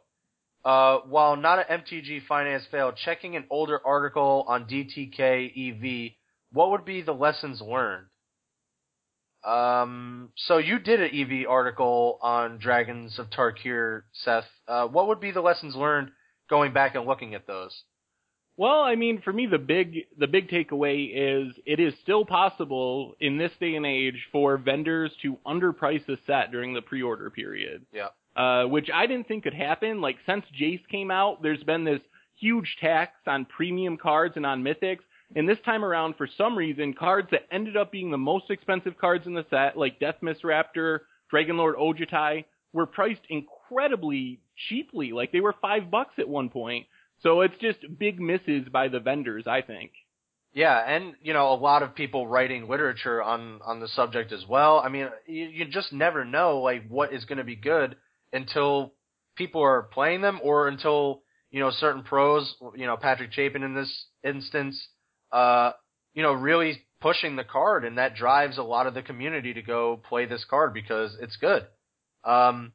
Uh, 0.65 0.99
while 1.07 1.35
not 1.35 1.59
an 1.59 1.81
MTG 1.81 2.25
finance 2.25 2.63
fail, 2.71 2.93
checking 2.93 3.35
an 3.35 3.45
older 3.49 3.79
article 3.85 4.45
on 4.47 4.65
DTK 4.65 5.51
EV, 5.57 6.13
what 6.53 6.71
would 6.71 6.85
be 6.85 7.01
the 7.01 7.13
lessons 7.13 7.61
learned? 7.61 8.07
Um, 9.43 10.29
so 10.37 10.57
you 10.59 10.79
did 10.79 11.01
an 11.01 11.09
EV 11.13 11.49
article 11.49 12.17
on 12.21 12.59
Dragons 12.59 13.19
of 13.19 13.29
Tarkir, 13.29 14.03
Seth. 14.13 14.45
Uh, 14.65 14.87
what 14.87 15.07
would 15.07 15.19
be 15.19 15.31
the 15.31 15.41
lessons 15.41 15.75
learned 15.75 16.11
going 16.49 16.71
back 16.71 16.95
and 16.95 17.05
looking 17.05 17.35
at 17.35 17.45
those? 17.45 17.83
Well, 18.55 18.81
I 18.81 18.95
mean, 18.95 19.21
for 19.21 19.33
me, 19.33 19.47
the 19.47 19.57
big 19.57 20.05
the 20.17 20.27
big 20.27 20.49
takeaway 20.49 21.09
is 21.13 21.55
it 21.65 21.79
is 21.79 21.93
still 22.01 22.23
possible 22.23 23.15
in 23.19 23.37
this 23.37 23.51
day 23.59 23.75
and 23.75 23.85
age 23.85 24.27
for 24.31 24.57
vendors 24.57 25.11
to 25.23 25.37
underprice 25.45 26.07
a 26.07 26.17
set 26.27 26.51
during 26.51 26.73
the 26.73 26.81
pre-order 26.81 27.29
period. 27.29 27.85
Yeah. 27.91 28.09
Uh, 28.35 28.65
which 28.65 28.89
I 28.93 29.07
didn't 29.07 29.27
think 29.27 29.43
could 29.43 29.53
happen. 29.53 30.01
Like 30.01 30.17
since 30.25 30.45
Jace 30.59 30.87
came 30.87 31.09
out, 31.09 31.41
there's 31.41 31.63
been 31.63 31.83
this 31.83 32.01
huge 32.35 32.77
tax 32.79 33.13
on 33.27 33.45
premium 33.45 33.97
cards 33.97 34.35
and 34.37 34.45
on 34.45 34.63
mythics. 34.63 35.01
And 35.35 35.49
this 35.49 35.59
time 35.65 35.83
around, 35.83 36.15
for 36.15 36.27
some 36.37 36.55
reason, 36.55 36.93
cards 36.93 37.29
that 37.31 37.47
ended 37.51 37.75
up 37.75 37.91
being 37.91 38.11
the 38.11 38.17
most 38.19 38.51
expensive 38.51 38.97
cards 38.99 39.25
in 39.25 39.33
the 39.33 39.45
set, 39.49 39.75
like 39.75 39.99
Deathmist 39.99 40.41
Raptor, 40.43 40.99
Dragonlord 41.33 41.73
Ojutai, 41.75 42.45
were 42.71 42.85
priced 42.85 43.21
incredibly 43.29 44.39
cheaply. 44.67 45.11
Like 45.11 45.31
they 45.31 45.41
were 45.41 45.55
five 45.59 45.89
bucks 45.89 46.13
at 46.19 46.29
one 46.29 46.49
point. 46.49 46.85
So 47.23 47.41
it's 47.41 47.57
just 47.59 47.79
big 47.97 48.19
misses 48.19 48.67
by 48.71 48.89
the 48.89 48.99
vendors, 48.99 49.45
I 49.47 49.61
think. 49.61 49.91
Yeah, 50.53 50.77
and 50.77 51.15
you 51.23 51.33
know, 51.33 51.51
a 51.51 51.55
lot 51.55 51.81
of 51.81 51.95
people 51.95 52.27
writing 52.27 52.69
literature 52.69 53.23
on 53.23 53.59
on 53.65 53.79
the 53.79 53.87
subject 53.87 54.31
as 54.31 54.45
well. 54.47 54.79
I 54.85 54.89
mean, 54.89 55.07
you, 55.25 55.45
you 55.45 55.65
just 55.65 55.91
never 55.91 56.23
know 56.23 56.59
like 56.59 56.87
what 56.87 57.11
is 57.11 57.25
going 57.25 57.39
to 57.39 57.43
be 57.43 57.55
good 57.55 57.95
until 58.31 58.93
people 59.35 59.61
are 59.63 59.81
playing 59.81 60.21
them, 60.21 60.39
or 60.43 60.67
until 60.67 61.23
you 61.49 61.59
know 61.59 61.71
certain 61.71 62.03
pros, 62.03 62.53
you 62.75 62.85
know 62.85 62.97
Patrick 62.97 63.33
Chapin 63.33 63.63
in 63.63 63.73
this 63.73 64.05
instance, 64.23 64.79
uh, 65.31 65.71
you 66.13 66.21
know, 66.21 66.33
really 66.33 66.83
pushing 67.01 67.35
the 67.35 67.43
card, 67.43 67.83
and 67.83 67.97
that 67.97 68.15
drives 68.15 68.59
a 68.59 68.63
lot 68.63 68.85
of 68.85 68.93
the 68.93 69.01
community 69.01 69.55
to 69.55 69.61
go 69.63 69.99
play 70.07 70.27
this 70.27 70.45
card 70.47 70.73
because 70.73 71.17
it's 71.19 71.35
good. 71.37 71.65
Um, 72.23 72.73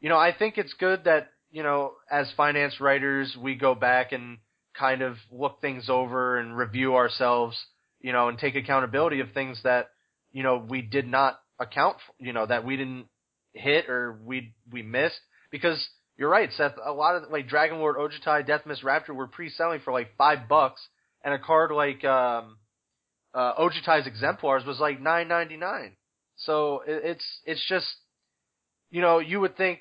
you 0.00 0.08
know, 0.08 0.16
I 0.16 0.32
think 0.32 0.58
it's 0.58 0.74
good 0.74 1.04
that 1.04 1.28
you 1.56 1.62
know, 1.62 1.94
as 2.10 2.30
finance 2.36 2.82
writers, 2.82 3.34
we 3.40 3.54
go 3.54 3.74
back 3.74 4.12
and 4.12 4.36
kind 4.78 5.00
of 5.00 5.16
look 5.32 5.62
things 5.62 5.88
over 5.88 6.38
and 6.38 6.54
review 6.54 6.96
ourselves, 6.96 7.56
you 7.98 8.12
know, 8.12 8.28
and 8.28 8.38
take 8.38 8.56
accountability 8.56 9.20
of 9.20 9.32
things 9.32 9.58
that 9.64 9.88
you 10.32 10.42
know 10.42 10.62
we 10.68 10.82
did 10.82 11.06
not 11.06 11.40
account, 11.58 11.96
for, 12.06 12.22
you 12.22 12.34
know, 12.34 12.44
that 12.44 12.66
we 12.66 12.76
didn't 12.76 13.06
hit 13.54 13.88
or 13.88 14.18
we 14.22 14.52
we 14.70 14.82
missed 14.82 15.18
because 15.50 15.82
you're 16.18 16.28
right, 16.28 16.50
Seth. 16.52 16.74
A 16.84 16.92
lot 16.92 17.16
of 17.16 17.30
like 17.30 17.48
Dragonlord 17.48 17.96
Ojutai, 17.96 18.46
Deathmist 18.46 18.84
Raptor 18.84 19.14
were 19.14 19.26
pre-selling 19.26 19.80
for 19.80 19.94
like 19.94 20.14
five 20.18 20.50
bucks, 20.50 20.86
and 21.24 21.32
a 21.32 21.38
card 21.38 21.70
like 21.70 22.04
um, 22.04 22.58
uh, 23.32 23.54
Ojutai's 23.54 24.06
Exemplars 24.06 24.66
was 24.66 24.78
like 24.78 25.00
nine 25.00 25.26
ninety 25.26 25.56
nine. 25.56 25.96
So 26.36 26.82
it, 26.86 27.00
it's 27.02 27.40
it's 27.46 27.66
just, 27.66 27.86
you 28.90 29.00
know, 29.00 29.20
you 29.20 29.40
would 29.40 29.56
think 29.56 29.78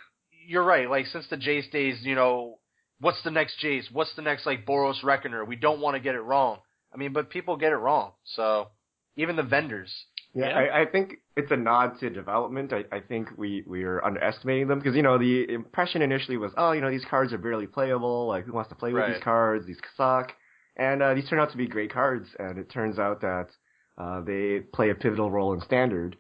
you're 0.48 0.64
right. 0.64 0.90
Like 0.90 1.08
since 1.08 1.26
the 1.30 1.38
Jace 1.38 1.70
days, 1.72 1.98
you 2.02 2.16
know, 2.16 2.60
what's 3.00 3.22
the 3.24 3.32
next 3.32 3.56
Jace? 3.64 3.92
What's 3.92 4.14
the 4.16 4.22
next 4.22 4.46
like 4.46 4.66
Boros 4.66 5.04
Reckoner? 5.04 5.46
We 5.46 5.56
don't 5.56 5.82
want 5.82 5.96
to 5.96 6.00
get 6.00 6.16
it 6.16 6.22
wrong. 6.22 6.60
I 6.94 6.98
mean, 6.98 7.14
but 7.14 7.30
people 7.30 7.58
get 7.58 7.72
it 7.72 7.78
wrong. 7.78 8.12
So 8.36 8.70
even 9.18 9.36
the 9.36 9.44
vendors. 9.44 9.94
Yeah, 10.34 10.50
Yeah. 10.50 10.56
I, 10.56 10.82
I 10.82 10.86
think 10.86 11.16
it's 11.36 11.52
a 11.52 11.56
nod 11.56 12.00
to 12.00 12.10
development. 12.10 12.74
I, 12.74 12.84
I 12.96 13.00
think 13.00 13.30
we, 13.38 13.64
we 13.68 13.84
are 13.84 14.04
underestimating 14.04 14.68
them 14.68 14.80
because, 14.80 14.96
you 14.96 15.02
know, 15.02 15.18
the 15.18 15.46
impression 15.50 16.02
initially 16.02 16.38
was, 16.38 16.52
oh, 16.58 16.72
you 16.74 16.82
know, 16.82 16.90
these 16.90 17.06
cards 17.10 17.34
are 17.34 17.38
barely 17.38 17.68
playable. 17.68 18.28
Like, 18.28 18.46
who 18.46 18.54
wants 18.54 18.70
to 18.70 18.76
play 18.76 18.92
with 18.94 19.08
these 19.08 19.24
cards? 19.24 19.66
These 19.66 19.80
suck. 19.96 20.34
And 20.78 21.02
uh, 21.02 21.14
these 21.14 21.28
turn 21.30 21.40
out 21.40 21.52
to 21.52 21.58
be 21.58 21.68
great 21.68 21.94
cards. 21.94 22.28
And 22.38 22.58
it 22.58 22.70
turns 22.70 23.00
out 23.00 23.22
that 23.22 23.48
uh, 23.98 24.22
they 24.22 24.60
play 24.74 24.90
a 24.90 24.96
pivotal 24.96 25.32
role 25.32 25.54
in 25.54 25.62
Standard. 25.62 26.18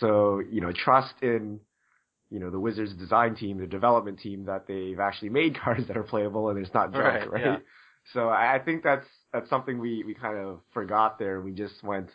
So, 0.00 0.40
you 0.50 0.60
know, 0.60 0.72
trust 0.72 1.14
in, 1.22 1.60
you 2.30 2.38
know, 2.38 2.50
the 2.50 2.60
Wizards 2.60 2.94
design 2.94 3.34
team, 3.34 3.58
the 3.58 3.66
development 3.66 4.18
team, 4.20 4.44
that 4.44 4.66
they've 4.66 5.00
actually 5.00 5.30
made 5.30 5.58
cards 5.64 5.86
that 5.88 5.96
are 5.96 6.02
playable 6.02 6.48
and 6.50 6.58
it's 6.58 6.72
not 6.74 6.92
junk, 6.92 7.04
Right, 7.04 7.30
right? 7.30 7.42
yeah. 7.42 7.56
So 8.12 8.28
I 8.28 8.58
think 8.64 8.82
that's 8.82 9.06
that's 9.32 9.50
something 9.50 9.78
we, 9.78 10.02
we 10.04 10.14
kind 10.14 10.38
of 10.38 10.60
forgot 10.72 11.18
there. 11.18 11.40
We 11.40 11.52
just 11.52 11.82
went 11.82 12.08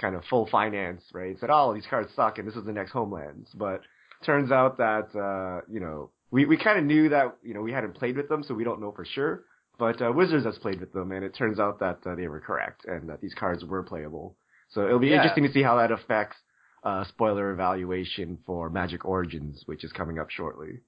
kind 0.00 0.14
of 0.14 0.24
full 0.30 0.46
finance, 0.46 1.02
right? 1.12 1.36
Said, 1.40 1.50
oh, 1.52 1.74
these 1.74 1.86
cards 1.88 2.10
suck 2.14 2.38
and 2.38 2.46
this 2.46 2.54
is 2.56 2.64
the 2.64 2.72
next 2.72 2.92
Homelands. 2.92 3.50
But 3.54 3.80
turns 4.24 4.52
out 4.52 4.78
that, 4.78 5.08
uh, 5.18 5.62
you 5.68 5.80
know, 5.80 6.10
we, 6.30 6.46
we 6.46 6.56
kind 6.56 6.78
of 6.78 6.84
knew 6.84 7.08
that, 7.10 7.36
you 7.42 7.54
know, 7.54 7.60
we 7.60 7.72
hadn't 7.72 7.94
played 7.94 8.16
with 8.16 8.28
them, 8.28 8.42
so 8.42 8.54
we 8.54 8.64
don't 8.64 8.80
know 8.80 8.92
for 8.92 9.04
sure. 9.04 9.42
But 9.78 10.00
uh, 10.00 10.12
Wizards 10.14 10.44
has 10.44 10.56
played 10.58 10.80
with 10.80 10.92
them, 10.92 11.10
and 11.12 11.24
it 11.24 11.34
turns 11.34 11.58
out 11.58 11.80
that 11.80 11.98
uh, 12.06 12.14
they 12.14 12.28
were 12.28 12.40
correct 12.40 12.84
and 12.86 13.08
that 13.08 13.20
these 13.20 13.34
cards 13.34 13.64
were 13.64 13.82
playable. 13.82 14.36
So 14.70 14.86
it'll 14.86 14.98
be 15.00 15.08
Yeah. 15.08 15.16
interesting 15.16 15.44
to 15.44 15.52
see 15.52 15.62
how 15.62 15.76
that 15.78 15.90
affects 15.90 16.36
uh, 16.84 17.04
spoiler 17.04 17.50
evaluation 17.50 18.38
for 18.46 18.70
Magic 18.70 19.04
Origins, 19.04 19.62
which 19.66 19.84
is 19.84 19.92
coming 19.92 20.18
up 20.18 20.30
shortly. 20.30 20.80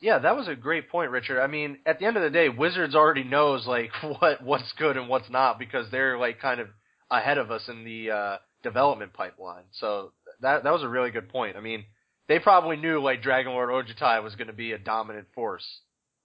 Yeah, 0.00 0.18
that 0.18 0.36
was 0.36 0.48
a 0.48 0.54
great 0.54 0.90
point, 0.90 1.10
Richard. 1.10 1.40
I 1.40 1.46
mean, 1.46 1.78
at 1.86 1.98
the 1.98 2.06
end 2.06 2.16
of 2.16 2.22
the 2.22 2.30
day, 2.30 2.48
Wizards 2.48 2.94
already 2.94 3.24
knows 3.24 3.66
like 3.66 3.90
what 4.20 4.42
what's 4.42 4.72
good 4.78 4.96
and 4.96 5.08
what's 5.08 5.30
not 5.30 5.58
because 5.58 5.90
they're 5.90 6.18
like 6.18 6.40
kind 6.40 6.60
of 6.60 6.68
ahead 7.10 7.38
of 7.38 7.50
us 7.50 7.62
in 7.68 7.84
the 7.84 8.10
uh, 8.10 8.36
development 8.62 9.12
pipeline. 9.12 9.64
So 9.72 10.12
that 10.40 10.64
that 10.64 10.72
was 10.72 10.82
a 10.82 10.88
really 10.88 11.10
good 11.10 11.28
point. 11.28 11.56
I 11.56 11.60
mean, 11.60 11.84
they 12.28 12.38
probably 12.38 12.76
knew 12.76 13.00
like 13.00 13.22
Dragonlord 13.22 13.68
Ojutai 13.68 14.22
was 14.22 14.34
going 14.34 14.48
to 14.48 14.52
be 14.52 14.72
a 14.72 14.78
dominant 14.78 15.28
force. 15.34 15.66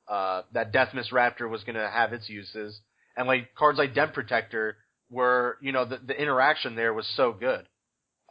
Uh, 0.07 0.41
that 0.53 0.74
Deathmist 0.74 1.11
Raptor 1.11 1.47
was 1.47 1.63
going 1.63 1.76
to 1.76 1.88
have 1.88 2.13
its 2.13 2.28
uses, 2.28 2.80
and 3.15 3.28
like 3.28 3.53
cards 3.53 3.78
like 3.78 3.93
Den 3.93 4.09
Protector 4.11 4.78
were, 5.11 5.57
you 5.61 5.72
know, 5.72 5.86
the 5.86 5.99
the 6.03 6.20
interaction 6.20 6.76
there 6.76 6.93
was 6.93 7.07
so 7.15 7.32
good. 7.32 7.67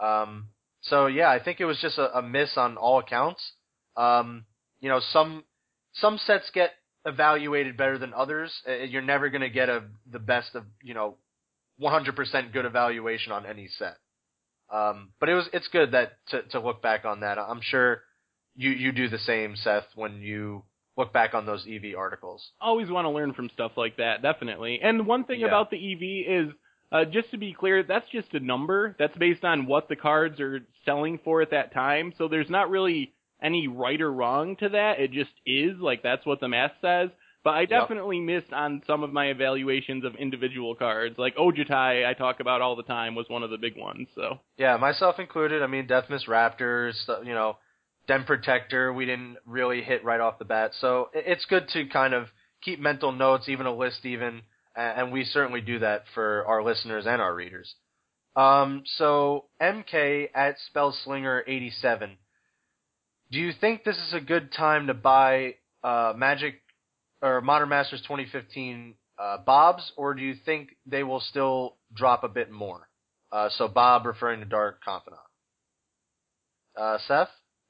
Um, 0.02 0.48
so 0.88 1.06
yeah, 1.06 1.30
I 1.30 1.38
think 1.42 1.60
it 1.60 1.64
was 1.64 1.78
just 1.80 1.98
a, 1.98 2.18
a 2.18 2.22
miss 2.22 2.56
on 2.56 2.76
all 2.76 2.98
accounts. 2.98 3.42
Um, 3.96 4.44
you 4.80 4.88
know, 4.88 5.00
some 5.12 5.44
some 5.94 6.18
sets 6.18 6.50
get 6.54 6.70
evaluated 7.04 7.76
better 7.76 7.98
than 7.98 8.12
others. 8.14 8.52
You're 8.66 9.02
never 9.02 9.28
going 9.30 9.40
to 9.42 9.50
get 9.50 9.68
a 9.68 9.84
the 10.10 10.18
best 10.18 10.54
of 10.54 10.64
you 10.82 10.94
know, 10.94 11.16
100% 11.80 12.52
good 12.52 12.64
evaluation 12.64 13.32
on 13.32 13.46
any 13.46 13.68
set. 13.78 13.96
Um, 14.70 15.10
but 15.18 15.28
it 15.28 15.34
was 15.34 15.48
it's 15.52 15.68
good 15.68 15.92
that 15.92 16.18
to 16.28 16.42
to 16.50 16.60
look 16.60 16.82
back 16.82 17.04
on 17.04 17.20
that. 17.20 17.38
I'm 17.38 17.60
sure 17.62 18.02
you 18.54 18.70
you 18.70 18.92
do 18.92 19.08
the 19.08 19.18
same, 19.18 19.56
Seth, 19.56 19.86
when 19.94 20.20
you 20.20 20.62
look 20.98 21.12
back 21.12 21.32
on 21.32 21.46
those 21.46 21.64
EV 21.66 21.96
articles. 21.96 22.44
always 22.60 22.90
want 22.90 23.04
to 23.06 23.10
learn 23.10 23.32
from 23.32 23.48
stuff 23.54 23.72
like 23.76 23.96
that, 23.98 24.20
definitely. 24.20 24.80
And 24.82 25.06
one 25.06 25.24
thing 25.24 25.40
Yeah. 25.40 25.46
about 25.46 25.70
the 25.70 25.76
EV 25.76 26.48
is, 26.48 26.54
uh, 26.90 27.04
just 27.04 27.30
to 27.32 27.38
be 27.38 27.52
clear, 27.52 27.82
that's 27.82 28.08
just 28.10 28.32
a 28.32 28.40
number. 28.40 28.96
That's 28.98 29.16
based 29.16 29.44
on 29.44 29.66
what 29.66 29.88
the 29.88 29.96
cards 29.96 30.40
are 30.40 30.60
selling 30.84 31.18
for 31.22 31.42
at 31.42 31.50
that 31.50 31.72
time. 31.72 32.12
So 32.16 32.28
there's 32.28 32.50
not 32.50 32.70
really 32.70 33.12
any 33.42 33.68
right 33.68 34.00
or 34.00 34.12
wrong 34.12 34.56
to 34.56 34.70
that. 34.70 34.98
It 34.98 35.12
just 35.12 35.30
is, 35.46 35.78
like 35.80 36.02
that's 36.02 36.24
what 36.26 36.40
the 36.40 36.48
math 36.48 36.72
says. 36.80 37.10
But 37.44 37.54
I 37.54 37.66
definitely 37.66 38.20
missed 38.20 38.52
on 38.52 38.82
some 38.86 39.02
of 39.02 39.12
my 39.12 39.26
evaluations 39.26 40.04
of 40.04 40.16
individual 40.16 40.74
cards. 40.74 41.16
Like 41.18 41.36
Ojutai, 41.36 42.06
I 42.06 42.12
talk 42.14 42.40
about 42.40 42.60
all 42.60 42.74
the 42.74 42.82
time, 42.82 43.14
was 43.14 43.26
one 43.28 43.42
of 43.42 43.50
the 43.50 43.58
big 43.58 43.76
ones. 43.76 44.08
So 44.14 44.40
Yeah, 44.56 44.76
myself 44.76 45.18
included. 45.18 45.62
I 45.62 45.66
mean, 45.66 45.86
Deathmist 45.86 46.26
Raptors, 46.26 46.94
you 47.24 47.34
know, 47.34 47.56
Den 48.06 48.24
Protector, 48.24 48.92
we 48.92 49.06
didn't 49.06 49.36
really 49.46 49.82
hit 49.82 50.04
right 50.04 50.20
off 50.20 50.38
the 50.38 50.44
bat. 50.44 50.72
So 50.80 51.10
it's 51.14 51.44
good 51.44 51.68
to 51.68 51.86
kind 51.86 52.12
of 52.12 52.26
keep 52.62 52.80
mental 52.80 53.12
notes, 53.12 53.48
even 53.48 53.66
a 53.66 53.74
list, 53.74 54.04
even, 54.04 54.42
and 54.78 55.12
we 55.12 55.24
certainly 55.24 55.60
do 55.60 55.80
that 55.80 56.04
for 56.14 56.44
our 56.46 56.62
listeners 56.62 57.04
and 57.06 57.20
our 57.20 57.34
readers. 57.34 57.74
Um, 58.36 58.82
so 58.96 59.46
MK 59.60 60.28
at 60.34 60.56
Spellslinger87. 60.74 62.10
Do 63.30 63.38
you 63.38 63.52
think 63.60 63.84
this 63.84 63.96
is 63.96 64.14
a 64.14 64.20
good 64.20 64.52
time 64.52 64.86
to 64.86 64.94
buy 64.94 65.56
uh, 65.82 66.14
Magic 66.16 66.60
or 67.20 67.40
Modern 67.40 67.68
Masters 67.68 68.00
2015 68.02 68.94
uh, 69.18 69.38
Bobs, 69.38 69.92
or 69.96 70.14
do 70.14 70.22
you 70.22 70.34
think 70.46 70.70
they 70.86 71.02
will 71.02 71.20
still 71.20 71.76
drop 71.94 72.22
a 72.22 72.28
bit 72.28 72.50
more? 72.50 72.88
Uh, 73.32 73.48
so 73.50 73.68
Bob 73.68 74.06
referring 74.06 74.40
to 74.40 74.46
Dark 74.46 74.82
Confidant. 74.82 75.20
Uh, 76.80 76.98
Seth? 77.06 77.28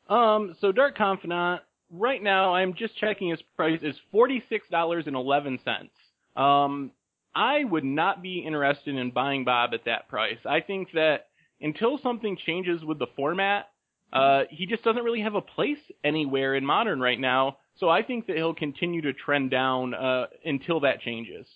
Um, 0.09 0.55
so 0.61 0.71
Dark 0.71 0.97
Confidant, 0.97 1.63
right 1.91 2.23
now 2.23 2.55
I'm 2.55 2.75
just 2.75 2.97
checking 2.99 3.31
his 3.31 3.41
price 3.57 3.81
is 3.83 3.97
forty 4.13 4.45
six 4.49 4.67
dollars 4.71 5.05
and 5.07 5.17
eleven 5.17 5.59
cents. 5.65 5.91
Um, 6.37 6.93
I 7.35 7.65
would 7.65 7.85
not 7.85 8.23
be 8.23 8.39
interested 8.47 8.97
in 8.97 9.11
buying 9.11 9.45
Bob 9.45 9.71
at 9.75 9.85
that 9.85 10.09
price. 10.09 10.39
I 10.45 10.61
think 10.61 10.93
that 10.93 11.27
until 11.61 11.99
something 11.99 12.37
changes 12.45 12.85
with 12.85 12.99
the 12.99 13.07
format, 13.17 13.67
uh, 14.13 14.43
he 14.51 14.67
just 14.67 14.83
doesn't 14.85 15.03
really 15.03 15.21
have 15.21 15.35
a 15.35 15.41
place 15.41 15.79
anywhere 16.03 16.55
in 16.55 16.65
modern 16.65 17.01
right 17.01 17.19
now. 17.19 17.59
So 17.77 17.89
I 17.89 18.03
think 18.03 18.27
that 18.27 18.37
he'll 18.37 18.55
continue 18.55 19.03
to 19.03 19.13
trend 19.13 19.51
down 19.51 19.95
uh, 19.95 20.27
until 20.45 20.81
that 20.81 21.01
changes. 21.01 21.47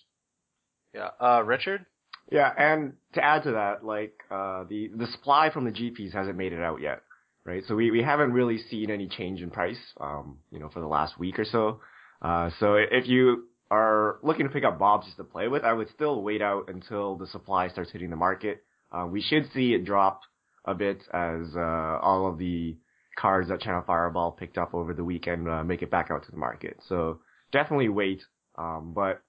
Yeah. 0.93 1.09
Uh, 1.19 1.41
Richard? 1.43 1.85
Yeah, 2.31 2.51
and 2.57 2.93
to 3.13 3.23
add 3.23 3.43
to 3.43 3.51
that, 3.51 3.83
like 3.83 4.13
uh, 4.31 4.63
the 4.69 4.89
the 4.95 5.07
supply 5.07 5.49
from 5.49 5.65
the 5.65 5.71
GPs 5.71 6.13
hasn't 6.13 6.37
made 6.37 6.53
it 6.53 6.61
out 6.61 6.81
yet, 6.81 7.01
right? 7.43 7.63
So 7.67 7.75
we, 7.75 7.91
we 7.91 8.01
haven't 8.01 8.31
really 8.31 8.59
seen 8.69 8.89
any 8.89 9.07
change 9.07 9.41
in 9.41 9.51
price, 9.51 9.79
um, 9.99 10.39
you 10.49 10.59
know, 10.59 10.69
for 10.69 10.79
the 10.79 10.87
last 10.87 11.19
week 11.19 11.37
or 11.37 11.45
so. 11.45 11.81
Uh, 12.21 12.49
so 12.59 12.75
if 12.75 13.07
you 13.07 13.47
are 13.73 14.19
looking 14.23 14.47
to 14.47 14.51
pick 14.51 14.63
up 14.63 14.79
Bobs 14.79 15.05
just 15.05 15.17
to 15.17 15.23
play 15.23 15.47
with, 15.47 15.63
I 15.63 15.73
would 15.73 15.89
still 15.89 16.21
wait 16.21 16.41
out 16.41 16.69
until 16.69 17.15
the 17.15 17.27
supply 17.27 17.69
starts 17.69 17.91
hitting 17.91 18.09
the 18.09 18.15
market. 18.15 18.63
Uh, 18.91 19.07
we 19.07 19.21
should 19.21 19.49
see 19.53 19.73
it 19.73 19.85
drop 19.85 20.21
a 20.65 20.73
bit 20.73 20.99
as 21.13 21.55
uh, 21.55 21.99
all 22.01 22.27
of 22.27 22.37
the 22.37 22.77
cards 23.17 23.49
that 23.49 23.61
Channel 23.61 23.83
Fireball 23.85 24.31
picked 24.31 24.57
up 24.57 24.73
over 24.73 24.93
the 24.93 25.03
weekend 25.03 25.47
uh, 25.49 25.63
make 25.63 25.81
it 25.81 25.91
back 25.91 26.09
out 26.11 26.23
to 26.25 26.31
the 26.31 26.37
market. 26.37 26.79
So 26.87 27.19
definitely 27.51 27.89
wait. 27.89 28.23
Um, 28.57 28.93
but 28.95 29.21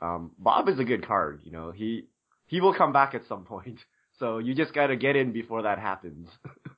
um, 0.00 0.32
Bob 0.38 0.68
is 0.68 0.78
a 0.78 0.84
good 0.84 1.06
card. 1.06 1.40
You 1.44 1.52
know, 1.52 1.70
he 1.70 2.06
he 2.46 2.60
will 2.60 2.74
come 2.74 2.92
back 2.92 3.14
at 3.14 3.22
some 3.28 3.44
point. 3.44 3.78
So 4.18 4.38
you 4.38 4.54
just 4.54 4.72
got 4.72 4.88
to 4.88 4.94
get 4.94 5.16
in 5.16 5.32
before 5.32 5.62
that 5.62 5.80
happens. 5.80 6.28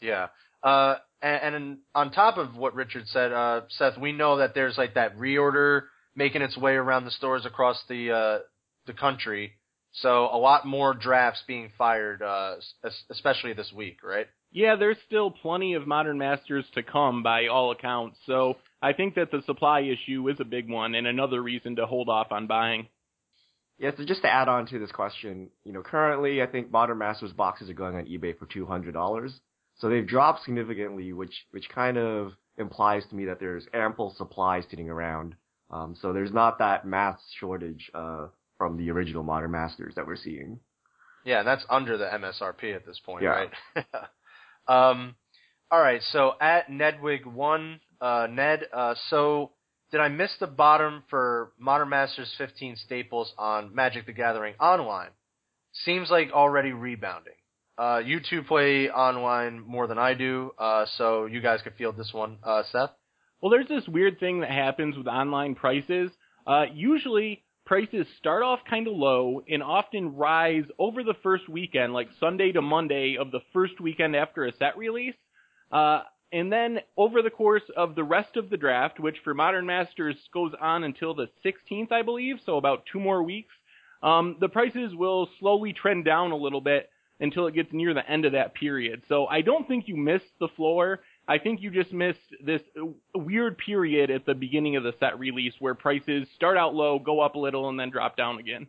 Yeah. 0.00 0.28
Uh, 0.62 0.96
and, 1.22 1.54
and 1.54 1.78
on 1.94 2.10
top 2.10 2.38
of 2.38 2.56
what 2.56 2.74
Richard 2.74 3.06
said, 3.06 3.32
uh, 3.32 3.62
Seth, 3.70 3.98
we 3.98 4.12
know 4.12 4.38
that 4.38 4.54
there's 4.54 4.78
like 4.78 4.94
that 4.94 5.16
reorder 5.16 5.82
making 6.18 6.42
its 6.42 6.56
way 6.58 6.74
around 6.74 7.04
the 7.04 7.10
stores 7.12 7.46
across 7.46 7.78
the 7.88 8.00
uh, 8.12 8.38
the 8.86 8.92
country. 8.92 9.52
So 10.02 10.10
a 10.30 10.36
lot 10.48 10.66
more 10.66 10.92
drafts 10.92 11.42
being 11.46 11.70
fired, 11.78 12.20
uh, 12.22 12.56
especially 13.10 13.54
this 13.54 13.72
week, 13.74 13.98
right? 14.04 14.26
Yeah, 14.52 14.76
there's 14.76 14.98
still 15.06 15.30
plenty 15.30 15.74
of 15.74 15.86
Modern 15.86 16.18
Masters 16.18 16.66
to 16.74 16.82
come 16.82 17.22
by 17.22 17.46
all 17.46 17.70
accounts. 17.70 18.18
So 18.26 18.56
I 18.82 18.92
think 18.92 19.14
that 19.14 19.30
the 19.30 19.42
supply 19.46 19.80
issue 19.80 20.28
is 20.28 20.38
a 20.40 20.44
big 20.44 20.68
one 20.70 20.94
and 20.94 21.06
another 21.06 21.42
reason 21.42 21.76
to 21.76 21.86
hold 21.86 22.08
off 22.08 22.28
on 22.32 22.46
buying. 22.46 22.88
yeah. 23.78 23.92
So 23.96 24.04
just 24.04 24.22
to 24.22 24.28
add 24.28 24.48
on 24.48 24.66
to 24.66 24.78
this 24.78 24.92
question, 24.92 25.48
you 25.64 25.72
know, 25.72 25.82
currently 25.82 26.42
I 26.42 26.46
think 26.46 26.70
Modern 26.70 26.98
Masters 26.98 27.32
boxes 27.32 27.70
are 27.70 27.74
going 27.82 27.96
on 27.96 28.06
eBay 28.06 28.36
for 28.38 28.46
two 28.46 28.66
hundred 28.66 28.92
dollars. 28.92 29.32
So 29.78 29.88
they've 29.88 30.06
dropped 30.06 30.44
significantly, 30.44 31.12
which 31.12 31.36
which 31.52 31.68
kind 31.74 31.96
of 31.96 32.32
implies 32.56 33.04
to 33.08 33.14
me 33.16 33.24
that 33.26 33.40
there's 33.40 33.66
ample 33.72 34.14
supply 34.16 34.60
sitting 34.70 34.90
around. 34.90 35.34
Um, 35.70 35.96
so 36.00 36.12
there's 36.12 36.32
not 36.32 36.58
that 36.58 36.86
mass 36.86 37.18
shortage 37.38 37.90
uh, 37.94 38.28
from 38.56 38.76
the 38.76 38.90
original 38.90 39.22
Modern 39.22 39.50
Masters 39.50 39.94
that 39.96 40.06
we're 40.06 40.16
seeing. 40.16 40.60
Yeah, 41.24 41.40
and 41.40 41.48
that's 41.48 41.64
under 41.68 41.98
the 41.98 42.06
MSRP 42.06 42.74
at 42.74 42.86
this 42.86 42.98
point, 43.04 43.22
Yeah. 43.22 43.46
right? 43.74 43.84
um, 44.68 45.14
all 45.70 45.80
right. 45.80 46.00
So 46.12 46.32
at 46.40 46.68
Nedwig 46.68 47.26
one, 47.26 47.80
uh, 48.00 48.28
Ned. 48.30 48.66
Uh, 48.72 48.94
so 49.10 49.50
did 49.90 50.00
I 50.00 50.08
miss 50.08 50.30
the 50.40 50.46
bottom 50.46 51.02
for 51.10 51.52
Modern 51.58 51.90
Masters 51.90 52.34
15 52.38 52.76
staples 52.76 53.32
on 53.36 53.74
Magic 53.74 54.06
the 54.06 54.12
Gathering 54.12 54.54
online? 54.60 55.10
Seems 55.84 56.10
like 56.10 56.30
already 56.32 56.72
rebounding. 56.72 57.34
Uh, 57.76 58.00
you 58.04 58.18
two 58.20 58.42
play 58.42 58.88
online 58.90 59.60
more 59.60 59.86
than 59.86 59.98
I 59.98 60.14
do, 60.14 60.50
uh, 60.58 60.86
so 60.96 61.26
you 61.26 61.40
guys 61.40 61.60
could 61.62 61.74
field 61.74 61.96
this 61.96 62.10
one, 62.12 62.38
uh, 62.42 62.62
Seth. 62.72 62.90
Well, 63.40 63.50
there's 63.50 63.68
this 63.68 63.86
weird 63.86 64.18
thing 64.18 64.40
that 64.40 64.50
happens 64.50 64.96
with 64.96 65.06
online 65.06 65.54
prices. 65.54 66.10
Uh, 66.46 66.64
usually, 66.74 67.44
prices 67.64 68.06
start 68.16 68.42
off 68.42 68.60
kind 68.68 68.88
of 68.88 68.94
low 68.94 69.42
and 69.48 69.62
often 69.62 70.16
rise 70.16 70.64
over 70.78 71.04
the 71.04 71.14
first 71.22 71.48
weekend, 71.48 71.92
like 71.92 72.08
Sunday 72.18 72.50
to 72.52 72.62
Monday 72.62 73.16
of 73.16 73.30
the 73.30 73.40
first 73.52 73.80
weekend 73.80 74.16
after 74.16 74.44
a 74.44 74.52
set 74.52 74.76
release. 74.76 75.14
Uh, 75.70 76.00
and 76.32 76.52
then 76.52 76.80
over 76.96 77.22
the 77.22 77.30
course 77.30 77.62
of 77.76 77.94
the 77.94 78.02
rest 78.02 78.36
of 78.36 78.50
the 78.50 78.56
draft, 78.56 78.98
which 78.98 79.18
for 79.22 79.34
Modern 79.34 79.66
Masters 79.66 80.16
goes 80.32 80.52
on 80.60 80.82
until 80.82 81.14
the 81.14 81.28
16th, 81.44 81.92
I 81.92 82.02
believe, 82.02 82.36
so 82.44 82.56
about 82.56 82.86
two 82.92 82.98
more 82.98 83.22
weeks, 83.22 83.54
um, 84.02 84.36
the 84.40 84.48
prices 84.48 84.94
will 84.94 85.28
slowly 85.38 85.72
trend 85.72 86.04
down 86.04 86.32
a 86.32 86.36
little 86.36 86.60
bit 86.60 86.90
until 87.20 87.46
it 87.46 87.54
gets 87.54 87.72
near 87.72 87.94
the 87.94 88.08
end 88.08 88.24
of 88.24 88.32
that 88.32 88.54
period. 88.54 89.02
So 89.08 89.26
I 89.26 89.42
don't 89.42 89.66
think 89.66 89.88
you 89.88 89.96
missed 89.96 90.38
the 90.40 90.48
floor. 90.48 91.00
I 91.28 91.38
think 91.38 91.60
you 91.60 91.70
just 91.70 91.92
missed 91.92 92.18
this 92.42 92.62
weird 93.14 93.58
period 93.58 94.10
at 94.10 94.24
the 94.24 94.34
beginning 94.34 94.76
of 94.76 94.82
the 94.82 94.94
set 94.98 95.18
release 95.18 95.52
where 95.58 95.74
prices 95.74 96.26
start 96.34 96.56
out 96.56 96.74
low, 96.74 96.98
go 96.98 97.20
up 97.20 97.34
a 97.34 97.38
little, 97.38 97.68
and 97.68 97.78
then 97.78 97.90
drop 97.90 98.16
down 98.16 98.38
again. 98.38 98.66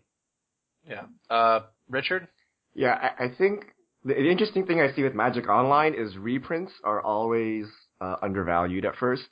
Yeah. 0.88 1.04
Uh, 1.30 1.62
Richard. 1.90 2.28
Yeah, 2.76 2.94
I, 2.94 3.26
I 3.26 3.28
think 3.38 3.66
the, 4.04 4.14
the 4.14 4.30
interesting 4.30 4.66
thing 4.66 4.82
I 4.82 4.94
see 4.94 5.04
with 5.04 5.16
Magic 5.16 5.48
Online 5.50 5.94
is 5.94 6.18
reprints 6.18 6.74
are 6.84 7.02
always 7.02 7.66
uh, 8.02 8.18
undervalued 8.22 8.86
at 8.86 8.96
first. 8.98 9.24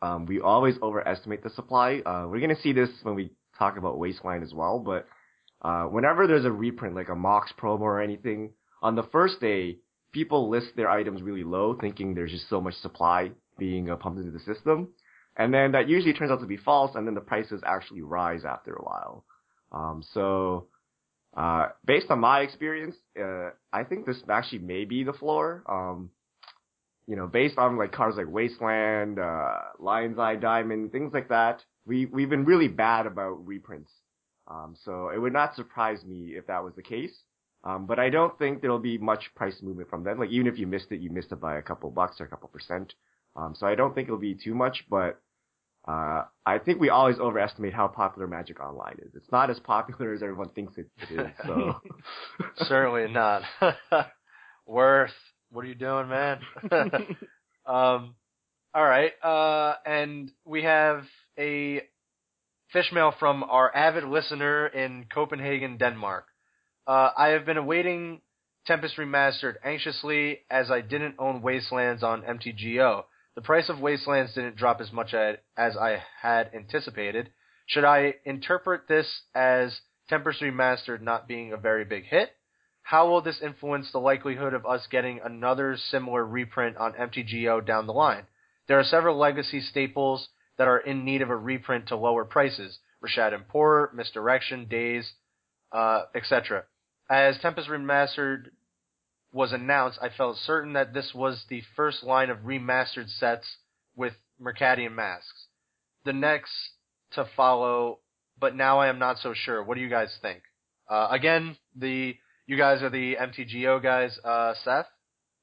Um, 0.00 0.26
we 0.26 0.40
always 0.40 0.76
overestimate 0.80 1.42
the 1.42 1.50
supply. 1.50 2.02
Uh, 2.06 2.26
we're 2.28 2.40
gonna 2.40 2.60
see 2.60 2.72
this 2.72 2.90
when 3.02 3.14
we 3.14 3.32
talk 3.58 3.78
about 3.78 3.98
Wasteland 3.98 4.44
as 4.44 4.52
well, 4.52 4.78
but 4.78 5.06
uh, 5.62 5.84
whenever 5.84 6.26
there's 6.26 6.44
a 6.44 6.52
reprint, 6.52 6.94
like 6.94 7.08
a 7.08 7.14
Mox 7.14 7.52
promo 7.58 7.80
or 7.80 8.00
anything, 8.00 8.52
on 8.82 8.94
the 8.94 9.02
first 9.04 9.40
day, 9.40 9.78
people 10.16 10.48
list 10.48 10.68
their 10.76 10.88
items 10.88 11.20
really 11.20 11.44
low, 11.44 11.76
thinking 11.78 12.14
there's 12.14 12.30
just 12.30 12.48
so 12.48 12.58
much 12.58 12.72
supply 12.76 13.30
being 13.58 13.90
uh, 13.90 13.96
pumped 13.96 14.18
into 14.18 14.30
the 14.30 14.40
system. 14.50 14.88
And 15.36 15.52
then 15.52 15.72
that 15.72 15.90
usually 15.90 16.14
turns 16.14 16.30
out 16.30 16.40
to 16.40 16.46
be 16.46 16.56
false, 16.56 16.92
and 16.94 17.06
then 17.06 17.14
the 17.14 17.20
prices 17.20 17.60
actually 17.66 18.00
rise 18.00 18.46
after 18.46 18.72
a 18.72 18.82
while. 18.82 19.24
Um, 19.72 20.02
so, 20.14 20.68
uh, 21.36 21.66
based 21.84 22.06
on 22.08 22.18
my 22.20 22.40
experience, 22.40 22.96
uh, 23.20 23.50
I 23.74 23.84
think 23.84 24.06
this 24.06 24.16
actually 24.30 24.60
may 24.60 24.86
be 24.86 25.04
the 25.04 25.12
floor. 25.12 25.62
Um, 25.68 26.08
you 27.06 27.14
know, 27.14 27.26
based 27.26 27.58
on 27.58 27.76
like 27.76 27.92
cards 27.92 28.16
like 28.16 28.26
Wasteland, 28.26 29.18
uh, 29.18 29.58
Lion's 29.78 30.18
Eye 30.18 30.36
Diamond, 30.36 30.92
things 30.92 31.12
like 31.12 31.28
that, 31.28 31.62
we, 31.84 32.06
we've 32.06 32.30
been 32.30 32.46
really 32.46 32.68
bad 32.68 33.06
about 33.06 33.46
reprints. 33.46 33.92
Um, 34.48 34.76
so 34.82 35.10
it 35.10 35.18
would 35.18 35.34
not 35.34 35.54
surprise 35.54 36.02
me 36.06 36.32
if 36.38 36.46
that 36.46 36.64
was 36.64 36.72
the 36.74 36.82
case. 36.82 37.14
Um, 37.66 37.84
but 37.86 37.98
I 37.98 38.10
don't 38.10 38.38
think 38.38 38.62
there'll 38.62 38.78
be 38.78 38.96
much 38.96 39.34
price 39.34 39.56
movement 39.60 39.90
from 39.90 40.04
them. 40.04 40.20
Like 40.20 40.30
even 40.30 40.46
if 40.46 40.56
you 40.56 40.68
missed 40.68 40.86
it, 40.92 41.00
you 41.00 41.10
missed 41.10 41.32
it 41.32 41.40
by 41.40 41.58
a 41.58 41.62
couple 41.62 41.90
bucks 41.90 42.20
or 42.20 42.24
a 42.24 42.28
couple 42.28 42.48
percent. 42.48 42.94
Um, 43.34 43.56
so 43.58 43.66
I 43.66 43.74
don't 43.74 43.92
think 43.92 44.06
it'll 44.06 44.20
be 44.20 44.36
too 44.36 44.54
much, 44.54 44.84
but 44.88 45.20
uh, 45.88 46.24
I 46.44 46.58
think 46.58 46.80
we 46.80 46.90
always 46.90 47.18
overestimate 47.18 47.74
how 47.74 47.88
popular 47.88 48.28
Magic 48.28 48.60
Online 48.60 48.96
is. 49.02 49.12
It's 49.16 49.32
not 49.32 49.50
as 49.50 49.58
popular 49.58 50.14
as 50.14 50.22
everyone 50.22 50.50
thinks 50.50 50.74
it, 50.78 50.88
is. 51.10 51.26
So 51.44 51.80
Certainly 52.68 53.12
not. 53.12 53.42
Worth, 54.66 55.10
what 55.50 55.64
are 55.64 55.68
you 55.68 55.74
doing, 55.74 56.08
man? 56.08 56.38
um, 57.66 58.14
all 58.74 58.84
right. 58.84 59.10
Uh, 59.22 59.74
and 59.84 60.30
we 60.44 60.62
have 60.62 61.04
a 61.36 61.82
fish 62.72 62.92
mail 62.92 63.12
from 63.18 63.42
our 63.42 63.74
avid 63.74 64.04
listener 64.04 64.68
in 64.68 65.06
Copenhagen, 65.12 65.78
Denmark. 65.78 66.26
Uh, 66.86 67.10
I 67.16 67.28
have 67.28 67.44
been 67.44 67.56
awaiting 67.56 68.20
Tempest 68.66 68.96
Remastered 68.96 69.56
anxiously 69.64 70.40
as 70.50 70.70
I 70.70 70.82
didn't 70.82 71.16
own 71.18 71.42
Wastelands 71.42 72.04
on 72.04 72.22
MTGO. 72.22 73.04
The 73.34 73.42
price 73.42 73.68
of 73.68 73.80
Wastelands 73.80 74.34
didn't 74.34 74.56
drop 74.56 74.80
as 74.80 74.92
much 74.92 75.12
as 75.12 75.76
I 75.76 76.02
had 76.22 76.50
anticipated. 76.54 77.30
Should 77.66 77.84
I 77.84 78.14
interpret 78.24 78.82
this 78.88 79.22
as 79.34 79.80
Tempest 80.08 80.40
Remastered 80.40 81.00
not 81.00 81.26
being 81.26 81.52
a 81.52 81.56
very 81.56 81.84
big 81.84 82.04
hit? 82.04 82.30
How 82.82 83.08
will 83.08 83.20
this 83.20 83.42
influence 83.42 83.90
the 83.90 83.98
likelihood 83.98 84.54
of 84.54 84.64
us 84.64 84.86
getting 84.88 85.20
another 85.24 85.76
similar 85.76 86.24
reprint 86.24 86.76
on 86.76 86.92
MTGO 86.92 87.66
down 87.66 87.88
the 87.88 87.92
line? 87.92 88.26
There 88.68 88.78
are 88.78 88.84
several 88.84 89.18
legacy 89.18 89.60
staples 89.60 90.28
that 90.56 90.68
are 90.68 90.78
in 90.78 91.04
need 91.04 91.20
of 91.20 91.30
a 91.30 91.36
reprint 91.36 91.88
to 91.88 91.96
lower 91.96 92.24
prices. 92.24 92.78
Rishadan 93.04 93.48
Port, 93.48 93.94
Misdirection, 93.94 94.66
Daze, 94.66 95.12
uh, 95.72 96.02
etc. 96.14 96.64
As 97.08 97.38
Tempest 97.38 97.68
Remastered 97.68 98.46
was 99.32 99.52
announced, 99.52 99.98
I 100.02 100.08
felt 100.08 100.38
certain 100.38 100.72
that 100.72 100.92
this 100.92 101.12
was 101.14 101.44
the 101.48 101.62
first 101.76 102.02
line 102.02 102.30
of 102.30 102.38
remastered 102.38 103.08
sets 103.08 103.46
with 103.94 104.14
Mercadian 104.40 104.94
Masques. 104.94 105.46
The 106.04 106.12
next 106.12 106.52
to 107.12 107.28
follow, 107.36 108.00
but 108.38 108.56
now 108.56 108.78
I 108.78 108.88
am 108.88 108.98
not 108.98 109.18
so 109.18 109.34
sure. 109.34 109.62
What 109.62 109.76
do 109.76 109.80
you 109.80 109.88
guys 109.88 110.16
think? 110.20 110.42
Uh, 110.88 111.08
again, 111.10 111.56
the 111.76 112.16
you 112.46 112.56
guys 112.56 112.82
are 112.82 112.90
the 112.90 113.16
MTGO 113.16 113.82
guys. 113.82 114.18
Uh, 114.24 114.54
Seth. 114.64 114.86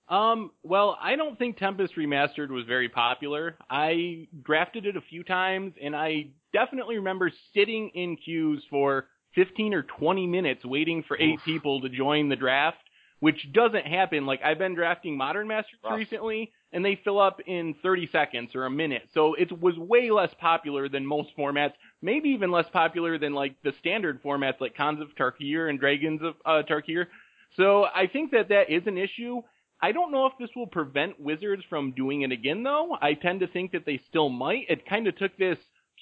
Um, 0.10 0.52
well, 0.64 0.98
I 1.02 1.16
don't 1.16 1.38
think 1.40 1.58
Tempest 1.58 1.96
Remastered 1.96 2.50
was 2.50 2.66
very 2.66 2.90
popular. 2.90 3.58
I 3.70 4.28
drafted 4.44 4.86
it 4.86 4.98
a 4.98 5.02
few 5.02 5.24
times, 5.24 5.74
and 5.82 5.96
I 5.96 6.28
definitely 6.52 6.98
remember 6.98 7.32
sitting 7.54 7.90
in 7.94 8.18
queues 8.18 8.64
for 8.70 9.08
15 9.36 9.74
or 9.74 9.84
20 9.84 10.28
minutes 10.28 10.66
waiting 10.66 11.04
for 11.08 11.18
eight 11.20 11.36
Oof. 11.36 11.46
people 11.46 11.82
to 11.82 11.90
join 11.90 12.30
the 12.30 12.36
draft, 12.36 12.78
which 13.20 13.52
doesn't 13.54 13.86
happen. 13.86 14.26
Like, 14.26 14.42
I've 14.44 14.58
been 14.58 14.76
drafting 14.76 15.18
Modern 15.18 15.48
Masters 15.48 15.80
Rough. 15.84 15.98
recently, 15.98 16.52
and 16.72 16.84
they 16.84 17.00
fill 17.04 17.20
up 17.20 17.40
in 17.46 17.76
30 17.82 18.10
seconds 18.12 18.56
or 18.56 18.66
a 18.66 18.70
minute. 18.70 19.04
So 19.14 19.34
it 19.36 19.60
was 19.60 19.78
way 19.78 20.12
less 20.12 20.34
popular 20.40 20.90
than 20.90 21.06
most 21.06 21.30
formats, 21.38 21.74
maybe 22.02 22.30
even 22.30 22.52
less 22.52 22.70
popular 22.72 23.18
than, 23.18 23.34
like, 23.34 23.56
the 23.64 23.74
standard 23.80 24.22
formats 24.24 24.60
like 24.60 24.76
Khans 24.76 25.02
of 25.02 25.10
Tarkir 25.16 25.70
and 25.70 25.80
Dragons 25.80 26.22
of 26.22 26.36
uh, 26.46 26.64
Tarkir. 26.68 27.08
So 27.56 27.86
I 27.86 28.08
think 28.08 28.32
that 28.32 28.50
that 28.50 28.70
is 28.70 28.84
an 28.88 28.98
issue. 28.98 29.42
I 29.82 29.92
don't 29.92 30.12
know 30.12 30.26
if 30.26 30.34
this 30.40 30.50
will 30.56 30.68
prevent 30.68 31.20
Wizards 31.20 31.64
from 31.70 31.92
doing 31.92 32.22
it 32.22 32.32
again, 32.32 32.64
though. 32.64 32.98
I 33.02 33.14
tend 33.14 33.42
to 33.42 33.48
think 33.48 33.74
that 33.74 33.86
they 33.86 34.02
still 34.08 34.30
might. 34.30 34.66
It 34.70 34.88
kind 34.88 35.08
of 35.08 35.18
took 35.18 35.38
this 35.38 35.58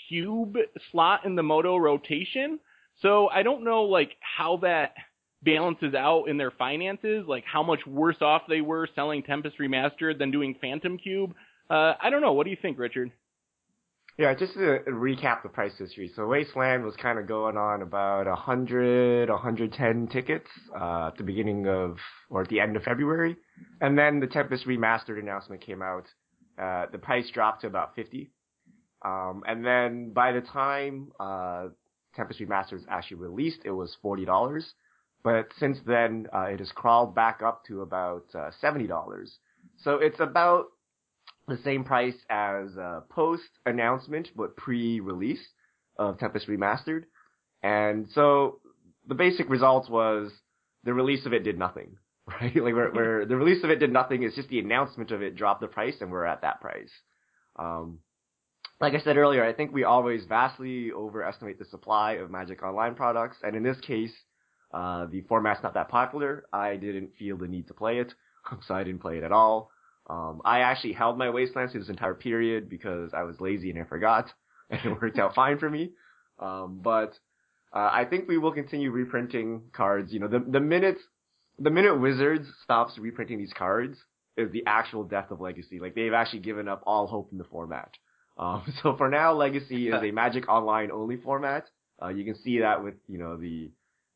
cube 0.07 0.55
slot 0.91 1.25
in 1.25 1.35
the 1.35 1.43
Moto 1.43 1.77
rotation, 1.77 2.59
so 3.01 3.27
I 3.29 3.43
don't 3.43 3.63
know 3.63 3.83
like 3.83 4.11
how 4.19 4.57
that 4.57 4.93
balances 5.43 5.93
out 5.95 6.25
in 6.25 6.37
their 6.37 6.51
finances, 6.51 7.25
like 7.27 7.43
how 7.45 7.63
much 7.63 7.85
worse 7.87 8.21
off 8.21 8.43
they 8.47 8.61
were 8.61 8.87
selling 8.95 9.23
Tempest 9.23 9.57
Remastered 9.59 10.19
than 10.19 10.31
doing 10.31 10.55
Phantom 10.61 10.97
Cube. 10.97 11.33
Uh, 11.69 11.93
I 12.01 12.09
don't 12.09 12.21
know. 12.21 12.33
What 12.33 12.43
do 12.43 12.51
you 12.51 12.57
think, 12.61 12.77
Richard? 12.77 13.11
yeah, 14.17 14.33
just 14.35 14.53
to 14.53 14.79
recap 14.87 15.41
the 15.41 15.49
price 15.49 15.71
history. 15.77 16.11
So 16.15 16.27
Wasteland 16.27 16.83
was 16.83 16.95
kind 16.95 17.17
of 17.17 17.27
going 17.27 17.57
on 17.57 17.81
about 17.81 18.27
100, 18.27 19.29
110 19.29 20.07
tickets 20.09 20.47
uh, 20.79 21.07
at 21.07 21.17
the 21.17 21.23
beginning 21.23 21.67
of 21.67 21.97
or 22.29 22.41
at 22.43 22.49
the 22.49 22.59
end 22.59 22.75
of 22.75 22.83
February, 22.83 23.35
and 23.79 23.97
then 23.97 24.19
the 24.19 24.27
Tempest 24.27 24.67
Remastered 24.67 25.19
announcement 25.19 25.65
came 25.65 25.81
out. 25.81 26.05
Uh, 26.61 26.85
the 26.91 26.97
price 26.97 27.29
dropped 27.33 27.61
to 27.61 27.67
about 27.67 27.95
50. 27.95 28.31
Um, 29.03 29.41
and 29.47 29.65
then 29.65 30.13
by 30.13 30.33
the 30.33 30.41
time 30.41 31.11
uh, 31.19 31.69
Tempest 32.15 32.39
Remastered 32.39 32.73
was 32.73 32.85
actually 32.89 33.17
released, 33.17 33.59
it 33.65 33.71
was 33.71 33.95
forty 34.01 34.25
dollars. 34.25 34.73
But 35.23 35.49
since 35.59 35.77
then, 35.85 36.27
uh, 36.33 36.45
it 36.45 36.59
has 36.59 36.71
crawled 36.71 37.13
back 37.13 37.41
up 37.43 37.63
to 37.65 37.81
about 37.81 38.25
uh, 38.33 38.49
seventy 38.59 38.87
dollars. 38.87 39.37
So 39.77 39.95
it's 39.95 40.19
about 40.19 40.67
the 41.47 41.57
same 41.63 41.83
price 41.83 42.15
as 42.29 42.77
uh, 42.77 43.01
post 43.09 43.49
announcement, 43.65 44.29
but 44.35 44.55
pre-release 44.57 45.45
of 45.97 46.17
Tempest 46.19 46.47
Remastered. 46.47 47.03
And 47.63 48.07
so 48.13 48.59
the 49.07 49.15
basic 49.15 49.49
result 49.49 49.89
was 49.89 50.31
the 50.83 50.93
release 50.93 51.25
of 51.25 51.33
it 51.33 51.43
did 51.43 51.59
nothing, 51.59 51.97
right? 52.27 52.55
Like 52.55 52.73
where, 52.73 53.25
the 53.25 53.35
release 53.35 53.63
of 53.63 53.69
it 53.69 53.79
did 53.79 53.91
nothing. 53.91 54.23
It's 54.23 54.35
just 54.35 54.49
the 54.49 54.59
announcement 54.59 55.11
of 55.11 55.21
it 55.21 55.35
dropped 55.35 55.61
the 55.61 55.67
price, 55.67 55.95
and 56.01 56.11
we're 56.11 56.25
at 56.25 56.41
that 56.41 56.61
price. 56.61 56.91
Um, 57.57 57.99
like 58.81 58.93
I 58.95 58.99
said 58.99 59.15
earlier, 59.15 59.45
I 59.45 59.53
think 59.53 59.71
we 59.71 59.83
always 59.83 60.25
vastly 60.25 60.91
overestimate 60.91 61.59
the 61.59 61.65
supply 61.65 62.13
of 62.13 62.31
Magic 62.31 62.63
Online 62.63 62.95
products, 62.95 63.37
and 63.43 63.55
in 63.55 63.61
this 63.61 63.79
case, 63.79 64.11
uh, 64.73 65.05
the 65.05 65.21
format's 65.21 65.61
not 65.61 65.75
that 65.75 65.89
popular. 65.89 66.45
I 66.51 66.77
didn't 66.77 67.11
feel 67.17 67.37
the 67.37 67.47
need 67.47 67.67
to 67.67 67.75
play 67.75 67.99
it, 67.99 68.13
so 68.67 68.73
I 68.73 68.83
didn't 68.83 69.01
play 69.01 69.17
it 69.17 69.23
at 69.23 69.31
all. 69.31 69.69
Um, 70.09 70.41
I 70.43 70.61
actually 70.61 70.93
held 70.93 71.17
my 71.17 71.29
Wastelands 71.29 71.71
through 71.71 71.81
this 71.81 71.89
entire 71.89 72.15
period 72.15 72.69
because 72.69 73.11
I 73.13 73.23
was 73.23 73.39
lazy 73.39 73.69
and 73.69 73.79
I 73.79 73.83
forgot, 73.85 74.31
and 74.69 74.81
it 74.83 75.01
worked 75.01 75.19
out 75.19 75.35
fine 75.35 75.59
for 75.59 75.69
me. 75.69 75.91
Um, 76.39 76.81
but 76.83 77.13
uh, 77.73 77.89
I 77.93 78.05
think 78.09 78.27
we 78.27 78.39
will 78.39 78.51
continue 78.51 78.89
reprinting 78.89 79.61
cards. 79.73 80.11
You 80.11 80.19
know, 80.19 80.27
the 80.27 80.39
the 80.39 80.59
minute 80.59 80.97
the 81.59 81.69
minute 81.69 81.99
Wizards 81.99 82.47
stops 82.63 82.97
reprinting 82.97 83.37
these 83.37 83.53
cards 83.55 83.97
is 84.37 84.51
the 84.51 84.63
actual 84.65 85.03
death 85.03 85.29
of 85.29 85.39
Legacy. 85.39 85.79
Like 85.79 85.93
they've 85.93 86.13
actually 86.13 86.39
given 86.39 86.67
up 86.67 86.81
all 86.87 87.05
hope 87.05 87.29
in 87.31 87.37
the 87.37 87.43
format. 87.43 87.91
Um, 88.37 88.63
so 88.83 88.95
for 88.95 89.09
now, 89.09 89.33
Legacy 89.33 89.89
is 89.89 90.01
a 90.01 90.11
Magic 90.11 90.49
Online 90.49 90.91
only 90.91 91.17
format. 91.17 91.65
Uh, 92.01 92.09
you 92.09 92.25
can 92.25 92.35
see 92.41 92.59
that 92.59 92.83
with 92.83 92.95
you 93.07 93.17
know 93.17 93.37
the 93.37 93.71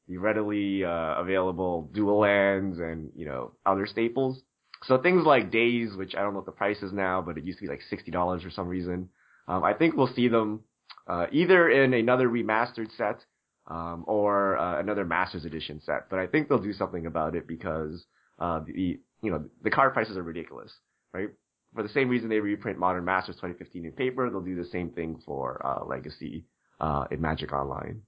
the 0.08 0.18
readily 0.18 0.84
uh, 0.84 1.16
available 1.16 1.90
dual 1.94 2.20
lands 2.20 2.80
and 2.80 3.12
you 3.16 3.26
know 3.26 3.54
other 3.66 3.86
staples. 3.86 4.42
So 4.84 4.98
things 4.98 5.26
like 5.26 5.52
Daze, 5.52 5.96
which 5.96 6.16
I 6.16 6.22
don't 6.22 6.34
know 6.34 6.40
what 6.40 6.46
the 6.46 6.52
price 6.52 6.82
is 6.82 6.92
now, 6.94 7.22
but 7.22 7.38
it 7.38 7.44
used 7.44 7.60
to 7.60 7.66
be 7.66 7.70
like 7.70 7.82
sixty 7.90 8.12
dollars 8.12 8.44
for 8.44 8.50
some 8.50 8.68
reason. 8.68 9.10
Um, 9.48 9.64
I 9.64 9.74
think 9.74 9.96
we'll 9.96 10.14
see 10.14 10.28
them 10.28 10.62
uh, 11.08 11.28
either 11.32 11.70
in 11.70 11.94
another 11.94 12.28
remastered 12.28 12.96
set 12.98 13.24
um, 13.68 14.04
or 14.08 14.58
uh, 14.58 14.80
another 14.80 15.06
Masters 15.06 15.46
Edition 15.46 15.82
set. 15.82 16.10
But 16.10 16.20
I 16.20 16.28
think 16.28 16.50
they'll 16.50 16.60
do 16.60 16.74
something 16.74 17.06
about 17.06 17.36
it 17.36 17.48
because 17.48 18.06
uh, 18.40 18.62
the 18.66 19.00
you 19.22 19.32
know 19.32 19.46
the 19.64 19.70
card 19.70 19.94
prices 19.94 20.18
are 20.18 20.24
ridiculous, 20.24 20.72
right? 21.14 21.30
For 21.76 21.84
the 21.84 21.90
same 21.90 22.10
reason 22.10 22.30
they 22.30 22.40
reprint 22.40 22.80
Modern 22.80 23.04
Masters 23.04 23.36
2015 23.36 23.86
in 23.86 23.92
paper, 23.92 24.30
they'll 24.30 24.42
do 24.42 24.56
the 24.56 24.70
same 24.70 24.92
thing 24.92 25.22
for 25.26 25.62
uh, 25.66 25.86
Legacy 25.86 26.46
uh, 26.80 27.06
in 27.12 27.22
Magic 27.22 27.52
Online. 27.52 28.02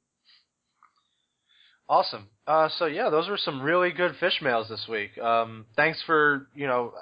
Awesome. 1.89 2.27
Uh, 2.45 2.69
so 2.77 2.85
yeah, 2.85 3.09
those 3.09 3.29
were 3.29 3.37
some 3.37 3.61
really 3.61 3.91
good 3.91 4.15
fish 4.19 4.41
mails 4.41 4.67
this 4.69 4.87
week. 4.89 5.17
Um, 5.17 5.65
thanks 5.75 6.01
for 6.05 6.47
you 6.55 6.67
know 6.67 6.93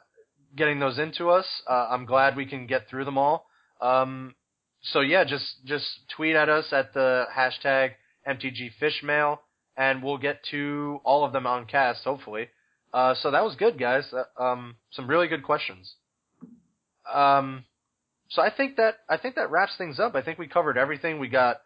getting 0.55 0.79
those 0.79 0.99
into 0.99 1.29
us. 1.29 1.45
Uh, 1.69 1.87
I'm 1.89 2.05
glad 2.05 2.35
we 2.35 2.45
can 2.45 2.67
get 2.67 2.87
through 2.87 3.05
them 3.05 3.17
all. 3.17 3.47
Um, 3.81 4.35
so 4.81 5.01
yeah, 5.01 5.23
just 5.23 5.65
just 5.65 5.85
tweet 6.15 6.35
at 6.35 6.49
us 6.49 6.71
at 6.71 6.93
the 6.93 7.25
hashtag 7.35 7.91
MTG 8.27 8.71
Fishmail, 8.81 9.39
and 9.75 10.03
we'll 10.03 10.19
get 10.19 10.43
to 10.51 10.99
all 11.03 11.25
of 11.25 11.33
them 11.33 11.47
on 11.47 11.65
cast 11.65 12.03
hopefully. 12.03 12.49
Uh, 12.93 13.13
so 13.15 13.31
that 13.31 13.43
was 13.43 13.55
good, 13.55 13.77
guys. 13.77 14.05
Uh, 14.13 14.41
um, 14.41 14.75
some 14.91 15.07
really 15.07 15.27
good 15.27 15.43
questions. 15.43 15.95
Um, 17.11 17.65
so 18.29 18.41
I 18.41 18.49
think 18.49 18.77
that 18.77 18.95
I 19.07 19.17
think 19.17 19.35
that 19.35 19.51
wraps 19.51 19.73
things 19.77 19.99
up. 19.99 20.15
I 20.15 20.21
think 20.21 20.39
we 20.39 20.47
covered 20.47 20.77
everything. 20.77 21.19
We 21.19 21.29
got 21.29 21.57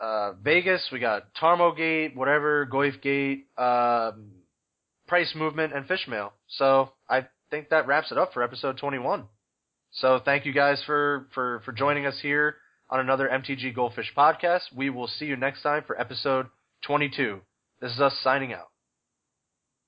uh, 0.00 0.32
Vegas, 0.42 0.88
we 0.90 0.98
got 0.98 1.34
Tarmogate, 1.34 2.16
whatever, 2.16 2.66
Goyf 2.66 3.00
Gate, 3.02 3.46
um, 3.58 4.30
price 5.06 5.32
movement, 5.34 5.74
and 5.74 5.86
Fishmail. 5.86 6.30
So 6.48 6.90
I 7.08 7.26
think 7.50 7.68
that 7.68 7.86
wraps 7.86 8.10
it 8.10 8.18
up 8.18 8.32
for 8.32 8.42
episode 8.42 8.78
21. 8.78 9.24
So 9.92 10.20
thank 10.24 10.46
you 10.46 10.52
guys 10.52 10.82
for, 10.86 11.26
for, 11.34 11.60
for 11.64 11.72
joining 11.72 12.06
us 12.06 12.18
here 12.22 12.56
on 12.88 13.00
another 13.00 13.28
MTG 13.28 13.74
Goldfish 13.74 14.12
podcast. 14.16 14.62
We 14.74 14.88
will 14.88 15.08
see 15.08 15.26
you 15.26 15.36
next 15.36 15.62
time 15.62 15.84
for 15.86 16.00
episode 16.00 16.46
22. 16.86 17.40
This 17.80 17.92
is 17.92 18.00
us 18.00 18.16
signing 18.22 18.52
out. 18.52 18.68